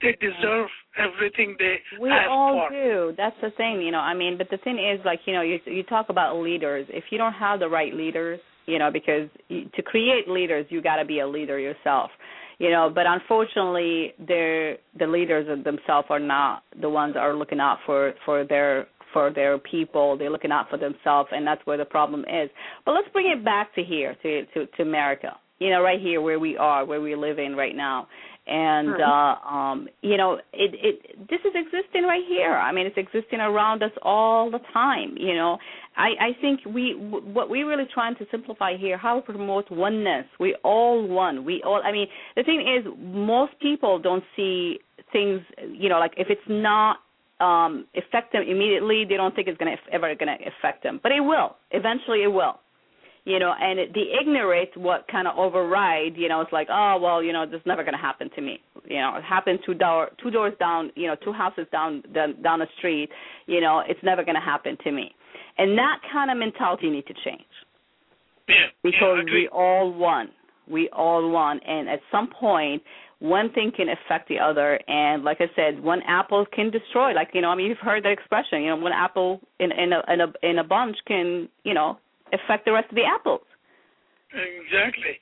They 0.00 0.16
deserve 0.20 0.66
everything 0.98 1.54
they 1.58 1.76
we 2.00 2.10
all 2.28 2.66
for. 2.68 2.70
do 2.70 3.14
that's 3.16 3.36
the 3.40 3.50
thing 3.56 3.80
you 3.80 3.90
know 3.90 4.00
i 4.00 4.12
mean 4.12 4.36
but 4.36 4.46
the 4.50 4.58
thing 4.58 4.78
is 4.78 5.02
like 5.06 5.20
you 5.24 5.32
know 5.32 5.40
you 5.40 5.58
you 5.64 5.82
talk 5.84 6.10
about 6.10 6.36
leaders 6.36 6.86
if 6.90 7.04
you 7.10 7.16
don't 7.16 7.32
have 7.32 7.60
the 7.60 7.68
right 7.68 7.94
leaders 7.94 8.38
you 8.66 8.78
know 8.78 8.90
because 8.90 9.28
to 9.50 9.82
create 9.82 10.28
leaders 10.28 10.66
you 10.68 10.82
got 10.82 10.96
to 10.96 11.04
be 11.04 11.20
a 11.20 11.26
leader 11.26 11.58
yourself. 11.58 12.10
You 12.58 12.70
know 12.70 12.90
but 12.94 13.06
unfortunately 13.06 14.14
they're 14.26 14.76
the 14.98 15.06
leaders 15.06 15.46
themselves 15.64 16.06
are 16.10 16.20
not 16.20 16.62
the 16.80 16.88
ones 16.88 17.14
that 17.14 17.20
are 17.20 17.34
looking 17.34 17.60
out 17.60 17.78
for 17.86 18.12
for 18.24 18.44
their 18.44 18.86
for 19.12 19.30
their 19.30 19.58
people. 19.58 20.16
They're 20.16 20.30
looking 20.30 20.52
out 20.52 20.70
for 20.70 20.78
themselves 20.78 21.28
and 21.32 21.46
that's 21.46 21.64
where 21.66 21.76
the 21.76 21.84
problem 21.84 22.22
is. 22.22 22.48
But 22.84 22.92
let's 22.92 23.08
bring 23.12 23.30
it 23.30 23.44
back 23.44 23.74
to 23.74 23.82
here 23.82 24.16
to 24.22 24.46
to 24.46 24.66
to 24.66 24.82
america. 24.82 25.36
You 25.58 25.70
know 25.70 25.82
right 25.82 26.00
here 26.00 26.20
where 26.20 26.38
we 26.38 26.56
are 26.56 26.84
where 26.84 27.00
we 27.00 27.14
live 27.14 27.38
in 27.38 27.54
right 27.54 27.76
now 27.76 28.08
and 28.46 29.00
uh 29.00 29.36
um 29.48 29.88
you 30.02 30.16
know 30.16 30.34
it 30.52 30.74
it 30.74 31.28
this 31.30 31.40
is 31.44 31.52
existing 31.54 32.02
right 32.02 32.24
here. 32.28 32.54
I 32.54 32.72
mean 32.72 32.86
it's 32.86 32.96
existing 32.96 33.40
around 33.40 33.82
us 33.82 33.92
all 34.02 34.50
the 34.50 34.58
time 34.72 35.14
you 35.16 35.34
know. 35.34 35.58
I 35.96 36.08
i 36.20 36.30
think 36.40 36.60
we 36.66 36.94
what 36.98 37.48
we're 37.48 37.68
really 37.68 37.88
trying 37.92 38.16
to 38.16 38.26
simplify 38.30 38.76
here 38.76 38.98
how 38.98 39.20
to 39.20 39.22
promote 39.22 39.70
oneness. 39.70 40.26
We 40.40 40.56
all 40.64 41.06
one. 41.06 41.44
We 41.44 41.62
all 41.64 41.80
i 41.84 41.92
mean 41.92 42.08
the 42.34 42.42
thing 42.42 42.60
is 42.60 42.92
most 42.98 43.52
people 43.60 44.00
don't 44.00 44.24
see 44.34 44.80
things 45.12 45.40
you 45.70 45.88
know 45.88 46.00
like 46.00 46.14
if 46.16 46.28
it's 46.28 46.40
not 46.48 46.96
um 47.40 47.86
affect 47.96 48.32
them 48.32 48.42
immediately 48.42 49.04
they 49.08 49.16
don't 49.16 49.34
think 49.36 49.46
it's 49.46 49.58
going 49.58 49.76
to 49.76 49.94
ever 49.94 50.12
going 50.16 50.36
to 50.36 50.44
affect 50.48 50.82
them. 50.82 50.98
But 51.00 51.12
it 51.12 51.20
will. 51.20 51.56
Eventually 51.70 52.24
it 52.24 52.32
will 52.32 52.58
you 53.24 53.38
know, 53.38 53.52
and 53.60 53.78
it, 53.78 53.94
the 53.94 54.02
ignorant 54.20 54.70
what 54.76 55.06
kind 55.08 55.28
of 55.28 55.38
override, 55.38 56.16
you 56.16 56.28
know, 56.28 56.40
it's 56.40 56.52
like, 56.52 56.68
oh 56.70 56.98
well, 57.00 57.22
you 57.22 57.32
know, 57.32 57.46
this 57.46 57.60
is 57.60 57.66
never 57.66 57.82
going 57.82 57.94
to 57.94 58.00
happen 58.00 58.28
to 58.34 58.42
me. 58.42 58.60
You 58.84 58.98
know, 58.98 59.16
it 59.16 59.24
happened 59.24 59.60
two 59.64 59.74
door 59.74 60.10
two 60.22 60.30
doors 60.30 60.54
down, 60.58 60.90
you 60.96 61.06
know, 61.06 61.16
two 61.22 61.32
houses 61.32 61.66
down 61.70 62.02
down, 62.12 62.42
down 62.42 62.58
the 62.58 62.66
street. 62.78 63.10
You 63.46 63.60
know, 63.60 63.82
it's 63.86 64.00
never 64.02 64.24
going 64.24 64.34
to 64.34 64.40
happen 64.40 64.76
to 64.84 64.92
me. 64.92 65.14
And 65.58 65.78
that 65.78 65.98
kind 66.12 66.30
of 66.30 66.36
mentality 66.38 66.90
need 66.90 67.06
to 67.06 67.14
change. 67.24 67.42
Yeah, 68.48 68.56
because 68.82 69.24
yeah, 69.26 69.34
we 69.34 69.48
all 69.52 69.92
one. 69.92 70.30
We 70.68 70.88
all 70.90 71.28
one, 71.30 71.60
and 71.66 71.88
at 71.88 72.00
some 72.10 72.28
point, 72.28 72.82
one 73.22 73.52
thing 73.52 73.70
can 73.76 73.88
affect 73.88 74.28
the 74.28 74.36
other 74.36 74.80
and 74.88 75.22
like 75.22 75.36
i 75.40 75.46
said 75.54 75.80
one 75.80 76.02
apple 76.08 76.44
can 76.52 76.72
destroy 76.72 77.12
like 77.12 77.28
you 77.32 77.40
know 77.40 77.50
i 77.50 77.54
mean 77.54 77.68
you've 77.68 77.78
heard 77.78 78.04
that 78.04 78.10
expression 78.10 78.62
you 78.62 78.68
know 78.68 78.74
one 78.74 78.90
apple 78.92 79.40
in 79.60 79.70
in 79.70 79.92
a 79.92 80.02
in 80.12 80.20
a 80.20 80.32
in 80.42 80.58
a 80.58 80.64
bunch 80.64 80.96
can 81.06 81.48
you 81.62 81.72
know 81.72 81.96
affect 82.32 82.64
the 82.64 82.72
rest 82.72 82.88
of 82.90 82.96
the 82.96 83.04
apples. 83.04 83.42
Exactly. 84.32 85.20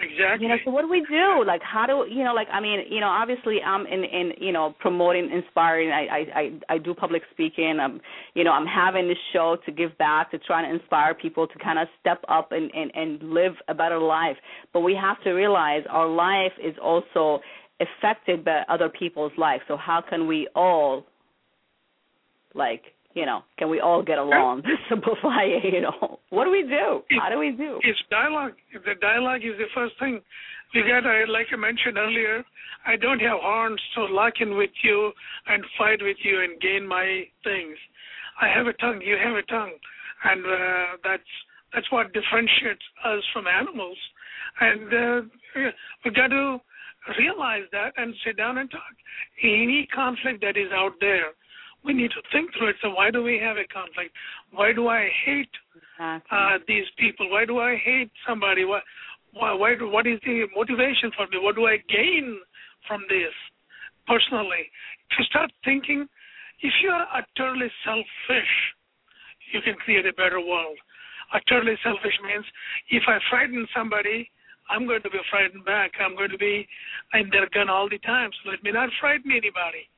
Exactly. 0.00 0.46
You 0.46 0.48
know, 0.48 0.56
so 0.64 0.70
what 0.70 0.82
do 0.82 0.88
we 0.88 1.04
do? 1.08 1.44
Like, 1.46 1.60
how 1.62 1.84
do 1.84 2.06
you 2.10 2.24
know? 2.24 2.32
Like, 2.32 2.48
I 2.50 2.60
mean, 2.60 2.80
you 2.88 3.00
know, 3.00 3.08
obviously, 3.08 3.60
I'm 3.60 3.86
in, 3.86 4.04
in, 4.04 4.32
you 4.40 4.50
know, 4.50 4.74
promoting, 4.80 5.30
inspiring. 5.30 5.90
I, 5.90 6.24
I, 6.34 6.74
I, 6.74 6.78
do 6.78 6.94
public 6.94 7.22
speaking. 7.30 7.78
I'm, 7.78 8.00
you 8.32 8.42
know, 8.42 8.52
I'm 8.52 8.64
having 8.66 9.06
this 9.06 9.18
show 9.34 9.58
to 9.66 9.70
give 9.70 9.96
back, 9.98 10.30
to 10.30 10.38
try 10.38 10.62
and 10.62 10.80
inspire 10.80 11.14
people 11.14 11.46
to 11.46 11.58
kind 11.58 11.78
of 11.78 11.88
step 12.00 12.24
up 12.28 12.52
and, 12.52 12.70
and, 12.74 12.90
and 12.94 13.34
live 13.34 13.52
a 13.68 13.74
better 13.74 13.98
life. 13.98 14.36
But 14.72 14.80
we 14.80 14.94
have 14.94 15.22
to 15.24 15.32
realize 15.32 15.82
our 15.90 16.08
life 16.08 16.52
is 16.58 16.74
also 16.82 17.40
affected 17.78 18.46
by 18.46 18.62
other 18.70 18.88
people's 18.88 19.32
life. 19.36 19.60
So 19.68 19.76
how 19.76 20.02
can 20.08 20.26
we 20.26 20.48
all, 20.54 21.04
like, 22.54 22.82
you 23.14 23.26
know, 23.26 23.42
can 23.58 23.68
we 23.68 23.80
all 23.80 24.02
get 24.02 24.18
along? 24.18 24.62
Simplify 24.88 25.44
it, 25.44 25.72
you 25.72 25.80
know. 25.80 26.18
What 26.30 26.44
do 26.44 26.50
we 26.50 26.62
do? 26.62 27.02
How 27.20 27.30
do 27.30 27.38
we 27.38 27.50
do? 27.52 27.78
It's 27.82 27.98
dialogue. 28.10 28.52
The 28.72 28.94
dialogue 29.00 29.42
is 29.44 29.58
the 29.58 29.68
first 29.74 29.94
thing, 29.98 30.20
we 30.74 30.82
got, 30.82 31.00
to, 31.00 31.30
like 31.30 31.46
I 31.52 31.56
mentioned 31.56 31.98
earlier, 31.98 32.42
I 32.86 32.96
don't 32.96 33.20
have 33.20 33.38
horns 33.40 33.80
to 33.94 34.04
lock 34.06 34.34
in 34.40 34.56
with 34.56 34.70
you 34.82 35.12
and 35.46 35.62
fight 35.78 36.00
with 36.00 36.16
you 36.24 36.40
and 36.42 36.60
gain 36.60 36.86
my 36.86 37.24
things. 37.44 37.76
I 38.40 38.48
have 38.48 38.66
a 38.66 38.72
tongue. 38.74 39.00
You 39.04 39.16
have 39.22 39.36
a 39.36 39.42
tongue, 39.42 39.72
and 40.24 40.44
uh, 40.44 40.96
that's 41.04 41.32
that's 41.74 41.90
what 41.92 42.12
differentiates 42.12 42.82
us 43.04 43.22
from 43.32 43.46
animals. 43.46 43.98
And 44.60 44.88
uh, 44.92 45.20
we 46.04 46.10
got 46.10 46.28
to 46.28 46.58
realize 47.18 47.64
that 47.72 47.92
and 47.96 48.14
sit 48.24 48.36
down 48.36 48.58
and 48.58 48.70
talk. 48.70 48.94
Any 49.42 49.86
conflict 49.94 50.40
that 50.42 50.56
is 50.56 50.72
out 50.72 50.92
there, 51.00 51.32
we 51.84 51.92
need 51.92 52.10
to 52.12 52.22
think 52.30 52.50
through 52.56 52.70
it. 52.70 52.76
So 52.82 52.90
why 52.90 53.10
do 53.10 53.22
we 53.22 53.38
have 53.42 53.56
a 53.56 53.66
conflict? 53.66 54.14
Why 54.52 54.72
do 54.72 54.88
I 54.88 55.08
hate 55.24 55.50
exactly. 55.74 56.38
uh, 56.38 56.58
these 56.66 56.86
people? 56.98 57.30
Why 57.30 57.44
do 57.44 57.58
I 57.58 57.76
hate 57.76 58.10
somebody? 58.26 58.64
Why, 58.64 58.80
why, 59.32 59.52
why 59.52 59.74
do, 59.74 59.88
what 59.88 60.06
is 60.06 60.20
the 60.24 60.46
motivation 60.54 61.10
for 61.16 61.26
me? 61.28 61.38
What 61.40 61.56
do 61.56 61.66
I 61.66 61.78
gain 61.88 62.38
from 62.86 63.02
this 63.08 63.34
personally? 64.06 64.70
If 65.10 65.18
you 65.18 65.24
start 65.26 65.50
thinking, 65.64 66.06
if 66.60 66.72
you 66.82 66.90
are 66.90 67.06
utterly 67.10 67.68
selfish, 67.84 68.52
you 69.52 69.60
can 69.60 69.74
create 69.74 70.06
a 70.06 70.12
better 70.14 70.40
world. 70.40 70.78
Utterly 71.34 71.74
selfish 71.82 72.14
means 72.22 72.44
if 72.90 73.02
I 73.08 73.18
frighten 73.30 73.66
somebody, 73.74 74.30
I'm 74.70 74.86
going 74.86 75.02
to 75.02 75.10
be 75.10 75.18
frightened 75.30 75.64
back. 75.64 75.92
I'm 76.00 76.14
going 76.14 76.30
to 76.30 76.38
be 76.38 76.66
in 77.14 77.28
their 77.30 77.48
gun 77.52 77.68
all 77.68 77.88
the 77.88 77.98
time. 77.98 78.30
So 78.42 78.50
let 78.50 78.62
me 78.62 78.70
not 78.70 78.88
frighten 79.00 79.30
anybody. 79.30 79.90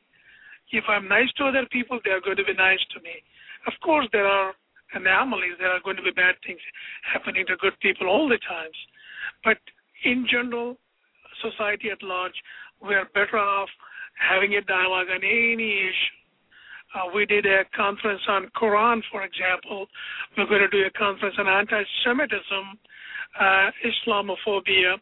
If 0.73 0.85
I'm 0.89 1.09
nice 1.09 1.31
to 1.37 1.45
other 1.45 1.67
people, 1.71 2.01
they 2.05 2.11
are 2.11 2.21
going 2.21 2.37
to 2.37 2.45
be 2.45 2.55
nice 2.55 2.83
to 2.95 3.01
me. 3.03 3.23
Of 3.67 3.75
course, 3.83 4.07
there 4.13 4.27
are 4.27 4.53
anomalies. 4.95 5.57
There 5.59 5.71
are 5.71 5.81
going 5.85 5.97
to 5.97 6.03
be 6.03 6.11
bad 6.11 6.35
things 6.47 6.61
happening 7.13 7.45
to 7.47 7.57
good 7.57 7.79
people 7.81 8.09
all 8.09 8.29
the 8.29 8.39
times. 8.49 8.77
But 9.43 9.59
in 10.05 10.27
general, 10.31 10.77
society 11.43 11.91
at 11.91 12.03
large, 12.03 12.35
we 12.83 12.95
are 12.95 13.07
better 13.15 13.39
off 13.39 13.69
having 14.19 14.55
a 14.55 14.63
dialogue 14.63 15.09
on 15.11 15.23
any 15.23 15.91
issue. 15.91 16.19
Uh, 16.95 17.11
we 17.13 17.27
did 17.27 17.45
a 17.45 17.65
conference 17.75 18.23
on 18.29 18.47
Quran, 18.55 19.03
for 19.11 19.25
example. 19.25 19.87
We're 20.39 20.47
going 20.47 20.63
to 20.63 20.69
do 20.69 20.87
a 20.87 20.91
conference 20.97 21.35
on 21.39 21.49
anti-Semitism, 21.49 22.65
uh, 23.41 23.71
Islamophobia, 23.83 24.95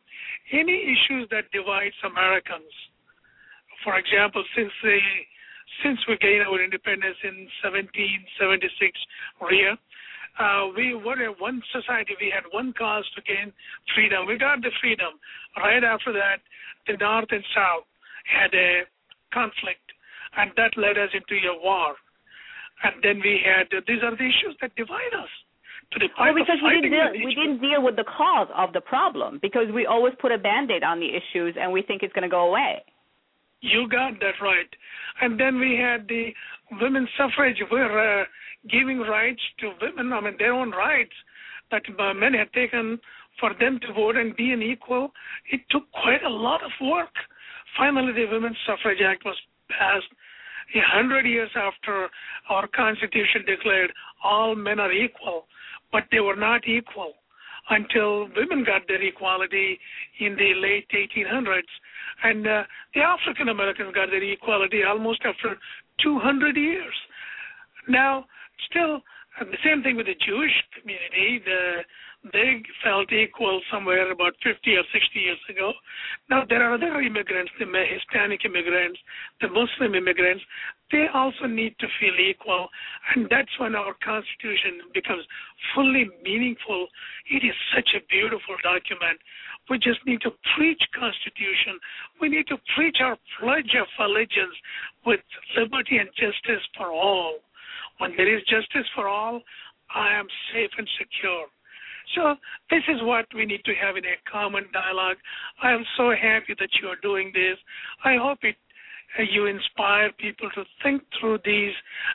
any 0.53 0.97
issues 0.97 1.29
that 1.31 1.53
divides 1.53 1.95
Americans. 2.01 2.73
For 3.85 3.99
example, 3.99 4.43
since 4.57 4.73
the 4.83 4.99
since 5.81 5.99
we 6.09 6.17
gained 6.19 6.45
our 6.45 6.63
independence 6.63 7.17
in 7.25 7.49
1776, 7.65 8.69
Ria, 9.41 9.79
uh, 10.39 10.73
we 10.77 10.95
were 10.95 11.29
one 11.39 11.61
society. 11.73 12.17
We 12.21 12.33
had 12.33 12.45
one 12.53 12.73
cause 12.73 13.05
to 13.17 13.21
gain 13.23 13.53
freedom. 13.95 14.27
We 14.27 14.39
got 14.39 14.63
the 14.63 14.73
freedom. 14.81 15.21
Right 15.57 15.85
after 15.85 16.13
that, 16.13 16.41
the 16.87 16.97
North 16.97 17.29
and 17.31 17.45
South 17.55 17.85
had 18.25 18.53
a 18.55 18.89
conflict, 19.33 19.85
and 20.37 20.51
that 20.57 20.73
led 20.77 20.97
us 20.97 21.11
into 21.13 21.37
a 21.49 21.57
war. 21.61 21.97
And 22.85 22.97
then 23.03 23.21
we 23.21 23.41
had 23.45 23.69
these 23.87 24.03
are 24.03 24.17
the 24.17 24.25
issues 24.25 24.57
that 24.61 24.75
divide 24.75 25.15
us. 25.15 25.31
To 25.93 25.99
the 26.01 26.09
point 26.17 26.33
well, 26.33 26.41
because 26.41 26.57
we 26.65 26.81
didn't 26.81 26.97
deal, 26.97 27.13
we 27.13 27.35
didn't 27.37 27.61
deal 27.61 27.85
with 27.85 27.97
the 27.97 28.09
cause 28.09 28.49
of 28.57 28.73
the 28.73 28.81
problem 28.81 29.39
because 29.43 29.69
we 29.75 29.85
always 29.85 30.15
put 30.19 30.33
a 30.33 30.39
band-aid 30.39 30.83
on 30.83 30.99
the 31.01 31.13
issues 31.13 31.55
and 31.61 31.71
we 31.71 31.83
think 31.83 32.03
it's 32.03 32.15
going 32.15 32.25
to 32.25 32.33
go 32.33 32.49
away. 32.49 32.81
You 33.63 33.89
got 33.89 34.19
that 34.21 34.43
right. 34.43 34.69
And 35.21 35.39
then 35.39 35.59
we 35.59 35.79
had 35.81 36.07
the 36.09 36.31
women's 36.81 37.09
suffrage. 37.17 37.57
We're 37.71 38.23
uh, 38.23 38.25
giving 38.69 38.99
rights 38.99 39.41
to 39.61 39.71
women, 39.81 40.13
I 40.13 40.21
mean, 40.21 40.35
their 40.39 40.53
own 40.53 40.73
rights 40.73 41.13
that 41.71 41.83
men 42.17 42.35
had 42.35 42.53
taken 42.53 42.99
for 43.41 43.51
them 43.59 43.79
to 43.87 43.93
vote 43.95 44.17
and 44.17 44.37
be 44.37 44.51
an 44.51 44.63
equal. 44.63 45.13
It 45.51 45.61
took 45.71 45.85
quite 45.93 46.23
a 46.25 46.29
lot 46.29 46.63
of 46.63 46.71
work. 46.83 47.15
Finally, 47.79 48.13
the 48.13 48.27
Women's 48.31 48.57
Suffrage 48.67 49.01
Act 49.01 49.25
was 49.25 49.37
passed 49.71 50.11
a 50.75 50.81
hundred 50.93 51.25
years 51.25 51.51
after 51.57 52.09
our 52.51 52.67
Constitution 52.67 53.45
declared 53.47 53.93
all 54.23 54.55
men 54.55 54.81
are 54.81 54.93
equal, 54.93 55.47
but 55.91 56.05
they 56.11 56.21
were 56.21 56.37
not 56.37 56.67
equal 56.67 57.15
until 57.71 58.29
women 58.37 58.65
got 58.65 58.83
their 58.89 59.03
equality 59.03 59.79
in 60.21 60.37
the 60.37 60.53
late 60.61 60.89
1800s. 60.91 61.63
And 62.25 62.47
uh, 62.47 62.63
the 62.95 63.01
African 63.01 63.49
Americans 63.49 63.95
got 63.95 64.11
their 64.11 64.23
equality 64.23 64.83
almost 64.85 65.23
after 65.25 65.57
200 66.03 66.57
years. 66.57 66.95
Now, 67.89 68.27
still, 68.71 69.03
the 69.41 69.59
same 69.65 69.83
thing 69.83 69.97
with 69.97 70.07
the 70.07 70.19
Jewish 70.27 70.53
community. 70.79 71.43
The 71.45 71.83
they 72.31 72.63
felt 72.85 73.11
equal 73.11 73.61
somewhere 73.73 74.13
about 74.13 74.35
50 74.45 74.55
or 74.77 74.85
60 74.93 75.19
years 75.19 75.43
ago. 75.51 75.73
Now 76.31 76.45
there 76.49 76.63
are 76.63 76.75
other 76.75 77.01
immigrants, 77.01 77.51
the 77.59 77.67
Hispanic 77.67 78.45
immigrants, 78.45 79.01
the 79.41 79.49
Muslim 79.49 79.97
immigrants. 79.97 80.45
They 80.93 81.07
also 81.15 81.47
need 81.49 81.75
to 81.81 81.89
feel 81.99 82.13
equal, 82.21 82.69
and 83.17 83.27
that's 83.31 83.51
when 83.59 83.75
our 83.75 83.97
Constitution 84.05 84.93
becomes 84.93 85.25
fully 85.75 86.05
meaningful. 86.23 86.87
It 87.33 87.43
is 87.43 87.57
such 87.75 87.97
a 87.97 88.05
beautiful 88.13 88.57
document. 88.63 89.17
We 89.71 89.79
just 89.79 90.05
need 90.05 90.21
to 90.21 90.31
preach 90.55 90.83
Constitution. 90.93 91.81
We 92.21 92.29
need 92.29 92.47
to 92.49 92.59
preach 92.77 92.99
our 93.01 93.17
pledge 93.41 93.73
of 93.81 93.89
allegiance 94.05 94.55
with 95.07 95.21
liberty 95.57 95.97
and 95.97 96.11
justice 96.13 96.63
for 96.77 96.93
all. 96.93 97.41
When 97.99 98.13
there 98.17 98.29
is 98.29 98.43
justice 98.45 98.89
for 98.95 99.09
all, 99.09 99.41
I 99.95 100.13
am 100.13 100.27
safe 100.53 100.71
and 100.77 100.89
secure. 101.01 101.47
So 102.15 102.37
this 102.69 102.83
is 102.89 103.01
what 103.03 103.27
we 103.35 103.47
need 103.47 103.65
to 103.65 103.75
have 103.81 103.97
in 103.97 104.05
a 104.05 104.21
common 104.31 104.67
dialogue. 104.73 105.17
I 105.63 105.73
am 105.73 105.85
so 105.97 106.11
happy 106.11 106.55
that 106.59 106.71
you 106.83 106.89
are 106.89 107.01
doing 107.01 107.31
this. 107.33 107.57
I 108.05 108.17
hope 108.21 108.39
it 108.43 108.57
Uh, 109.19 109.23
you 109.31 109.47
inspire 109.47 110.11
people 110.19 110.49
to 110.55 110.65
think 110.83 111.03
through 111.21 111.39
these 111.45 111.73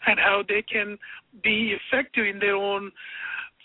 and 0.08 0.20
how 0.20 0.44
they 0.48 0.62
can 0.62 0.98
be 1.44 1.76
effective 1.76 2.26
in 2.26 2.40
their 2.40 2.56
own 2.56 2.92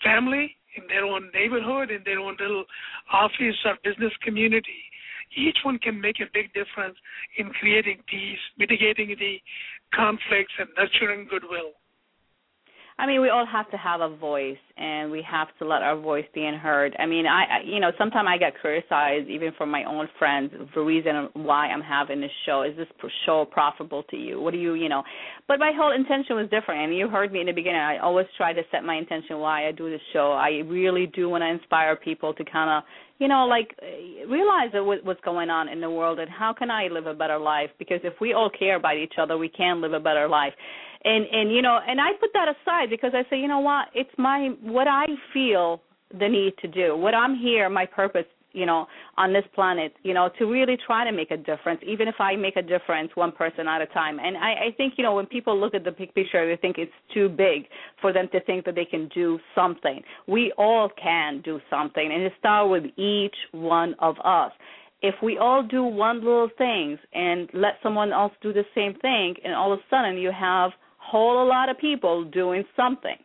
family, 0.03 0.55
in 0.75 0.83
their 0.87 1.05
own 1.05 1.29
neighborhood, 1.33 1.89
in 1.91 2.01
their 2.05 2.19
own 2.19 2.35
little 2.39 2.65
office 3.11 3.57
or 3.65 3.77
business 3.83 4.13
community. 4.23 4.83
Each 5.35 5.57
one 5.63 5.79
can 5.79 5.99
make 5.99 6.19
a 6.19 6.29
big 6.33 6.53
difference 6.53 6.95
in 7.37 7.49
creating 7.51 8.03
peace, 8.07 8.39
mitigating 8.57 9.15
the 9.17 9.41
conflicts, 9.93 10.53
and 10.59 10.69
nurturing 10.77 11.27
goodwill. 11.29 11.73
I 12.99 13.07
mean, 13.07 13.21
we 13.21 13.29
all 13.29 13.45
have 13.45 13.69
to 13.71 13.77
have 13.77 14.01
a 14.01 14.15
voice, 14.15 14.57
and 14.77 15.11
we 15.11 15.25
have 15.29 15.47
to 15.59 15.65
let 15.65 15.81
our 15.81 15.97
voice 15.99 16.25
be 16.33 16.43
heard. 16.61 16.95
I 16.99 17.07
mean, 17.07 17.25
I, 17.25 17.43
I 17.43 17.61
you 17.65 17.79
know, 17.79 17.91
sometimes 17.97 18.27
I 18.29 18.37
get 18.37 18.53
criticized 18.59 19.29
even 19.29 19.51
from 19.57 19.71
my 19.71 19.83
own 19.85 20.07
friends. 20.19 20.51
The 20.75 20.81
reason 20.81 21.29
why 21.33 21.67
I'm 21.67 21.81
having 21.81 22.21
this 22.21 22.31
show 22.45 22.61
is 22.61 22.77
this 22.77 22.87
show 23.25 23.45
profitable 23.49 24.03
to 24.11 24.15
you? 24.15 24.39
What 24.39 24.51
do 24.51 24.59
you, 24.59 24.75
you 24.75 24.89
know? 24.89 25.03
But 25.47 25.59
my 25.59 25.71
whole 25.75 25.91
intention 25.91 26.35
was 26.35 26.49
different, 26.51 26.83
and 26.83 26.95
you 26.95 27.07
heard 27.07 27.31
me 27.31 27.41
in 27.41 27.47
the 27.47 27.51
beginning. 27.51 27.81
I 27.81 27.97
always 27.97 28.27
try 28.37 28.53
to 28.53 28.61
set 28.71 28.83
my 28.83 28.95
intention 28.95 29.39
why 29.39 29.67
I 29.67 29.71
do 29.71 29.89
this 29.89 30.01
show. 30.13 30.31
I 30.33 30.61
really 30.65 31.07
do 31.07 31.29
want 31.29 31.41
to 31.41 31.49
inspire 31.49 31.95
people 31.95 32.33
to 32.35 32.45
kind 32.45 32.69
of 32.69 32.83
you 33.19 33.27
know, 33.29 33.45
like 33.45 33.73
eh, 33.81 34.25
realize 34.27 34.69
what's 34.73 35.21
going 35.21 35.49
on 35.49 35.69
in 35.69 35.79
the 35.79 35.89
world 35.89 36.19
and 36.19 36.29
how 36.29 36.51
can 36.51 36.69
I 36.69 36.87
live 36.87 37.05
a 37.05 37.13
better 37.13 37.37
life? 37.37 37.69
Because 37.79 37.99
if 38.03 38.13
we 38.19 38.33
all 38.33 38.49
care 38.49 38.75
about 38.75 38.97
each 38.97 39.13
other, 39.17 39.37
we 39.37 39.49
can 39.49 39.81
live 39.81 39.93
a 39.93 39.99
better 39.99 40.27
life 40.27 40.53
and 41.05 41.25
and 41.31 41.51
you 41.51 41.61
know 41.61 41.79
and 41.87 41.99
i 41.99 42.11
put 42.19 42.29
that 42.33 42.47
aside 42.47 42.89
because 42.89 43.11
i 43.13 43.23
say 43.29 43.37
you 43.39 43.47
know 43.47 43.59
what? 43.59 43.87
It's 43.93 44.09
my 44.17 44.49
what 44.61 44.87
i 44.87 45.05
feel 45.33 45.81
the 46.19 46.29
need 46.29 46.53
to 46.61 46.67
do 46.67 46.95
what 46.95 47.15
i'm 47.15 47.35
here 47.35 47.69
my 47.69 47.85
purpose 47.85 48.25
you 48.53 48.65
know 48.65 48.87
on 49.17 49.33
this 49.33 49.43
planet 49.53 49.93
you 50.03 50.13
know 50.13 50.29
to 50.39 50.45
really 50.45 50.77
try 50.85 51.03
to 51.03 51.11
make 51.11 51.31
a 51.31 51.37
difference 51.37 51.81
even 51.85 52.07
if 52.07 52.15
i 52.19 52.35
make 52.35 52.55
a 52.55 52.61
difference 52.61 53.11
one 53.15 53.31
person 53.31 53.67
at 53.67 53.81
a 53.81 53.87
time. 53.87 54.19
And 54.19 54.37
i 54.37 54.67
i 54.67 54.71
think 54.77 54.93
you 54.97 55.03
know 55.03 55.15
when 55.15 55.25
people 55.25 55.59
look 55.59 55.73
at 55.73 55.83
the 55.83 55.91
big 55.91 56.13
picture 56.13 56.47
they 56.47 56.59
think 56.61 56.77
it's 56.77 56.91
too 57.13 57.29
big 57.29 57.63
for 57.99 58.13
them 58.13 58.29
to 58.31 58.39
think 58.41 58.65
that 58.65 58.75
they 58.75 58.85
can 58.85 59.09
do 59.09 59.39
something. 59.55 60.01
We 60.27 60.53
all 60.57 60.89
can 61.01 61.41
do 61.41 61.59
something 61.69 62.11
and 62.13 62.23
it 62.23 62.33
starts 62.39 62.69
with 62.69 62.85
each 62.97 63.35
one 63.51 63.95
of 63.99 64.15
us. 64.23 64.51
If 65.01 65.15
we 65.21 65.37
all 65.37 65.63
do 65.63 65.83
one 65.83 66.17
little 66.19 66.49
thing 66.57 66.97
and 67.13 67.49
let 67.53 67.73
someone 67.83 68.13
else 68.13 68.31
do 68.41 68.53
the 68.53 68.63
same 68.73 68.93
thing 69.01 69.35
and 69.43 69.53
all 69.53 69.73
of 69.73 69.79
a 69.79 69.81
sudden 69.89 70.17
you 70.17 70.31
have 70.31 70.71
whole 71.03 71.47
lot 71.47 71.69
of 71.69 71.77
people 71.77 72.23
doing 72.23 72.63
something. 72.75 73.17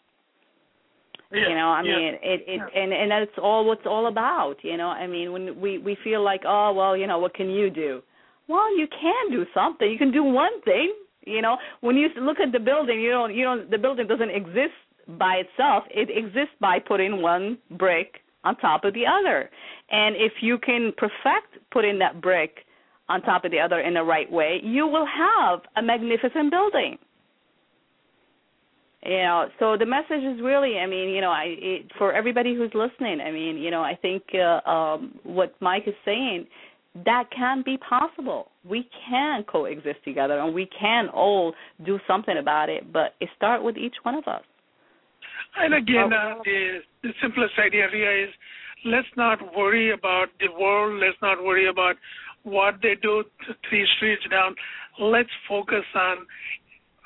Yeah, 1.31 1.49
you 1.49 1.55
know, 1.55 1.69
I 1.69 1.83
yeah, 1.83 1.97
mean, 1.97 2.15
it, 2.23 2.45
it, 2.47 2.61
yeah. 2.75 2.83
and 2.83 2.93
and 2.93 3.11
that's 3.11 3.39
all 3.43 3.67
what's 3.67 3.87
all 3.87 4.07
about. 4.07 4.57
You 4.63 4.79
know, 4.79 4.89
I 4.89 5.07
mean, 5.07 5.33
when 5.33 5.61
we 5.61 5.77
we 5.79 5.97
feel 6.03 6.25
like, 6.25 6.43
oh 6.47 6.73
well, 6.73 6.97
you 6.97 7.07
know, 7.07 7.19
what 7.19 7.35
can 7.35 7.51
you 7.51 7.69
do? 7.69 8.03
Well, 8.49 8.77
you 8.79 8.87
can 8.89 9.31
do 9.31 9.45
something. 9.53 9.91
You 9.91 9.99
can 9.99 10.11
do 10.11 10.25
one 10.25 10.61
thing. 10.63 10.95
You 11.27 11.43
know, 11.43 11.59
when 11.83 11.97
you 11.97 12.09
look 12.21 12.41
at 12.41 12.53
the 12.53 12.59
building, 12.59 13.01
you 13.01 13.11
don't, 13.11 13.35
you 13.35 13.45
don't, 13.45 13.71
the 13.71 13.77
building 13.77 14.07
doesn't 14.07 14.31
exist 14.31 14.73
by 15.19 15.43
itself. 15.45 15.85
It 15.91 16.09
exists 16.11 16.55
by 16.59 16.79
putting 16.79 17.21
one 17.21 17.59
brick 17.73 18.23
on 18.45 18.57
top 18.57 18.85
of 18.85 18.95
the 18.95 19.05
other. 19.07 19.51
And 19.91 20.17
if 20.17 20.33
you 20.41 20.57
can 20.59 20.93
perfect 20.97 21.59
putting 21.71 21.99
that 21.99 22.23
brick 22.23 22.65
on 23.11 23.21
top 23.21 23.45
of 23.45 23.51
the 23.51 23.61
other 23.61 23.81
in 23.81 23.95
the 23.95 24.03
right 24.03 24.31
way, 24.31 24.61
you 24.63 24.87
will 24.87 25.07
have 25.07 25.61
a 25.77 25.83
magnificent 25.83 26.51
building 26.51 26.99
you 29.05 29.19
know 29.19 29.49
so 29.59 29.77
the 29.77 29.87
message 29.87 30.23
is 30.23 30.41
really 30.43 30.79
i 30.79 30.87
mean 30.87 31.09
you 31.09 31.21
know 31.21 31.31
i 31.31 31.45
it, 31.47 31.91
for 31.99 32.13
everybody 32.13 32.55
who's 32.55 32.73
listening 32.75 33.21
i 33.21 33.31
mean 33.31 33.57
you 33.57 33.71
know 33.71 33.83
i 33.83 33.97
think 34.01 34.23
uh, 34.35 34.69
um 34.69 35.19
what 35.25 35.55
mike 35.61 35.85
is 35.87 35.95
saying 36.05 36.47
that 37.05 37.25
can 37.35 37.63
be 37.65 37.77
possible. 37.77 38.49
We 38.65 38.89
can 39.09 39.45
coexist 39.45 40.03
together 40.05 40.39
and 40.41 40.55
we 40.55 40.69
can 40.79 41.09
all 41.09 41.55
do 41.85 41.99
something 42.07 42.37
about 42.39 42.69
it 42.69 42.93
but 42.93 43.15
it 43.21 43.29
start 43.37 43.63
with 43.63 43.77
each 43.77 43.95
one 44.03 44.15
of 44.15 44.27
us. 44.27 44.43
And 45.57 45.75
again 45.75 46.13
uh, 46.13 46.35
the, 46.45 46.79
the 47.03 47.11
simplest 47.23 47.55
idea 47.59 47.87
here 47.93 48.25
is 48.25 48.31
let's 48.85 49.09
not 49.17 49.39
worry 49.57 49.93
about 49.93 50.29
the 50.41 50.49
world. 50.59 51.01
Let's 51.01 51.19
not 51.23 51.43
worry 51.43 51.69
about 51.69 51.97
what 52.43 52.77
they 52.83 52.95
do 53.03 53.25
three 53.69 53.87
streets 53.97 54.23
down. 54.31 54.55
Let's 55.01 55.31
focus 55.49 55.85
on 55.95 56.19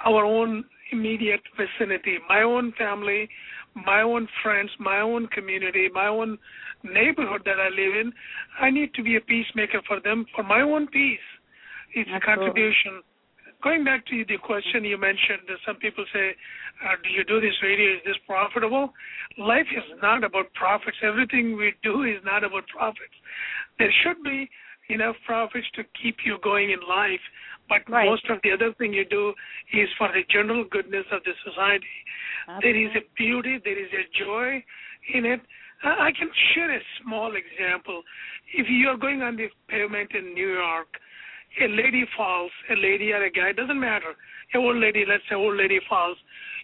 our 0.04 0.24
own 0.24 0.64
immediate 0.92 1.40
vicinity, 1.56 2.18
my 2.28 2.42
own 2.42 2.72
family, 2.78 3.28
my 3.74 4.02
own 4.02 4.28
friends, 4.42 4.70
my 4.78 5.00
own 5.00 5.26
community, 5.28 5.88
my 5.92 6.06
own 6.06 6.38
neighborhood 6.84 7.42
that 7.44 7.58
I 7.58 7.68
live 7.68 7.94
in, 8.00 8.12
I 8.60 8.70
need 8.70 8.92
to 8.94 9.02
be 9.02 9.16
a 9.16 9.20
peacemaker 9.20 9.80
for 9.86 10.00
them 10.00 10.26
for 10.34 10.42
my 10.42 10.60
own 10.60 10.86
peace. 10.88 11.18
It's 11.94 12.10
Absolutely. 12.10 12.16
a 12.16 12.20
contribution. 12.20 12.92
Going 13.62 13.84
back 13.84 14.04
to 14.06 14.24
the 14.26 14.38
question 14.38 14.84
you 14.84 14.98
mentioned, 14.98 15.46
some 15.64 15.76
people 15.76 16.04
say, 16.12 16.34
uh, 16.84 16.96
"Do 17.02 17.10
you 17.10 17.22
do 17.24 17.40
this 17.40 17.54
radio? 17.62 17.94
Is 17.94 18.02
this 18.04 18.18
profitable?" 18.26 18.92
Life 19.38 19.70
is 19.70 19.84
not 20.02 20.24
about 20.24 20.52
profits. 20.54 20.98
Everything 21.02 21.56
we 21.56 21.72
do 21.82 22.02
is 22.02 22.18
not 22.24 22.42
about 22.42 22.66
profits. 22.66 23.14
There 23.78 23.92
should 24.02 24.22
be 24.24 24.50
enough 24.88 25.16
profits 25.24 25.70
to 25.76 25.84
keep 26.00 26.16
you 26.24 26.38
going 26.42 26.70
in 26.70 26.80
life 26.88 27.22
but 27.72 27.92
right. 27.92 28.08
most 28.08 28.28
of 28.28 28.38
the 28.44 28.52
other 28.52 28.74
thing 28.76 28.92
you 28.92 29.04
do 29.04 29.32
is 29.72 29.88
for 29.96 30.08
the 30.12 30.22
general 30.28 30.64
goodness 30.70 31.04
of 31.12 31.24
the 31.24 31.32
society. 31.44 31.96
Absolutely. 32.48 32.60
There 32.60 32.78
is 32.84 32.92
a 33.00 33.04
beauty, 33.16 33.54
there 33.64 33.78
is 33.78 33.92
a 33.96 34.04
joy 34.12 34.62
in 35.14 35.24
it. 35.24 35.40
Uh, 35.84 35.96
I 35.98 36.12
can 36.12 36.28
share 36.52 36.70
a 36.70 36.80
small 37.02 37.32
example. 37.34 38.02
If 38.54 38.66
you 38.68 38.88
are 38.88 38.96
going 38.96 39.22
on 39.22 39.36
the 39.36 39.48
pavement 39.68 40.12
in 40.14 40.34
New 40.34 40.52
York, 40.54 40.88
a 41.60 41.68
lady 41.68 42.04
falls, 42.16 42.50
a 42.70 42.76
lady 42.76 43.12
or 43.12 43.24
a 43.24 43.30
guy, 43.30 43.52
doesn't 43.52 43.80
matter. 43.80 44.14
A 44.54 44.58
old 44.58 44.76
lady, 44.76 45.04
let's 45.08 45.24
say 45.28 45.34
old 45.34 45.56
lady 45.56 45.80
falls, 45.88 46.16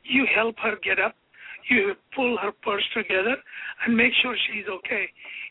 you 0.04 0.26
help 0.34 0.56
her 0.62 0.76
get 0.82 0.98
up, 1.00 1.16
you 1.68 1.94
pull 2.14 2.36
her 2.40 2.52
purse 2.62 2.84
together 2.94 3.36
and 3.84 3.96
make 3.96 4.12
sure 4.22 4.36
she's 4.48 4.66
okay. 4.68 5.06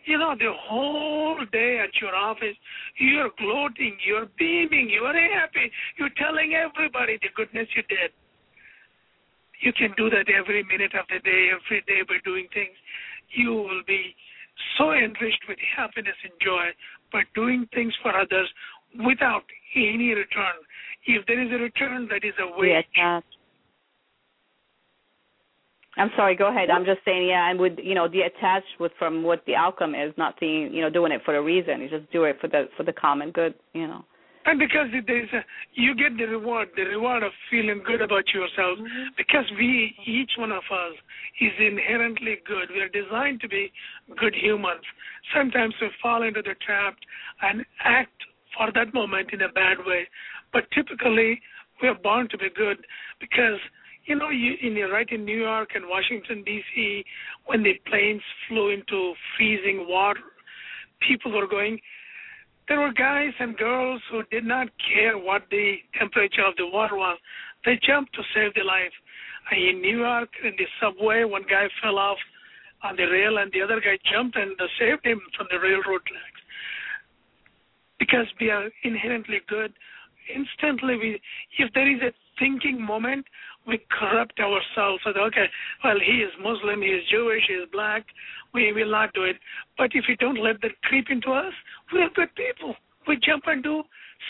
You 0.06 0.18
know, 0.18 0.36
the 0.38 0.52
whole 0.54 1.38
day 1.52 1.80
at 1.84 1.94
your 2.02 2.16
office, 2.16 2.56
you're 3.00 3.30
gloating, 3.38 3.98
you're 4.06 4.28
beaming, 4.38 4.90
you're 4.90 5.14
happy, 5.14 5.72
you're 5.98 6.14
telling 6.18 6.54
everybody 6.54 7.18
the 7.22 7.30
goodness 7.36 7.68
you 7.76 7.84
did. 7.84 8.12
You 9.62 9.74
can 9.74 9.94
do 9.98 10.10
that 10.10 10.30
every 10.30 10.64
minute 10.64 10.94
of 10.94 11.06
the 11.10 11.20
day, 11.20 11.50
every 11.50 11.82
day 11.88 12.02
by 12.08 12.18
doing 12.24 12.48
things. 12.54 12.78
You 13.36 13.54
will 13.54 13.82
be 13.86 14.16
so 14.78 14.92
enriched 14.92 15.44
with 15.50 15.58
happiness 15.76 16.16
and 16.24 16.34
joy 16.42 16.72
by 17.12 17.24
doing 17.36 17.68
things 17.74 17.94
for 18.02 18.16
others 18.18 18.50
without 19.06 19.44
any 19.76 20.14
return. 20.14 20.58
If 21.06 21.26
there 21.26 21.42
is 21.42 21.52
a 21.52 21.62
return, 21.62 22.08
that 22.10 22.24
is 22.24 22.34
a 22.40 22.58
wage. 22.58 22.86
Yes, 22.96 23.24
I'm 25.98 26.12
sorry. 26.16 26.36
Go 26.36 26.50
ahead. 26.50 26.70
I'm 26.70 26.86
just 26.86 27.00
saying, 27.06 27.28
yeah, 27.28 27.50
and 27.50 27.60
would 27.60 27.80
you 27.84 27.96
know 27.96 28.08
the 28.08 28.22
attached 28.22 28.80
with 28.80 28.92
from 29.00 29.24
what 29.24 29.44
the 29.46 29.56
outcome 29.56 29.96
is, 29.96 30.14
not 30.18 30.36
seeing 30.40 30.74
you 30.74 30.82
know 30.82 30.90
doing 30.90 31.12
it 31.12 31.22
for 31.26 31.36
a 31.36 31.42
reason. 31.42 31.82
You 31.82 31.90
just 31.90 32.12
do 32.12 32.24
it 32.26 32.38
for 32.40 32.48
the 32.48 32.70
for 32.78 32.84
the 32.84 32.94
common 32.94 33.32
good, 33.32 33.56
you 33.74 33.88
know. 33.88 34.06
And 34.48 34.58
because 34.58 34.88
there's 35.06 35.30
a, 35.34 35.44
you 35.74 35.94
get 35.94 36.16
the 36.18 36.24
reward, 36.24 36.70
the 36.78 36.84
reward 36.84 37.22
of 37.22 37.34
feeling 37.52 37.84
good 37.86 38.02
about 38.02 38.24
yourself, 38.34 38.80
mm-hmm. 38.80 39.12
because 39.18 39.44
we, 39.60 39.94
each 40.08 40.32
one 40.38 40.54
of 40.54 40.64
us, 40.72 40.96
is 41.42 41.52
inherently 41.60 42.38
good. 42.48 42.70
We 42.74 42.80
are 42.80 42.88
designed 42.88 43.42
to 43.42 43.50
be 43.50 43.74
good 44.18 44.34
humans. 44.34 44.84
Sometimes 45.36 45.76
we 45.82 45.90
fall 46.02 46.24
into 46.24 46.42
the 46.42 46.56
trap 46.66 46.96
and 47.42 47.66
act 47.84 48.16
for 48.56 48.72
that 48.72 48.94
moment 48.94 49.32
in 49.34 49.42
a 49.42 49.50
bad 49.52 49.80
way, 49.86 50.08
but 50.54 50.64
typically 50.72 51.42
we 51.82 51.90
are 51.90 52.00
born 52.02 52.30
to 52.30 52.38
be 52.38 52.48
good 52.56 52.78
because 53.20 53.60
you 54.08 54.16
know, 54.16 54.30
you, 54.30 54.56
in 54.64 54.76
right 54.90 55.08
in 55.12 55.26
New 55.26 55.38
York 55.38 55.70
and 55.76 55.86
Washington 55.88 56.42
D.C., 56.44 57.04
when 57.46 57.62
the 57.62 57.74
planes 57.86 58.22
flew 58.48 58.70
into 58.70 59.14
freezing 59.36 59.86
water, 59.88 60.22
people 61.08 61.32
were 61.32 61.48
going. 61.48 61.80
There 62.68 62.80
were 62.80 62.94
guys 62.94 63.32
and 63.40 63.56
girls 63.56 64.02
who 64.10 64.24
did 64.32 64.46
not 64.46 64.68
care 64.80 65.18
what 65.18 65.44
the 65.52 65.76
temperature 66.00 66.46
of 66.48 66.56
the 66.58 66.68
water 66.68 66.96
was. 66.96 67.18
They 67.66 67.80
jumped 67.86 68.14
to 68.16 68.22
save 68.34 68.54
their 68.56 68.66
life. 68.66 68.96
In 69.52 69.82
New 69.82 70.00
York, 70.00 70.30
in 70.44 70.52
the 70.58 70.68
subway, 70.82 71.24
one 71.24 71.44
guy 71.50 71.68
fell 71.82 71.98
off 71.98 72.18
on 72.84 72.96
the 72.96 73.06
rail, 73.06 73.38
and 73.38 73.52
the 73.52 73.62
other 73.62 73.80
guy 73.80 73.98
jumped 74.12 74.38
and 74.38 74.52
saved 74.80 75.06
him 75.06 75.20
from 75.36 75.48
the 75.52 75.60
railroad 75.60 76.02
tracks. 76.08 76.42
Because 78.00 78.28
we 78.40 78.52
are 78.52 78.70
inherently 78.84 79.40
good, 79.48 79.74
instantly 80.34 80.96
we, 80.98 81.22
if 81.58 81.74
there 81.74 81.90
is 81.90 82.02
a 82.02 82.12
thinking 82.40 82.82
moment, 82.82 83.26
we 83.68 83.80
corrupt 83.92 84.40
ourselves. 84.40 85.04
So, 85.04 85.12
okay, 85.12 85.46
well, 85.84 86.00
he 86.00 86.24
is 86.24 86.32
Muslim, 86.42 86.82
he 86.82 86.88
is 86.88 87.04
Jewish, 87.12 87.44
he 87.48 87.56
is 87.56 87.68
black. 87.72 88.06
We 88.54 88.72
will 88.72 88.90
not 88.90 89.14
do 89.14 89.24
it. 89.24 89.36
But 89.78 89.92
if 89.94 90.06
we 90.08 90.16
don't 90.16 90.42
let 90.42 90.62
that 90.62 90.82
creep 90.84 91.08
into 91.10 91.32
us, 91.32 91.54
we 91.94 92.02
are 92.02 92.10
good 92.16 92.34
people. 92.36 92.76
We 93.08 93.20
jump 93.24 93.44
and 93.48 93.62
do 93.62 93.84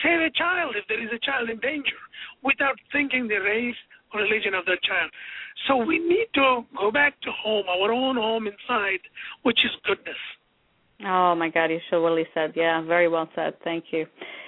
save 0.04 0.20
a 0.22 0.32
child 0.32 0.76
if 0.76 0.86
there 0.88 1.02
is 1.02 1.10
a 1.14 1.26
child 1.26 1.50
in 1.50 1.60
danger 1.60 1.98
without 2.44 2.76
thinking 2.92 3.28
the 3.28 3.38
race 3.38 3.76
or 4.14 4.22
religion 4.22 4.54
of 4.54 4.66
that 4.66 4.82
child. 4.84 5.12
So 5.68 5.78
we 5.78 6.00
need 6.00 6.28
to 6.36 6.66
go 6.78 6.92
back 6.92 7.20
to 7.22 7.30
home, 7.32 7.66
our 7.70 7.92
own 7.92 8.16
home 8.16 8.48
inside, 8.48 9.00
which 9.44 9.60
is 9.64 9.72
goodness. 9.86 10.18
Oh 11.06 11.36
my 11.36 11.50
God, 11.50 11.66
you 11.66 11.80
so 11.90 12.04
really 12.04 12.28
said. 12.34 12.54
Yeah, 12.56 12.82
very 12.82 13.08
well 13.08 13.30
said. 13.36 13.54
Thank 13.64 13.86
you. 13.92 14.06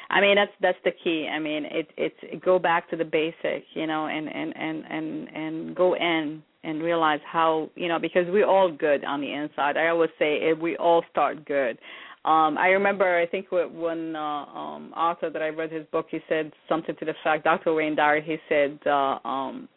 I 0.10 0.22
mean 0.22 0.36
that's 0.36 0.52
that's 0.62 0.78
the 0.84 0.92
key. 1.04 1.28
I 1.32 1.40
mean 1.40 1.66
it 1.66 1.88
it's 1.98 2.44
go 2.44 2.60
back 2.60 2.90
to 2.90 2.96
the 2.96 3.06
basic, 3.06 3.64
you 3.74 3.88
know, 3.88 4.08
and 4.08 4.28
and 4.28 4.56
and 4.56 4.84
and 4.90 5.28
and 5.30 5.76
go 5.76 5.96
in 5.96 6.44
and 6.64 6.82
realize 6.82 7.20
how 7.26 7.70
you 7.76 7.88
know 7.88 8.00
because 8.00 8.26
we're 8.30 8.48
all 8.48 8.72
good 8.72 9.04
on 9.06 9.22
the 9.22 9.32
inside. 9.32 9.78
I 9.78 9.88
always 9.90 10.10
say 10.18 10.54
we 10.54 10.78
all 10.78 11.04
start 11.12 11.46
good. 11.46 11.78
Um 12.26 12.58
I 12.58 12.70
remember 12.70 13.18
I 13.18 13.28
think 13.28 13.48
when 13.52 14.16
uh, 14.16 14.46
um 14.46 14.94
author 14.96 15.30
that 15.30 15.42
I 15.42 15.50
read 15.50 15.72
his 15.72 15.86
book 15.92 16.08
he 16.10 16.20
said 16.28 16.52
something 16.68 16.96
to 16.96 17.06
the 17.06 17.14
fact 17.24 17.44
Dr. 17.44 17.74
Wayne 17.74 17.96
Dyer 17.96 18.22
he 18.22 18.38
said 18.50 18.80
uh 18.86 19.20
um 19.24 19.70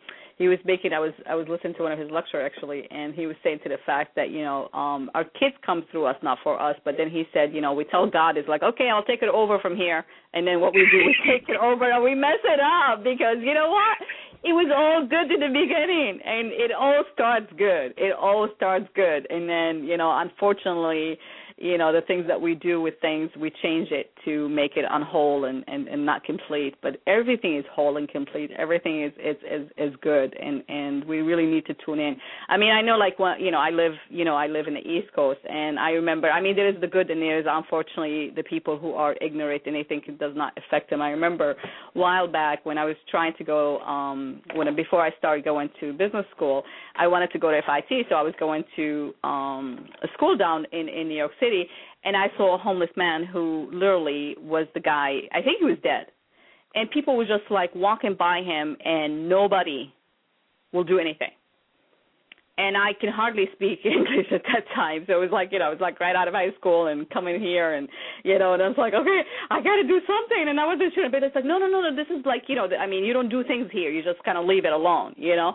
he 0.43 0.49
was 0.49 0.59
making 0.65 0.93
I 0.93 0.99
was 0.99 1.13
I 1.31 1.37
was 1.37 1.47
listening 1.49 1.75
to 1.75 1.85
one 1.85 1.93
of 1.93 1.99
his 2.01 2.11
lecture 2.11 2.45
actually 2.45 2.89
and 2.91 3.15
he 3.15 3.29
was 3.29 3.37
saying 3.45 3.61
to 3.63 3.69
the 3.69 3.79
fact 3.87 4.17
that 4.17 4.31
you 4.31 4.43
know 4.43 4.69
um 4.75 5.09
our 5.15 5.23
kids 5.23 5.55
come 5.65 5.85
through 5.93 6.07
us 6.07 6.17
not 6.21 6.39
for 6.43 6.61
us 6.61 6.75
but 6.85 6.97
then 6.99 7.09
he 7.09 7.23
said 7.33 7.55
you 7.55 7.61
know 7.61 7.73
we 7.73 7.85
tell 7.85 8.11
God 8.11 8.37
is 8.37 8.45
like 8.49 8.63
okay 8.65 8.89
I'll 8.91 9.05
take 9.05 9.23
it 9.23 9.29
over 9.29 9.61
from 9.61 9.77
here. 9.77 10.05
And 10.35 10.47
then 10.47 10.61
what 10.61 10.75
we 10.75 10.87
do 10.91 10.99
we 10.99 11.15
take 11.31 11.49
it 11.49 11.57
over 11.57 11.91
and 11.91 12.03
we 12.03 12.15
mess 12.15 12.43
it 12.43 12.59
up 12.59 13.05
because 13.05 13.37
you 13.41 13.55
know 13.55 13.71
what? 13.71 13.99
It 14.45 14.53
was 14.53 14.67
all 14.75 15.07
good 15.07 15.31
in 15.31 15.39
the 15.39 15.55
beginning 15.55 16.19
and 16.25 16.51
it 16.51 16.73
all 16.73 17.05
starts 17.15 17.47
good. 17.57 17.95
It 17.97 18.13
all 18.13 18.49
starts 18.57 18.89
good. 18.97 19.27
And 19.31 19.49
then 19.49 19.87
you 19.87 19.97
know 19.97 20.11
unfortunately 20.19 21.19
you 21.59 21.79
know 21.79 21.93
the 21.93 22.03
things 22.03 22.27
that 22.27 22.41
we 22.41 22.57
do 22.57 22.81
with 22.81 22.95
things 23.01 23.31
we 23.39 23.53
change 23.63 23.91
it 23.93 24.12
to 24.25 24.49
make 24.49 24.73
it 24.77 24.85
unwhole 24.91 25.49
and 25.49 25.65
and, 25.69 25.89
and 25.89 26.05
not 26.05 26.25
complete 26.25 26.75
but 26.83 26.97
everything 27.07 27.57
is 27.57 27.65
whole 27.73 27.97
and 27.97 28.09
complete. 28.09 28.51
Everything 28.59 29.03
is 29.03 29.13
is 29.19 29.37
is, 29.49 29.69
is 29.77 29.95
good 30.03 30.35
and 30.41 30.63
and 30.69 31.05
we 31.05 31.21
really 31.21 31.47
need 31.47 31.67
to 31.67 31.75
tune 31.85 32.01
in. 32.01 32.17
I 32.49 32.57
mean 32.57 32.73
i 32.73 32.83
know 32.83 32.97
like 32.97 33.19
when 33.19 33.41
you 33.41 33.51
know 33.51 33.59
i 33.59 33.71
live 33.71 33.93
you 34.09 34.25
know 34.25 34.35
i 34.35 34.47
live 34.47 34.67
in 34.67 34.75
the 34.75 34.81
east 34.81 35.13
coast 35.15 35.41
and 35.49 35.79
i 35.79 35.91
remember 35.91 36.31
i 36.31 36.41
mean 36.41 36.57
there 36.57 36.69
is 36.69 36.81
the 36.81 36.87
good 36.87 37.11
and 37.11 37.21
there 37.23 37.39
is 37.39 37.47
unfortunately 37.49 38.33
the 38.35 38.43
people 38.43 38.79
who 38.79 38.93
are 38.93 39.15
ignorant 39.21 39.63
and 39.67 39.75
they 39.77 39.85
think 39.85 40.09
it 40.09 40.19
does 40.19 40.35
not 40.37 40.53
affect 40.57 40.91
them. 40.91 41.01
I 41.03 41.11
remember 41.11 41.53
a 41.53 41.57
while 41.95 42.27
back 42.27 42.65
when 42.67 42.79
i 42.79 42.85
was 42.85 42.97
trying 43.11 43.35
to 43.39 43.45
go 43.45 43.79
um 43.81 44.41
when 44.55 44.75
before 44.75 45.03
i 45.03 45.11
started 45.19 45.45
going 45.45 45.69
to 45.81 45.93
business 45.93 46.27
school 46.35 46.63
i 46.97 47.07
wanted 47.07 47.31
to 47.31 47.39
go 47.39 47.51
to 47.51 47.61
fit 47.89 48.07
so 48.09 48.15
i 48.17 48.23
was 48.23 48.35
going 48.39 48.65
to 48.77 49.15
um 49.25 49.87
a 50.03 50.09
school 50.15 50.37
down 50.37 50.67
in 50.73 50.89
in 50.89 51.09
new 51.09 51.17
york 51.17 51.33
city 51.39 51.53
city 51.53 51.71
and 52.05 52.17
I 52.17 52.27
saw 52.37 52.55
a 52.55 52.59
homeless 52.59 52.91
man 52.97 53.25
who 53.25 53.69
literally 53.73 54.37
was 54.41 54.67
the 54.75 54.81
guy. 54.81 55.21
I 55.33 55.43
think 55.43 55.59
he 55.61 55.65
was 55.65 55.79
dead. 55.83 56.07
And 56.75 56.91
people 56.91 57.17
were 57.17 57.27
just 57.27 57.51
like 57.51 57.75
walking 57.75 58.17
by 58.19 58.43
him 58.43 58.77
and 58.85 59.29
nobody 59.29 59.93
will 60.73 60.85
do 60.85 60.99
anything. 60.99 61.31
And 62.59 62.77
I 62.77 62.93
can 62.99 63.11
hardly 63.11 63.47
speak 63.55 63.81
English 63.85 64.27
at 64.33 64.43
that 64.45 64.65
time. 64.75 65.05
So 65.07 65.15
it 65.15 65.21
was 65.21 65.31
like, 65.33 65.51
you 65.53 65.59
know, 65.59 65.69
it 65.69 65.79
was 65.79 65.81
like 65.81 66.01
right 66.01 66.17
out 66.17 66.29
of 66.29 66.35
high 66.35 66.53
school 66.59 66.89
and 66.89 67.09
coming 67.11 67.41
here 67.41 67.75
and 67.75 67.89
you 68.25 68.39
know, 68.39 68.55
and 68.55 68.63
I 68.63 68.69
was 68.69 68.79
like, 68.79 68.95
Okay, 68.95 69.21
I 69.51 69.59
gotta 69.59 69.85
do 69.85 70.01
something 70.07 70.49
and 70.49 70.59
I 70.59 70.67
wasn't 70.67 70.95
sure 70.95 71.09
but 71.11 71.23
it's 71.23 71.35
like, 71.35 71.45
No, 71.45 71.59
no, 71.59 71.69
no, 71.69 71.83
no, 71.83 71.95
this 71.95 72.09
is 72.09 72.25
like, 72.25 72.45
you 72.49 72.57
know, 72.57 72.69
I 72.79 72.87
mean, 72.87 73.05
you 73.05 73.13
don't 73.13 73.29
do 73.29 73.45
things 73.45 73.69
here, 73.71 73.91
you 73.91 74.03
just 74.03 74.23
kinda 74.25 74.41
leave 74.41 74.65
it 74.65 74.73
alone, 74.73 75.15
you 75.17 75.37
know? 75.37 75.55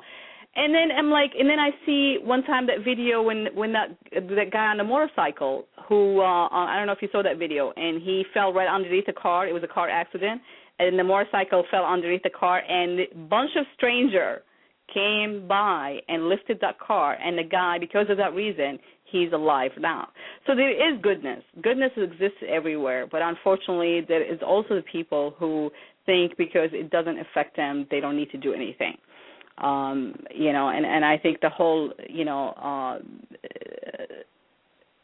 And 0.56 0.74
then 0.74 0.90
I'm 0.98 1.12
like, 1.12 1.32
and 1.38 1.50
then 1.50 1.60
I 1.60 1.70
see 1.86 2.18
one 2.24 2.44
time 2.44 2.66
that 2.68 2.84
video 2.84 3.22
when 3.22 3.48
when 3.54 3.74
that 3.74 3.90
that 4.12 4.52
guy 4.52 4.68
on 4.68 4.78
the 4.78 4.84
motorcycle 4.84 5.66
who 5.88 6.20
uh, 6.20 6.48
I 6.50 6.76
don't 6.78 6.88
know 6.88 6.94
if 6.94 7.02
you 7.02 7.10
saw 7.12 7.22
that 7.24 7.38
video, 7.38 7.72
and 7.76 8.02
he 8.02 8.26
fell 8.34 8.54
right 8.54 8.68
underneath 8.68 9.06
the 9.06 9.14
car. 9.14 9.48
It 9.48 9.54
was 9.54 9.64
a 9.64 9.68
car 9.72 9.90
accident, 9.90 10.42
and 10.80 10.98
the 10.98 11.04
motorcycle 11.04 11.64
fell 11.70 11.86
underneath 11.86 12.24
the 12.24 12.32
car, 12.32 12.60
and 12.68 13.00
a 13.00 13.16
bunch 13.30 13.52
of 13.56 13.66
stranger 13.76 14.42
came 14.94 15.48
by 15.48 15.98
and 16.08 16.30
lifted 16.30 16.60
that 16.62 16.80
car, 16.80 17.18
and 17.22 17.38
the 17.38 17.44
guy, 17.44 17.78
because 17.78 18.08
of 18.10 18.18
that 18.18 18.34
reason, 18.34 18.80
he's 19.04 19.32
alive 19.34 19.72
now. 19.78 20.08
So 20.48 20.56
there 20.56 20.72
is 20.72 21.00
goodness. 21.02 21.44
Goodness 21.62 21.92
exists 21.98 22.40
everywhere, 22.48 23.06
but 23.06 23.22
unfortunately, 23.22 24.02
there 24.08 24.24
is 24.24 24.40
also 24.46 24.76
the 24.76 24.84
people 24.90 25.36
who 25.38 25.70
think 26.06 26.38
because 26.38 26.70
it 26.72 26.90
doesn't 26.90 27.20
affect 27.20 27.58
them, 27.58 27.86
they 27.92 28.00
don't 28.00 28.16
need 28.16 28.32
to 28.32 28.38
do 28.38 28.54
anything 28.54 28.98
um 29.60 30.16
you 30.34 30.54
know 30.54 30.70
and 30.70 30.86
and 30.86 31.04
i 31.04 31.18
think 31.18 31.40
the 31.42 31.50
whole 31.50 31.92
you 32.10 32.26
know 32.26 32.50
uh 32.50 33.00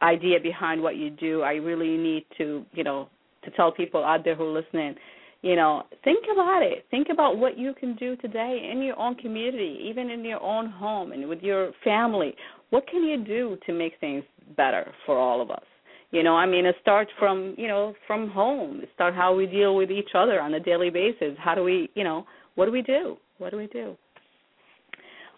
idea 0.04 0.40
behind 0.40 0.82
what 0.82 0.96
you 0.96 1.10
do 1.10 1.42
i 1.42 1.54
really 1.54 1.98
need 1.98 2.26
to 2.38 2.66
you 2.74 2.84
know 2.84 3.10
to 3.44 3.52
tell 3.52 3.72
people 3.72 4.04
out 4.04 4.24
there 4.24 4.36
who 4.36 4.44
are 4.44 4.62
listening 4.62 4.96
you 5.44 5.58
know 5.58 5.84
think 6.04 6.26
about 6.32 6.64
it. 6.64 6.86
Think 6.90 7.08
about 7.12 7.38
what 7.38 7.58
you 7.58 7.74
can 7.80 7.96
do 7.96 8.16
today 8.16 8.70
in 8.72 8.82
your 8.82 8.98
own 8.98 9.16
community 9.16 9.78
even 9.84 10.10
in 10.10 10.26
your 10.26 10.42
own 10.42 10.70
home 10.70 11.12
and 11.12 11.28
with 11.28 11.42
your 11.42 11.72
family. 11.84 12.34
What 12.72 12.88
can 12.88 13.04
you 13.04 13.24
do 13.24 13.58
to 13.68 13.74
make 13.74 13.94
things 14.00 14.24
better 14.58 14.92
for 15.06 15.18
all 15.18 15.42
of 15.42 15.52
us? 15.52 15.64
You 16.12 16.24
know 16.24 16.36
i 16.36 16.46
mean 16.46 16.66
it 16.66 16.76
starts 16.82 17.12
from 17.20 17.56
you 17.58 17.68
know 17.68 17.94
from 18.08 18.30
home. 18.30 18.82
Start 18.96 19.14
how 19.14 19.36
we 19.36 19.46
deal 19.46 19.76
with 19.76 19.92
each 19.92 20.12
other 20.16 20.40
on 20.42 20.54
a 20.54 20.60
daily 20.60 20.90
basis. 20.90 21.36
How 21.38 21.56
do 21.56 21.64
we 21.64 21.90
you 21.94 22.04
know 22.04 22.26
what 22.56 22.66
do 22.66 22.72
we 22.72 22.82
do? 22.82 23.18
What 23.38 23.52
do 23.52 23.58
we 23.58 23.68
do 23.68 23.98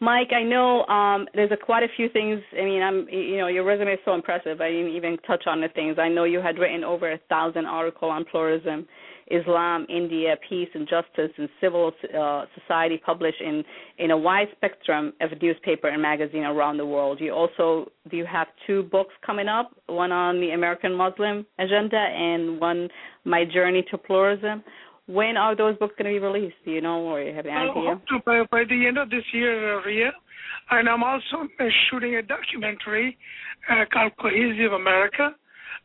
Mike, 0.02 0.32
I 0.36 0.44
know 0.44 0.86
um, 0.86 1.28
there's 1.34 1.52
a, 1.52 1.58
quite 1.58 1.84
a 1.84 1.88
few 1.96 2.10
things. 2.10 2.42
I 2.60 2.66
mean, 2.66 2.82
I'm, 2.82 3.08
you 3.10 3.38
know, 3.38 3.48
your 3.48 3.64
resume 3.64 3.94
is 3.94 4.00
so 4.04 4.14
impressive. 4.14 4.60
I 4.60 4.70
didn't 4.70 4.94
even 4.94 5.18
touch 5.26 5.44
on 5.48 5.62
the 5.62 5.70
things. 5.70 5.98
I 5.98 6.10
know 6.10 6.26
you 6.26 6.42
had 6.42 6.58
written 6.58 6.84
over 6.84 7.12
a 7.12 7.20
thousand 7.30 7.66
articles 7.66 8.12
on 8.12 8.26
pluralism, 8.26 8.88
Islam, 9.32 9.86
India, 9.90 10.36
peace 10.48 10.68
and 10.74 10.88
justice, 10.88 11.32
and 11.38 11.48
civil 11.62 11.92
uh, 12.18 12.46
society, 12.60 13.02
published 13.04 13.42
in 13.42 13.64
in 13.98 14.12
a 14.12 14.18
wide 14.18 14.48
spectrum 14.56 15.14
of 15.22 15.30
newspaper 15.42 15.88
and 15.88 16.02
magazine 16.02 16.44
around 16.44 16.78
the 16.78 16.86
world. 16.86 17.20
You 17.22 17.32
also 17.32 17.90
do 18.12 18.18
you 18.18 18.26
have 18.26 18.48
two 18.68 18.84
books 18.84 19.14
coming 19.26 19.48
up? 19.48 19.72
One 19.88 20.12
on 20.12 20.42
the 20.42 20.52
American 20.52 20.94
Muslim 20.94 21.46
agenda 21.58 21.98
and 21.98 22.60
one, 22.60 22.90
My 23.24 23.46
Journey 23.46 23.84
to 23.90 23.98
Pluralism 23.98 24.64
when 25.08 25.38
are 25.38 25.56
those 25.56 25.78
books 25.78 25.94
going 25.98 26.14
to 26.14 26.20
be 26.20 26.26
released? 26.26 26.56
Do 26.66 26.72
you 26.72 26.82
know, 26.82 27.02
or 27.02 27.22
you 27.22 27.36
have 27.36 27.46
an 27.46 27.52
idea? 27.52 27.92
Uh, 27.94 28.20
by, 28.26 28.44
by 28.52 28.64
the 28.68 28.86
end 28.88 28.98
of 28.98 29.10
this 29.10 29.24
year, 29.34 29.78
uh, 29.78 29.84
Ria. 29.84 30.12
And 30.72 30.90
I'm 30.90 31.04
also 31.04 31.46
uh, 31.60 31.64
shooting 31.90 32.16
a 32.16 32.22
documentary 32.22 33.18
uh, 33.70 33.86
called 33.92 34.14
Cohesive 34.20 34.74
America. 34.74 35.30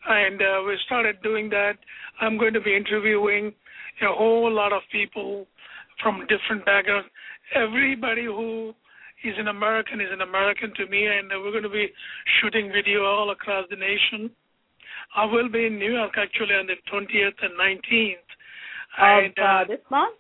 And 0.09 0.41
uh, 0.41 0.65
we 0.67 0.79
started 0.87 1.17
doing 1.23 1.51
that. 1.51 1.75
I'm 2.21 2.39
going 2.39 2.55
to 2.55 2.61
be 2.61 2.75
interviewing 2.75 3.53
a 4.03 4.15
whole 4.15 4.51
lot 4.51 4.73
of 4.73 4.81
people 4.91 5.47
from 6.03 6.27
different 6.29 6.65
backgrounds. 6.65 7.09
Everybody 7.55 8.25
who 8.25 8.73
is 9.25 9.35
an 9.37 9.49
American 9.49 10.01
is 10.01 10.09
an 10.11 10.23
American 10.23 10.73
to 10.77 10.87
me, 10.87 11.07
and 11.07 11.29
we're 11.29 11.51
going 11.51 11.65
to 11.65 11.69
be 11.69 11.89
shooting 12.41 12.73
video 12.73 13.05
all 13.05 13.31
across 13.31 13.67
the 13.69 13.77
nation. 13.77 14.31
I 15.15 15.27
will 15.27 15.51
be 15.51 15.67
in 15.67 15.79
New 15.79 15.93
York 15.93 16.13
actually 16.17 16.55
on 16.55 16.67
the 16.67 16.77
20th 16.91 17.37
and 17.43 17.53
19th. 17.61 18.30
Of 18.99 19.25
and, 19.25 19.39
uh, 19.39 19.43
uh, 19.43 19.65
this 19.67 19.85
month? 19.91 20.17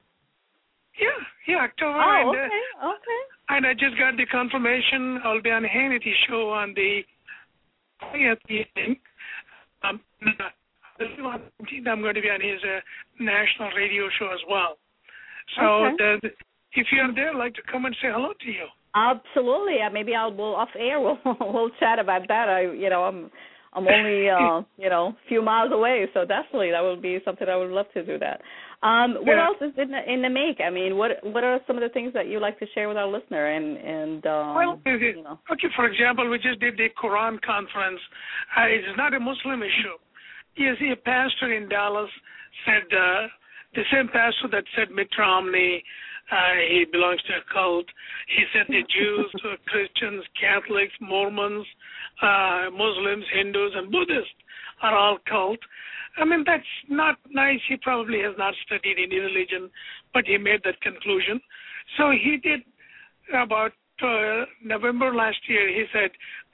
Yeah, 1.00 1.08
yeah, 1.48 1.64
October. 1.64 1.98
Oh, 1.98 2.20
and, 2.20 2.28
uh, 2.28 2.42
okay, 2.42 2.64
uh, 2.82 2.88
okay. 2.88 3.20
And 3.50 3.66
I 3.66 3.72
just 3.74 3.98
got 3.98 4.16
the 4.16 4.26
confirmation. 4.26 5.20
I'll 5.24 5.42
be 5.42 5.50
on 5.50 5.64
Hannity 5.64 6.12
show 6.28 6.50
on 6.50 6.74
the 6.74 7.02
20th 8.02 8.38
evening. 8.48 8.96
Um, 9.82 10.00
I'm 11.00 12.02
going 12.02 12.14
to 12.14 12.20
be 12.20 12.30
on 12.30 12.40
his 12.40 12.60
uh, 12.62 12.80
national 13.18 13.70
radio 13.76 14.08
show 14.18 14.28
as 14.32 14.40
well. 14.48 14.76
So 15.56 15.62
okay. 15.62 15.96
the, 16.22 16.30
if 16.74 16.86
you're 16.92 17.14
there, 17.14 17.30
I'd 17.30 17.38
like 17.38 17.54
to 17.54 17.62
come 17.70 17.86
and 17.86 17.96
say 18.00 18.08
hello 18.12 18.32
to 18.38 18.50
you. 18.50 18.66
Absolutely. 18.94 19.78
Maybe 19.92 20.14
I'll 20.14 20.34
we'll 20.34 20.56
off 20.56 20.68
air. 20.78 21.00
We'll 21.00 21.18
we'll 21.24 21.70
chat 21.80 21.98
about 21.98 22.28
that. 22.28 22.48
I 22.48 22.72
you 22.72 22.90
know 22.90 23.04
I'm 23.04 23.30
I'm 23.72 23.86
only 23.86 24.28
uh 24.28 24.62
you 24.78 24.90
know 24.90 25.14
a 25.14 25.28
few 25.28 25.42
miles 25.42 25.70
away, 25.72 26.06
so 26.12 26.24
definitely 26.24 26.70
that 26.72 26.82
would 26.82 27.00
be 27.00 27.18
something 27.24 27.48
I 27.48 27.56
would 27.56 27.70
love 27.70 27.86
to 27.94 28.04
do 28.04 28.18
that. 28.18 28.40
Um, 28.82 29.14
what 29.28 29.36
yeah. 29.36 29.46
else 29.46 29.58
is 29.60 29.72
in 29.76 29.90
the, 29.90 30.00
in 30.10 30.22
the 30.22 30.30
make? 30.30 30.58
I 30.64 30.70
mean, 30.70 30.96
what 30.96 31.22
what 31.22 31.44
are 31.44 31.60
some 31.66 31.76
of 31.76 31.82
the 31.82 31.90
things 31.90 32.12
that 32.14 32.26
you 32.26 32.40
like 32.40 32.58
to 32.58 32.66
share 32.74 32.88
with 32.88 32.96
our 32.96 33.06
listener? 33.06 33.46
And 33.46 33.76
and 33.76 34.26
um, 34.26 34.54
well, 34.54 34.80
you 34.84 35.22
know. 35.22 35.38
okay. 35.52 35.68
For 35.76 35.86
example, 35.86 36.28
we 36.28 36.38
just 36.38 36.58
did 36.60 36.78
the 36.78 36.88
Quran 36.96 37.40
conference. 37.42 38.00
Uh, 38.56 38.66
it's 38.66 38.96
not 38.96 39.14
a 39.14 39.20
Muslim 39.20 39.62
issue. 39.62 39.96
You 40.56 40.74
see, 40.80 40.90
a 40.92 40.96
pastor 40.96 41.54
in 41.54 41.68
Dallas 41.68 42.10
said 42.64 42.88
uh, 42.90 43.28
the 43.74 43.82
same 43.92 44.08
pastor 44.08 44.48
that 44.50 44.64
said 44.74 44.90
Mitt 44.90 45.08
Romney 45.18 45.84
uh, 46.30 46.54
he 46.68 46.84
belongs 46.90 47.20
to 47.22 47.34
a 47.34 47.52
cult. 47.52 47.86
He 48.28 48.44
said 48.52 48.66
the 48.68 48.82
Jews, 48.86 49.30
Christians, 49.66 50.24
Catholics, 50.40 50.94
Mormons, 51.00 51.66
uh, 52.22 52.70
Muslims, 52.70 53.24
Hindus, 53.34 53.72
and 53.74 53.90
Buddhists 53.90 54.38
are 54.82 54.96
all 54.96 55.18
cult. 55.28 55.58
I 56.18 56.24
mean, 56.24 56.44
that's 56.46 56.64
not 56.88 57.16
nice. 57.30 57.60
He 57.68 57.76
probably 57.76 58.20
has 58.22 58.34
not 58.38 58.54
studied 58.66 58.98
any 58.98 59.18
religion, 59.18 59.70
but 60.12 60.24
he 60.26 60.38
made 60.38 60.60
that 60.64 60.80
conclusion. 60.80 61.40
So 61.96 62.10
he 62.10 62.36
did 62.42 62.60
about 63.34 63.72
uh, 64.02 64.44
November 64.64 65.14
last 65.14 65.38
year. 65.48 65.68
He 65.68 65.84
said 65.92 66.10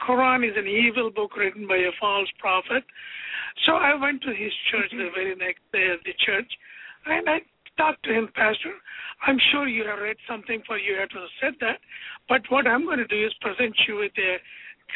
Quran 0.06 0.48
is 0.48 0.56
an 0.56 0.66
evil 0.66 1.10
book 1.10 1.36
written 1.36 1.66
by 1.66 1.76
a 1.76 1.92
false 2.00 2.28
prophet. 2.38 2.84
So 3.64 3.72
I 3.72 3.94
went 3.94 4.20
to 4.22 4.34
his 4.34 4.52
church 4.70 4.90
the 4.90 5.08
very 5.14 5.34
next 5.36 5.62
day 5.72 5.88
at 5.92 6.04
the 6.04 6.12
church, 6.24 6.50
and 7.06 7.28
I 7.28 7.38
talked 7.76 8.02
to 8.04 8.12
him, 8.12 8.28
Pastor. 8.34 8.74
I'm 9.26 9.38
sure 9.52 9.68
you 9.68 9.84
have 9.86 9.98
read 9.98 10.16
something 10.28 10.62
for 10.66 10.78
you 10.78 10.96
to 10.96 11.18
have 11.18 11.34
said 11.40 11.54
that, 11.60 11.78
but 12.28 12.42
what 12.48 12.66
I'm 12.66 12.84
going 12.84 12.98
to 12.98 13.06
do 13.06 13.26
is 13.26 13.32
present 13.40 13.74
you 13.88 13.96
with 13.96 14.12
a 14.18 14.36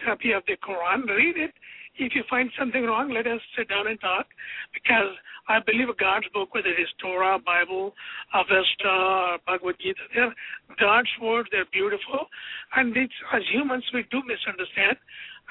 copy 0.04 0.32
of 0.32 0.42
the 0.46 0.56
Quran. 0.56 1.06
Read 1.08 1.36
it. 1.36 1.54
If 1.98 2.14
you 2.14 2.22
find 2.30 2.48
something 2.58 2.84
wrong, 2.84 3.12
let 3.12 3.26
us 3.26 3.40
sit 3.58 3.68
down 3.68 3.88
and 3.88 4.00
talk, 4.00 4.26
because 4.72 5.12
I 5.48 5.58
believe 5.60 5.88
God's 5.98 6.28
book, 6.32 6.54
whether 6.54 6.68
it 6.70 6.80
is 6.80 6.88
Torah, 7.02 7.38
Bible, 7.38 7.92
Avesta, 8.32 9.36
Bhagavad 9.44 9.76
Gita, 9.82 10.00
they're 10.14 10.34
God's 10.78 11.10
word. 11.20 11.48
They're 11.50 11.68
beautiful, 11.72 12.30
and 12.76 12.96
it's, 12.96 13.12
as 13.34 13.42
humans 13.52 13.84
we 13.92 14.06
do 14.10 14.22
misunderstand. 14.24 14.96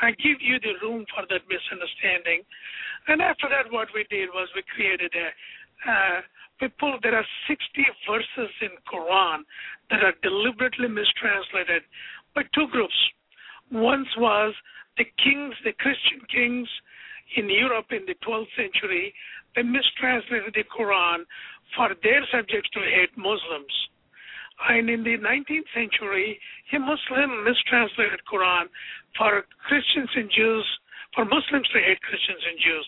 I 0.01 0.11
give 0.11 0.39
you 0.39 0.57
the 0.63 0.79
room 0.81 1.05
for 1.11 1.27
that 1.27 1.43
misunderstanding, 1.51 2.47
and 3.11 3.21
after 3.21 3.51
that, 3.51 3.67
what 3.69 3.89
we 3.93 4.07
did 4.09 4.29
was 4.33 4.47
we 4.55 4.63
created 4.73 5.11
a 5.13 5.27
uh, 5.91 6.21
people, 6.59 6.99
there 7.01 7.15
are 7.15 7.25
60 7.47 7.85
verses 8.09 8.51
in 8.61 8.75
Quran 8.91 9.43
that 9.89 10.03
are 10.03 10.13
deliberately 10.21 10.87
mistranslated 10.87 11.83
by 12.35 12.43
two 12.53 12.67
groups. 12.71 12.95
Once 13.71 14.07
was 14.17 14.53
the 14.97 15.05
kings, 15.23 15.55
the 15.63 15.73
Christian 15.73 16.19
kings 16.29 16.67
in 17.37 17.49
Europe 17.49 17.87
in 17.91 18.05
the 18.05 18.15
12th 18.25 18.51
century, 18.57 19.13
they 19.55 19.63
mistranslated 19.63 20.53
the 20.53 20.65
Quran 20.67 21.25
for 21.75 21.89
their 22.03 22.25
subjects 22.31 22.69
to 22.73 22.79
hate 22.81 23.15
Muslims. 23.17 23.73
And 24.67 24.89
in 24.89 25.03
the 25.03 25.15
19th 25.17 25.69
century, 25.73 26.39
a 26.73 26.79
Muslim 26.79 27.45
mistranslated 27.45 28.19
Quran 28.27 28.67
for 29.17 29.45
Christians 29.67 30.09
and 30.15 30.29
Jews, 30.29 30.67
for 31.15 31.23
Muslims 31.23 31.67
to 31.71 31.79
hate 31.79 32.01
Christians 32.01 32.43
and 32.43 32.59
Jews. 32.59 32.87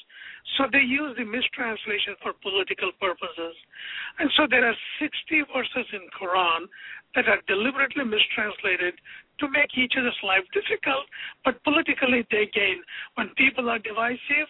So 0.58 0.66
they 0.72 0.84
use 0.84 1.16
the 1.18 1.26
mistranslation 1.26 2.16
for 2.22 2.34
political 2.42 2.92
purposes. 3.00 3.56
And 4.20 4.30
so 4.36 4.48
there 4.50 4.68
are 4.68 4.78
60 5.00 5.54
verses 5.54 5.88
in 5.94 6.06
Quran 6.18 6.68
that 7.16 7.28
are 7.28 7.42
deliberately 7.48 8.04
mistranslated 8.04 8.96
to 9.40 9.50
make 9.50 9.74
each 9.78 9.94
other's 9.98 10.18
life 10.24 10.46
difficult, 10.54 11.06
but 11.44 11.62
politically 11.64 12.26
they 12.30 12.48
gain. 12.54 12.82
When 13.16 13.30
people 13.36 13.70
are 13.70 13.80
divisive, 13.80 14.50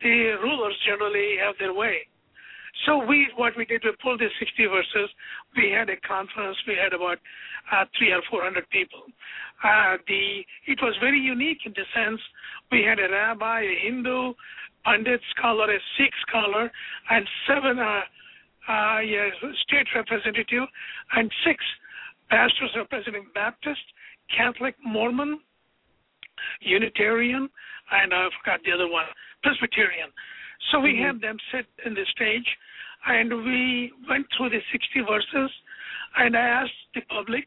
the 0.00 0.40
rulers 0.42 0.76
generally 0.86 1.36
have 1.38 1.54
their 1.58 1.74
way. 1.74 2.08
So 2.86 3.04
we, 3.04 3.28
what 3.36 3.52
we 3.56 3.64
did, 3.64 3.82
we 3.84 3.92
pulled 4.02 4.20
the 4.20 4.28
60 4.38 4.66
verses. 4.66 5.10
We 5.56 5.70
had 5.70 5.90
a 5.90 5.96
conference. 6.08 6.56
We 6.66 6.74
had 6.74 6.92
about 6.92 7.18
uh, 7.70 7.84
three 7.96 8.10
or 8.10 8.22
400 8.30 8.68
people. 8.70 9.04
Uh, 9.62 9.96
the 10.08 10.42
it 10.66 10.80
was 10.82 10.96
very 10.98 11.20
unique 11.20 11.58
in 11.64 11.72
the 11.76 11.86
sense 11.94 12.20
we 12.72 12.82
had 12.82 12.98
a 12.98 13.12
rabbi, 13.12 13.60
a 13.60 13.76
Hindu, 13.84 14.32
Pandit 14.84 15.20
scholar, 15.36 15.72
a 15.72 15.78
Sikh 15.96 16.12
scholar, 16.26 16.70
and 17.10 17.26
seven 17.46 17.78
uh, 17.78 18.00
uh, 18.68 19.00
yes, 19.00 19.32
state 19.66 19.86
representative, 19.94 20.68
and 21.14 21.30
six 21.44 21.62
pastors 22.30 22.70
representing 22.76 23.26
Baptist, 23.34 23.82
Catholic, 24.36 24.74
Mormon, 24.84 25.40
Unitarian, 26.60 27.48
and 27.90 28.14
I 28.14 28.28
forgot 28.40 28.60
the 28.64 28.72
other 28.72 28.88
one, 28.88 29.04
Presbyterian. 29.42 30.10
So 30.70 30.80
we 30.80 30.94
mm-hmm. 30.94 31.06
had 31.06 31.20
them 31.20 31.36
sit 31.52 31.66
in 31.84 31.94
the 31.94 32.06
stage, 32.14 32.46
and 33.06 33.30
we 33.44 33.92
went 34.08 34.26
through 34.36 34.50
the 34.50 34.62
60 34.70 35.00
verses, 35.08 35.50
and 36.18 36.36
I 36.36 36.64
asked 36.64 36.82
the 36.94 37.02
public 37.10 37.46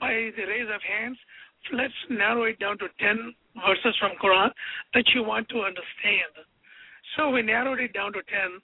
by 0.00 0.30
the 0.36 0.44
raise 0.48 0.68
of 0.72 0.80
hands, 0.82 1.18
let's 1.72 1.94
narrow 2.08 2.44
it 2.44 2.58
down 2.58 2.78
to 2.78 2.88
10 2.98 3.34
verses 3.58 3.96
from 3.98 4.12
Quran 4.22 4.50
that 4.94 5.06
you 5.14 5.22
want 5.22 5.48
to 5.50 5.62
understand. 5.62 6.32
So 7.16 7.30
we 7.30 7.42
narrowed 7.42 7.80
it 7.80 7.92
down 7.92 8.12
to 8.12 8.22
10. 8.22 8.60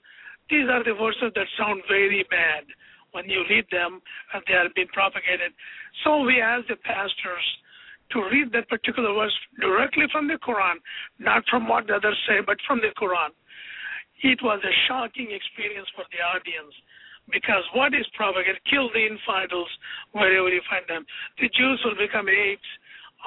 These 0.49 0.67
are 0.71 0.83
the 0.83 0.95
verses 0.95 1.35
that 1.35 1.47
sound 1.59 1.83
very 1.87 2.23
bad 2.29 2.63
when 3.11 3.27
you 3.29 3.43
read 3.49 3.65
them 3.71 3.99
and 4.33 4.43
they 4.47 4.55
are 4.55 4.71
being 4.75 4.87
propagated. 4.93 5.51
So 6.03 6.23
we 6.23 6.39
asked 6.39 6.69
the 6.69 6.79
pastors 6.87 7.45
to 8.11 8.23
read 8.31 8.51
that 8.55 8.69
particular 8.69 9.11
verse 9.11 9.35
directly 9.59 10.07
from 10.11 10.27
the 10.27 10.39
Quran, 10.39 10.79
not 11.19 11.43
from 11.49 11.67
what 11.67 11.87
the 11.87 11.99
others 11.99 12.17
say, 12.27 12.39
but 12.45 12.57
from 12.65 12.79
the 12.79 12.95
Quran. 12.95 13.35
It 14.23 14.39
was 14.41 14.63
a 14.63 14.73
shocking 14.87 15.29
experience 15.35 15.87
for 15.93 16.07
the 16.09 16.23
audience 16.23 16.73
because 17.27 17.63
what 17.75 17.93
is 17.93 18.07
propagated, 18.15 18.63
kill 18.71 18.87
the 18.95 19.03
infidels 19.03 19.67
wherever 20.15 20.47
you 20.47 20.63
find 20.71 20.87
them. 20.87 21.03
The 21.39 21.51
Jews 21.51 21.83
will 21.83 21.99
become 21.99 22.31
apes 22.31 22.71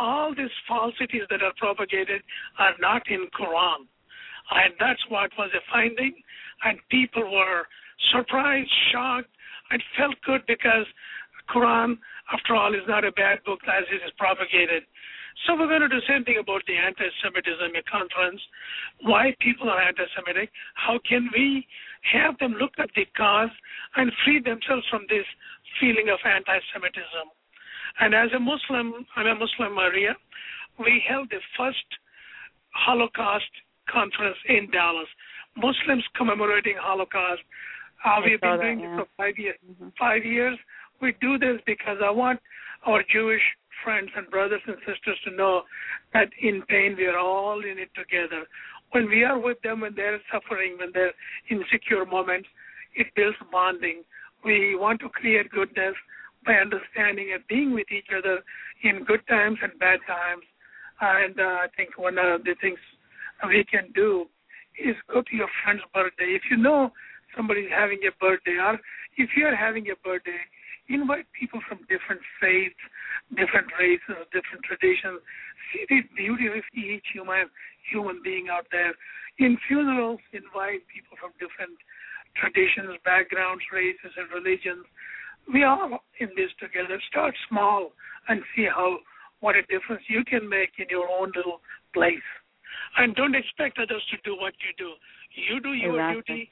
all 0.00 0.34
these 0.34 0.54
falsities 0.66 1.28
that 1.28 1.42
are 1.44 1.52
propagated 1.60 2.22
are 2.58 2.72
not 2.80 3.02
in 3.08 3.28
Quran. 3.36 3.84
And 4.50 4.72
that's 4.80 5.04
what 5.10 5.30
was 5.36 5.50
the 5.52 5.60
finding. 5.70 6.16
And 6.64 6.80
people 6.90 7.22
were 7.30 7.68
surprised, 8.10 8.70
shocked, 8.90 9.28
and 9.70 9.82
felt 9.96 10.16
good 10.24 10.40
because 10.48 10.88
Quran, 11.54 11.98
after 12.32 12.56
all, 12.56 12.74
is 12.74 12.86
not 12.88 13.04
a 13.04 13.12
bad 13.12 13.44
book 13.44 13.60
as 13.68 13.84
it 13.92 14.00
is 14.02 14.12
propagated. 14.16 14.82
So 15.46 15.54
we're 15.54 15.68
going 15.68 15.84
to 15.84 15.88
do 15.88 16.00
same 16.08 16.24
thing 16.24 16.40
about 16.40 16.62
the 16.66 16.76
anti-Semitism 16.76 17.72
conference. 17.90 18.40
Why 19.02 19.36
people 19.40 19.70
are 19.70 19.80
anti-Semitic? 19.80 20.50
How 20.74 20.98
can 21.08 21.30
we 21.32 21.66
have 22.12 22.36
them 22.38 22.56
look 22.58 22.72
at 22.78 22.90
the 22.96 23.06
cause 23.16 23.52
and 23.96 24.10
free 24.24 24.40
themselves 24.40 24.84
from 24.90 25.06
this 25.08 25.24
feeling 25.78 26.10
of 26.10 26.18
anti-Semitism? 26.24 27.26
And 27.98 28.14
as 28.14 28.30
a 28.36 28.40
Muslim, 28.40 29.06
I'm 29.16 29.26
a 29.26 29.34
Muslim, 29.34 29.74
Maria, 29.74 30.14
we 30.78 31.02
held 31.08 31.28
the 31.30 31.40
first 31.56 31.84
Holocaust 32.70 33.50
conference 33.88 34.36
in 34.48 34.70
Dallas. 34.70 35.08
Muslims 35.56 36.04
commemorating 36.16 36.76
Holocaust. 36.80 37.42
Uh, 38.04 38.20
we've 38.24 38.40
been 38.40 38.60
doing 38.60 38.78
this 38.78 38.90
for 38.96 39.06
five 39.16 39.34
years. 39.36 39.58
Mm-hmm. 39.68 39.88
Five 39.98 40.24
years. 40.24 40.56
We 41.02 41.14
do 41.20 41.38
this 41.38 41.60
because 41.66 41.98
I 42.04 42.10
want 42.10 42.40
our 42.86 43.02
Jewish 43.12 43.42
friends 43.84 44.10
and 44.16 44.28
brothers 44.30 44.60
and 44.66 44.76
sisters 44.86 45.18
to 45.24 45.30
know 45.34 45.62
that 46.12 46.28
in 46.40 46.62
pain 46.68 46.94
we 46.96 47.06
are 47.06 47.18
all 47.18 47.60
in 47.60 47.78
it 47.78 47.90
together. 47.94 48.44
When 48.92 49.08
we 49.08 49.24
are 49.24 49.38
with 49.38 49.60
them, 49.62 49.80
when 49.80 49.94
they're 49.94 50.20
suffering, 50.32 50.76
when 50.78 50.90
they're 50.92 51.12
in 51.48 51.62
insecure 51.62 52.04
moments, 52.04 52.48
it 52.94 53.06
builds 53.14 53.36
bonding. 53.52 54.02
We 54.44 54.76
want 54.76 55.00
to 55.00 55.08
create 55.08 55.50
goodness 55.50 55.94
by 56.44 56.54
understanding 56.54 57.32
and 57.34 57.42
being 57.48 57.74
with 57.74 57.90
each 57.92 58.08
other 58.16 58.40
in 58.82 59.04
good 59.04 59.26
times 59.28 59.58
and 59.62 59.78
bad 59.78 60.00
times. 60.06 60.44
And 61.00 61.38
uh, 61.38 61.64
I 61.64 61.66
think 61.76 61.96
one 61.96 62.18
of 62.18 62.44
the 62.44 62.54
things 62.60 62.78
we 63.48 63.64
can 63.64 63.92
do 63.94 64.26
is 64.78 64.96
go 65.08 65.22
to 65.22 65.36
your 65.36 65.48
friend's 65.64 65.82
birthday. 65.92 66.36
If 66.36 66.42
you 66.50 66.56
know 66.56 66.92
somebody's 67.36 67.70
having 67.72 68.00
a 68.08 68.12
birthday, 68.20 68.56
or 68.60 68.78
if 69.16 69.30
you're 69.36 69.56
having 69.56 69.88
a 69.90 69.96
birthday, 70.04 70.40
invite 70.88 71.26
people 71.38 71.60
from 71.68 71.78
different 71.88 72.20
faiths, 72.40 72.80
different 73.36 73.70
races, 73.78 74.26
different 74.34 74.64
traditions. 74.64 75.20
See 75.72 75.86
the 75.88 76.02
beauty 76.16 76.48
of 76.48 76.64
each 76.74 77.06
human 77.14 77.46
human 77.86 78.20
being 78.22 78.48
out 78.50 78.66
there. 78.70 78.92
In 79.38 79.56
funerals, 79.66 80.20
invite 80.32 80.84
people 80.90 81.16
from 81.16 81.32
different 81.40 81.78
traditions, 82.36 82.98
backgrounds, 83.06 83.62
races, 83.72 84.12
and 84.18 84.28
religions. 84.30 84.84
We 85.52 85.62
are 85.62 85.98
in 86.20 86.28
this 86.36 86.50
together. 86.60 87.00
Start 87.10 87.34
small 87.48 87.92
and 88.28 88.40
see 88.54 88.66
how 88.66 88.98
what 89.40 89.56
a 89.56 89.62
difference 89.62 90.02
you 90.08 90.24
can 90.24 90.48
make 90.48 90.70
in 90.78 90.86
your 90.90 91.08
own 91.08 91.32
little 91.34 91.60
place. 91.94 92.28
And 92.98 93.14
don't 93.14 93.34
expect 93.34 93.78
others 93.78 94.02
to 94.10 94.16
do 94.24 94.36
what 94.36 94.52
you 94.60 94.72
do. 94.76 94.92
You 95.34 95.60
do 95.60 95.72
your 95.72 95.98
exactly. 95.98 96.34
duty 96.34 96.50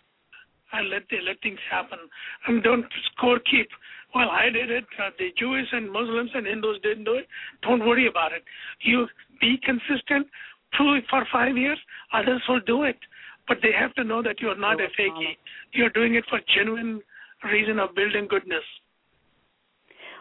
and 0.72 0.90
let 0.90 1.02
the, 1.10 1.18
let 1.26 1.40
things 1.42 1.58
happen. 1.70 1.98
And 2.46 2.62
don't 2.62 2.84
score 3.12 3.38
keep. 3.50 3.68
Well, 4.14 4.30
I 4.30 4.50
did 4.50 4.70
it. 4.70 4.84
Uh, 4.98 5.10
the 5.18 5.30
Jews 5.38 5.68
and 5.72 5.90
Muslims 5.90 6.30
and 6.34 6.46
Hindus 6.46 6.78
didn't 6.82 7.04
do 7.04 7.14
it. 7.14 7.26
Don't 7.62 7.84
worry 7.86 8.08
about 8.08 8.32
it. 8.32 8.42
You 8.80 9.06
be 9.40 9.58
consistent. 9.64 10.26
Prove 10.72 10.98
it 10.98 11.04
for 11.08 11.26
five 11.32 11.56
years. 11.56 11.78
Others 12.12 12.42
will 12.48 12.60
do 12.66 12.82
it, 12.84 12.98
but 13.46 13.58
they 13.62 13.72
have 13.78 13.94
to 13.94 14.04
know 14.04 14.22
that 14.22 14.40
you're 14.40 14.58
not 14.58 14.80
a 14.80 14.88
fakie. 14.98 15.36
You're 15.72 15.90
doing 15.90 16.14
it 16.14 16.24
for 16.28 16.40
genuine 16.56 17.00
reason 17.44 17.78
of 17.78 17.94
building 17.94 18.26
goodness. 18.28 18.64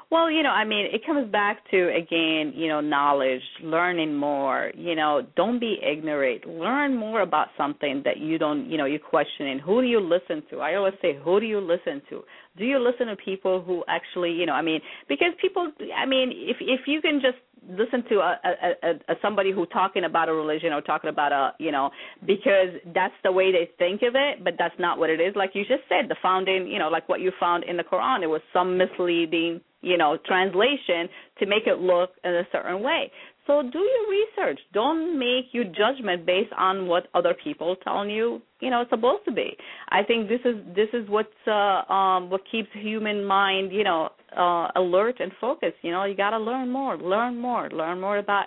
Well, 0.10 0.32
you 0.32 0.42
know, 0.42 0.52
I 0.52 0.64
mean, 0.64 0.86
it 0.94 1.06
comes 1.06 1.30
back 1.30 1.70
to 1.72 1.90
again, 1.94 2.54
you 2.56 2.70
know, 2.70 2.80
knowledge, 2.80 3.42
learning 3.62 4.16
more. 4.16 4.72
You 4.74 4.96
know, 4.96 5.28
don't 5.36 5.60
be 5.60 5.80
ignorant. 5.84 6.48
Learn 6.48 6.96
more 6.96 7.22
about 7.22 7.50
something 7.58 8.04
that 8.06 8.18
you 8.18 8.38
don't, 8.38 8.70
you 8.70 8.78
know, 8.78 8.86
you're 8.86 9.00
questioning. 9.00 9.60
Who 9.60 9.82
do 9.82 9.88
you 9.88 10.00
listen 10.00 10.44
to? 10.50 10.62
I 10.62 10.76
always 10.76 10.94
say, 11.02 11.20
who 11.22 11.42
do 11.42 11.46
you 11.46 11.60
listen 11.60 12.02
to? 12.10 12.24
Do 12.58 12.64
you 12.64 12.80
listen 12.80 13.08
to 13.08 13.18
people 13.18 13.62
who 13.62 13.84
actually, 13.90 14.32
you 14.32 14.46
know, 14.46 14.54
I 14.54 14.62
mean, 14.62 14.80
because 15.10 15.34
people, 15.42 15.72
I 15.96 16.06
mean, 16.06 16.32
if 16.34 16.58
if 16.62 16.88
you 16.88 17.02
can 17.02 17.20
just 17.22 17.38
listen 17.70 18.04
to 18.10 18.16
a, 18.20 18.40
a, 18.44 18.90
a, 19.12 19.16
somebody 19.22 19.52
who 19.52 19.66
talking 19.68 20.04
about 20.06 20.30
a 20.30 20.34
religion 20.34 20.74
or 20.74 20.82
talking 20.82 21.10
about 21.10 21.32
a 21.32 21.54
you 21.60 21.72
know 21.72 21.90
because 22.26 22.70
that's 22.94 23.14
the 23.24 23.32
way 23.32 23.52
they 23.52 23.70
think 23.78 24.02
of 24.02 24.16
it 24.16 24.44
but 24.44 24.54
that's 24.58 24.76
not 24.80 24.98
what 24.98 25.10
it 25.10 25.20
is. 25.20 25.36
Like 25.36 25.52
you 25.54 25.64
just 25.64 25.84
said 25.90 26.10
the 26.10 26.16
founding 26.22 26.68
you 26.68 26.80
know 26.80 26.90
like 26.90 27.08
what 27.10 27.22
you 27.22 27.32
found 27.40 27.64
in 27.64 27.78
the 27.78 27.84
quran 27.84 28.24
it 28.24 28.28
was 28.28 28.42
some 28.54 28.78
misleading 28.78 29.62
you 29.82 29.98
know 29.98 30.18
translation 30.26 31.10
to 31.40 31.46
make 31.46 31.68
it 31.68 31.80
look 31.80 32.12
in 32.24 32.34
a 32.34 32.44
certain 32.52 32.82
way. 32.82 33.12
So 33.46 33.64
do 33.64 33.80
your 33.80 34.10
research. 34.10 34.60
Don't 34.74 35.18
make 35.18 35.46
your 35.54 35.64
judgment 35.64 36.26
based 36.26 36.52
on 36.58 36.88
what 36.88 37.08
other 37.14 37.34
people 37.44 37.78
telling 37.78 38.10
you 38.10 38.42
you 38.60 38.70
know 38.70 38.82
it's 38.82 38.90
supposed 38.90 39.26
to 39.26 39.32
be. 39.32 39.56
I 39.90 40.04
think 40.04 40.30
this 40.30 40.42
is 40.46 40.56
this 40.76 40.90
is 40.94 41.08
what's 41.10 41.30
uh 41.48 41.92
um 41.92 42.30
what 42.30 42.42
keeps 42.52 42.70
human 42.74 43.24
mind 43.24 43.72
you 43.72 43.84
know 43.84 44.10
uh 44.38 44.68
alert 44.76 45.20
and 45.20 45.32
focused 45.42 45.78
you 45.82 45.92
know 45.92 46.04
you 46.04 46.16
got 46.16 46.30
to 46.30 46.38
learn 46.38 46.70
more 46.70 46.98
learn 46.98 47.38
more 47.38 47.70
learn 47.72 48.00
more 48.00 48.18
about 48.20 48.46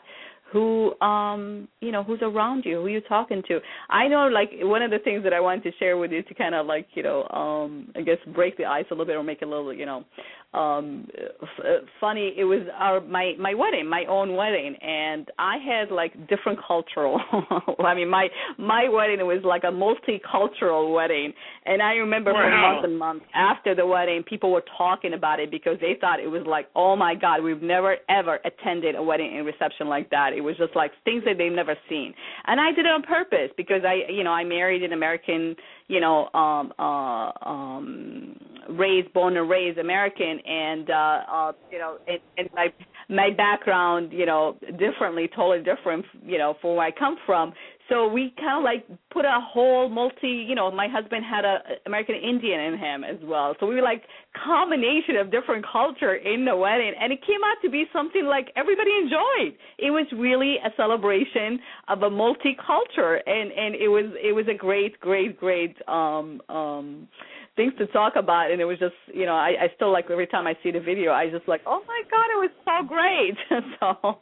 who 0.52 0.98
um 1.00 1.68
you 1.80 1.92
know 1.92 2.02
who's 2.02 2.20
around 2.22 2.64
you 2.64 2.80
who 2.80 2.88
you're 2.88 3.00
talking 3.02 3.42
to. 3.48 3.60
I 3.88 4.08
know 4.08 4.28
like 4.28 4.50
one 4.62 4.82
of 4.82 4.90
the 4.90 4.98
things 4.98 5.22
that 5.24 5.32
i 5.32 5.40
wanted 5.40 5.62
to 5.64 5.72
share 5.78 5.96
with 5.96 6.10
you 6.10 6.22
to 6.22 6.34
kind 6.34 6.54
of 6.54 6.66
like 6.66 6.86
you 6.94 7.02
know 7.02 7.26
um 7.28 7.88
i 7.96 8.00
guess 8.00 8.18
break 8.34 8.56
the 8.56 8.64
ice 8.64 8.84
a 8.90 8.94
little 8.94 9.06
bit 9.06 9.16
or 9.16 9.22
make 9.22 9.42
it 9.42 9.46
a 9.46 9.48
little 9.48 9.72
you 9.72 9.86
know 9.86 10.04
um 10.52 11.06
f- 11.40 11.64
uh, 11.64 11.86
funny 12.00 12.34
it 12.36 12.44
was 12.44 12.66
our 12.76 13.00
my 13.00 13.34
my 13.38 13.54
wedding 13.54 13.88
my 13.88 14.04
own 14.08 14.34
wedding. 14.34 14.74
And 14.80 15.28
i 15.38 15.56
had 15.58 15.94
like 15.94 16.12
different 16.28 16.58
cultural 16.66 17.20
i 17.84 17.94
mean 17.94 18.08
my 18.08 18.28
my 18.58 18.88
wedding 18.88 19.24
was 19.26 19.42
like 19.44 19.62
a 19.64 19.66
multicultural 19.66 20.92
wedding. 20.92 21.32
And 21.66 21.80
i 21.80 21.92
remember 21.92 22.32
wow. 22.32 22.42
for 22.42 22.50
months 22.50 22.84
and 22.84 22.98
months 22.98 23.24
after 23.34 23.74
the 23.74 23.86
wedding 23.86 24.24
people 24.24 24.50
were 24.50 24.64
talking 24.76 25.14
about 25.14 25.38
it 25.38 25.50
because 25.50 25.76
they 25.80 25.96
thought 26.00 26.18
it 26.18 26.26
was 26.26 26.42
like 26.46 26.68
oh 26.74 26.96
my 26.96 27.14
god 27.14 27.42
we've 27.42 27.62
never 27.62 27.96
ever 28.08 28.40
attended 28.44 28.96
a 28.96 29.02
wedding 29.02 29.36
and 29.36 29.46
reception 29.46 29.88
like 29.88 30.10
that 30.10 30.30
it 30.40 30.44
was 30.44 30.56
just 30.56 30.74
like 30.74 30.92
things 31.04 31.22
that 31.26 31.36
they've 31.38 31.52
never 31.52 31.76
seen. 31.88 32.14
And 32.46 32.60
i 32.60 32.72
did 32.72 32.86
it 32.86 32.88
on 32.88 33.02
purpose 33.02 33.50
because 33.56 33.82
i 33.84 34.10
you 34.10 34.24
know 34.24 34.30
i 34.32 34.44
married 34.44 34.82
an 34.82 34.92
american 34.92 35.54
you 35.88 36.00
know 36.00 36.28
um 36.34 36.72
uh 36.78 37.30
um 37.48 38.36
raised 38.70 39.12
born 39.12 39.36
and 39.36 39.48
raised 39.48 39.78
american 39.78 40.38
and 40.46 40.90
uh 40.90 41.20
uh 41.32 41.52
you 41.70 41.78
know 41.78 41.98
and, 42.08 42.20
and 42.38 42.48
my 42.54 42.66
my 43.08 43.30
background 43.36 44.12
you 44.12 44.26
know 44.26 44.56
differently 44.78 45.28
totally 45.34 45.62
different 45.62 46.04
you 46.24 46.38
know 46.38 46.54
from 46.60 46.76
where 46.76 46.86
i 46.86 46.90
come 46.90 47.16
from 47.26 47.52
so 47.90 48.08
we 48.08 48.32
kind 48.38 48.58
of 48.58 48.64
like 48.64 48.86
put 49.12 49.24
a 49.24 49.40
whole 49.42 49.88
multi 49.90 50.46
you 50.48 50.54
know 50.54 50.70
my 50.70 50.88
husband 50.88 51.24
had 51.28 51.44
a 51.44 51.58
american 51.86 52.14
indian 52.14 52.60
in 52.60 52.78
him 52.78 53.04
as 53.04 53.18
well. 53.22 53.54
So 53.60 53.66
we 53.66 53.74
were 53.74 53.82
like 53.82 54.02
combination 54.44 55.16
of 55.16 55.30
different 55.30 55.64
culture 55.70 56.14
in 56.14 56.44
the 56.44 56.56
wedding. 56.56 56.92
And 56.98 57.12
it 57.12 57.20
came 57.26 57.42
out 57.44 57.56
to 57.62 57.70
be 57.70 57.84
something 57.92 58.24
like 58.24 58.52
everybody 58.56 58.90
enjoyed. 59.02 59.58
It 59.78 59.90
was 59.90 60.06
really 60.16 60.56
a 60.64 60.70
celebration 60.76 61.58
of 61.88 62.02
a 62.02 62.10
multi 62.10 62.56
culture 62.64 63.20
and 63.26 63.50
and 63.52 63.74
it 63.74 63.88
was 63.88 64.06
it 64.22 64.32
was 64.34 64.46
a 64.48 64.54
great 64.56 64.98
great 65.00 65.38
great 65.38 65.76
um 65.88 66.40
um 66.48 67.08
things 67.56 67.72
to 67.78 67.86
talk 67.88 68.14
about. 68.16 68.50
And 68.50 68.60
it 68.60 68.64
was 68.64 68.78
just 68.78 68.94
you 69.12 69.26
know 69.26 69.34
i 69.34 69.50
i 69.60 69.66
still 69.76 69.92
like 69.92 70.06
every 70.10 70.26
time 70.26 70.46
i 70.46 70.54
see 70.62 70.70
the 70.70 70.80
video 70.80 71.12
i 71.12 71.28
just 71.28 71.48
like 71.48 71.62
oh 71.66 71.82
my 71.86 72.02
god 72.10 72.26
it 72.30 72.40
was 72.46 72.54
so 72.64 72.86
great. 72.86 73.36
So 73.80 74.20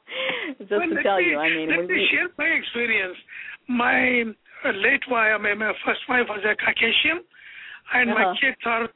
just 0.59 0.71
well, 0.71 0.89
to 0.89 1.03
tell 1.03 1.19
me, 1.19 1.31
you 1.31 1.39
i 1.39 1.49
mean 1.49 1.69
let 1.69 1.87
me 1.87 2.07
share 2.11 2.29
my 2.39 2.47
experience 2.47 3.17
my 3.69 4.25
late 4.65 5.03
wife 5.11 5.41
my, 5.41 5.55
my 5.55 5.73
first 5.85 6.01
wife 6.09 6.27
was 6.29 6.41
a 6.45 6.55
caucasian 6.57 7.23
and 7.95 8.11
uh-huh. 8.11 8.19
my 8.19 8.35
kids 8.41 8.59
are 8.65 8.89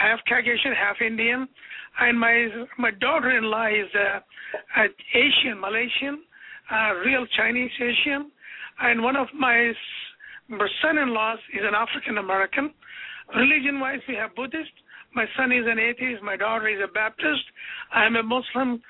half 0.00 0.18
caucasian 0.28 0.72
half 0.72 0.96
indian 1.00 1.46
and 2.00 2.18
my 2.18 2.48
my 2.78 2.90
daughter-in-law 3.00 3.68
is 3.68 3.90
a, 3.94 4.22
a 4.80 4.84
asian 5.14 5.60
malaysian 5.60 6.22
a 6.70 7.00
real 7.04 7.26
chinese 7.36 7.70
asian 7.80 8.30
and 8.80 9.02
one 9.02 9.16
of 9.16 9.28
my 9.38 9.72
son-in-laws 10.82 11.38
is 11.54 11.62
an 11.62 11.74
african 11.74 12.18
american 12.18 12.70
Religion 13.34 13.80
wise, 13.80 14.00
we 14.08 14.14
have 14.14 14.34
Buddhist. 14.36 14.70
My 15.14 15.24
son 15.36 15.50
is 15.50 15.64
an 15.66 15.78
atheist. 15.78 16.22
My 16.22 16.36
daughter 16.36 16.68
is 16.68 16.80
a 16.82 16.92
Baptist. 16.92 17.42
I 17.92 18.06
am 18.06 18.16
a 18.16 18.22
Muslim. 18.22 18.82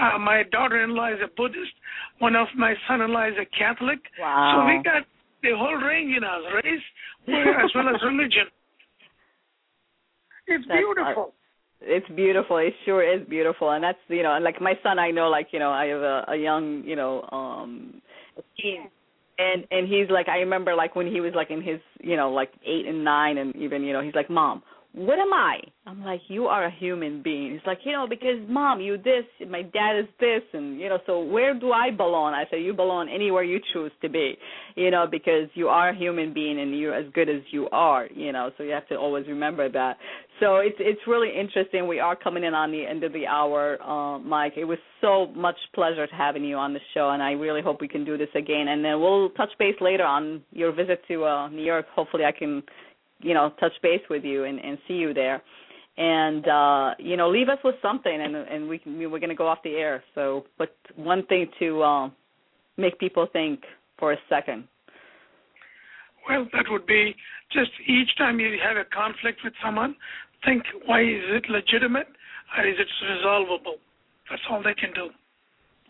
Uh, 0.00 0.18
my 0.18 0.42
daughter 0.50 0.82
in 0.82 0.94
law 0.94 1.08
is 1.12 1.18
a 1.24 1.28
Buddhist. 1.36 1.72
One 2.18 2.34
of 2.36 2.48
my 2.56 2.74
son 2.88 3.00
in 3.00 3.12
law 3.12 3.26
is 3.28 3.34
a 3.40 3.46
Catholic. 3.56 4.00
wow 4.20 4.66
So 4.66 4.66
we 4.66 4.82
got 4.82 5.02
the 5.42 5.56
whole 5.56 5.76
range 5.76 6.16
in 6.16 6.24
us 6.24 6.42
race 6.64 6.86
as 7.28 7.70
well 7.74 7.88
as 7.94 8.00
religion. 8.04 8.46
It's 10.46 10.64
That's 10.68 10.78
beautiful. 10.78 11.32
it's 11.80 12.08
beautiful 12.14 12.58
it 12.58 12.72
sure 12.84 13.02
is 13.02 13.26
beautiful 13.28 13.70
and 13.70 13.82
that's 13.84 13.98
you 14.08 14.22
know 14.22 14.38
like 14.42 14.60
my 14.60 14.74
son 14.82 14.98
i 14.98 15.10
know 15.10 15.28
like 15.28 15.48
you 15.52 15.58
know 15.58 15.70
i 15.70 15.86
have 15.86 16.00
a, 16.00 16.24
a 16.28 16.36
young 16.36 16.82
you 16.84 16.96
know 16.96 17.26
um 17.32 18.00
teen 18.60 18.88
and 19.38 19.66
and 19.70 19.86
he's 19.88 20.08
like 20.10 20.28
i 20.28 20.38
remember 20.38 20.74
like 20.74 20.94
when 20.96 21.06
he 21.06 21.20
was 21.20 21.32
like 21.34 21.50
in 21.50 21.62
his 21.62 21.80
you 22.00 22.16
know 22.16 22.30
like 22.30 22.50
eight 22.66 22.86
and 22.86 23.04
nine 23.04 23.38
and 23.38 23.54
even 23.56 23.82
you 23.82 23.92
know 23.92 24.02
he's 24.02 24.14
like 24.14 24.30
mom 24.30 24.62
what 24.94 25.18
am 25.18 25.32
i? 25.32 25.58
I'm 25.86 26.02
like 26.04 26.20
you 26.28 26.46
are 26.46 26.64
a 26.64 26.70
human 26.70 27.20
being. 27.20 27.52
He's 27.52 27.66
like 27.66 27.78
you 27.84 27.92
know 27.92 28.06
because 28.08 28.38
mom 28.48 28.80
you 28.80 28.96
this 28.96 29.24
my 29.48 29.62
dad 29.62 29.98
is 29.98 30.06
this 30.20 30.42
and 30.52 30.80
you 30.80 30.88
know 30.88 30.98
so 31.04 31.20
where 31.20 31.52
do 31.58 31.72
i 31.72 31.90
belong? 31.90 32.32
I 32.32 32.44
say 32.50 32.62
you 32.62 32.72
belong 32.72 33.08
anywhere 33.12 33.42
you 33.42 33.60
choose 33.72 33.90
to 34.02 34.08
be 34.08 34.36
you 34.76 34.92
know 34.92 35.06
because 35.10 35.48
you 35.54 35.68
are 35.68 35.88
a 35.90 35.96
human 35.96 36.32
being 36.32 36.60
and 36.60 36.78
you're 36.78 36.94
as 36.94 37.06
good 37.12 37.28
as 37.28 37.42
you 37.50 37.68
are 37.70 38.06
you 38.14 38.30
know 38.30 38.50
so 38.56 38.62
you 38.62 38.70
have 38.70 38.86
to 38.88 38.96
always 38.96 39.26
remember 39.26 39.68
that. 39.68 39.96
So 40.40 40.56
it's 40.56 40.76
it's 40.78 41.00
really 41.06 41.30
interesting. 41.36 41.88
We 41.88 41.98
are 41.98 42.14
coming 42.14 42.44
in 42.44 42.54
on 42.54 42.70
the 42.70 42.86
end 42.86 43.02
of 43.02 43.12
the 43.12 43.26
hour 43.26 43.82
uh 43.82 44.20
mike. 44.20 44.54
It 44.56 44.64
was 44.64 44.78
so 45.00 45.26
much 45.34 45.56
pleasure 45.74 46.06
having 46.12 46.44
you 46.44 46.56
on 46.56 46.72
the 46.72 46.80
show 46.94 47.10
and 47.10 47.22
i 47.22 47.32
really 47.32 47.62
hope 47.62 47.80
we 47.80 47.88
can 47.88 48.04
do 48.04 48.16
this 48.16 48.28
again. 48.36 48.68
And 48.68 48.84
then 48.84 49.00
we'll 49.00 49.30
touch 49.30 49.50
base 49.58 49.76
later 49.80 50.04
on 50.04 50.42
your 50.52 50.70
visit 50.72 51.02
to 51.08 51.24
uh 51.24 51.48
new 51.48 51.64
york. 51.64 51.86
Hopefully 51.96 52.24
i 52.24 52.32
can 52.32 52.62
you 53.24 53.34
know 53.34 53.52
touch 53.58 53.72
base 53.82 54.04
with 54.10 54.24
you 54.24 54.44
and 54.44 54.58
and 54.60 54.78
see 54.86 54.94
you 54.94 55.14
there 55.14 55.42
and 55.96 56.46
uh 56.48 56.90
you 56.98 57.16
know 57.16 57.28
leave 57.30 57.48
us 57.48 57.58
with 57.64 57.74
something 57.80 58.20
and 58.24 58.36
and 58.36 58.68
we 58.68 58.78
can 58.78 58.98
we're 58.98 59.18
going 59.24 59.28
to 59.28 59.34
go 59.44 59.48
off 59.48 59.58
the 59.64 59.74
air 59.74 60.02
so 60.14 60.44
but 60.58 60.76
one 60.96 61.24
thing 61.26 61.46
to 61.58 61.82
uh, 61.82 62.10
make 62.76 62.98
people 62.98 63.26
think 63.32 63.60
for 63.98 64.12
a 64.12 64.16
second 64.28 64.64
Well, 66.28 66.46
that 66.52 66.66
would 66.70 66.86
be 66.86 67.14
just 67.52 67.70
each 67.86 68.16
time 68.16 68.40
you 68.40 68.58
have 68.62 68.76
a 68.76 68.84
conflict 68.84 69.40
with 69.44 69.52
someone, 69.64 69.94
think 70.44 70.62
why 70.86 71.00
is 71.02 71.24
it 71.38 71.44
legitimate 71.48 72.08
or 72.56 72.66
is 72.66 72.76
it 72.78 72.88
resolvable? 73.10 73.76
That's 74.30 74.42
all 74.50 74.62
they 74.62 74.74
can 74.74 74.92
do. 74.94 75.10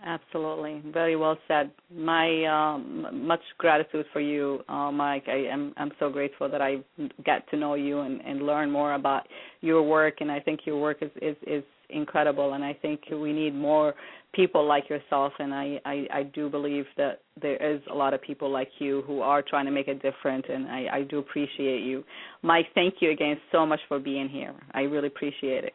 Absolutely, 0.07 0.83
very 0.93 1.17
well 1.17 1.39
said. 1.49 1.71
My 1.91 2.45
um, 2.45 3.27
much 3.27 3.41
gratitude 3.57 4.05
for 4.13 4.21
you, 4.21 4.61
uh, 4.69 4.91
Mike. 4.93 5.25
I 5.29 5.47
am 5.51 5.73
I'm 5.79 5.93
so 5.99 6.11
grateful 6.11 6.51
that 6.51 6.61
I 6.61 6.77
get 7.25 7.49
to 7.51 7.57
know 7.57 7.73
you 7.73 8.01
and, 8.01 8.21
and 8.21 8.43
learn 8.43 8.71
more 8.71 8.95
about 8.95 9.27
your 9.63 9.83
work. 9.83 10.17
And 10.21 10.31
I 10.31 10.41
think 10.41 10.61
your 10.67 10.79
work 10.79 10.99
is 11.01 11.11
is, 11.23 11.37
is 11.47 11.65
incredible. 11.89 12.53
And 12.53 12.63
I 12.63 12.75
think 12.75 13.01
we 13.11 13.33
need 13.33 13.55
more 13.55 13.95
people 14.35 14.67
like 14.67 14.91
yourself. 14.91 15.33
And 15.39 15.55
I, 15.55 15.81
I 15.87 16.07
I 16.13 16.23
do 16.25 16.51
believe 16.51 16.85
that 16.99 17.21
there 17.41 17.57
is 17.57 17.81
a 17.91 17.95
lot 17.95 18.13
of 18.13 18.21
people 18.21 18.51
like 18.51 18.69
you 18.81 19.05
who 19.07 19.23
are 19.23 19.41
trying 19.41 19.65
to 19.65 19.73
make 19.73 19.89
a 19.89 19.95
difference. 19.95 20.45
And 20.51 20.67
I 20.67 20.87
I 20.93 21.03
do 21.05 21.19
appreciate 21.19 21.83
you, 21.83 22.05
Mike. 22.43 22.67
Thank 22.75 22.97
you 23.01 23.11
again 23.11 23.39
so 23.51 23.65
much 23.65 23.81
for 23.89 23.99
being 23.99 24.29
here. 24.29 24.55
I 24.75 24.83
really 24.83 25.09
appreciate 25.09 25.65
it. 25.65 25.73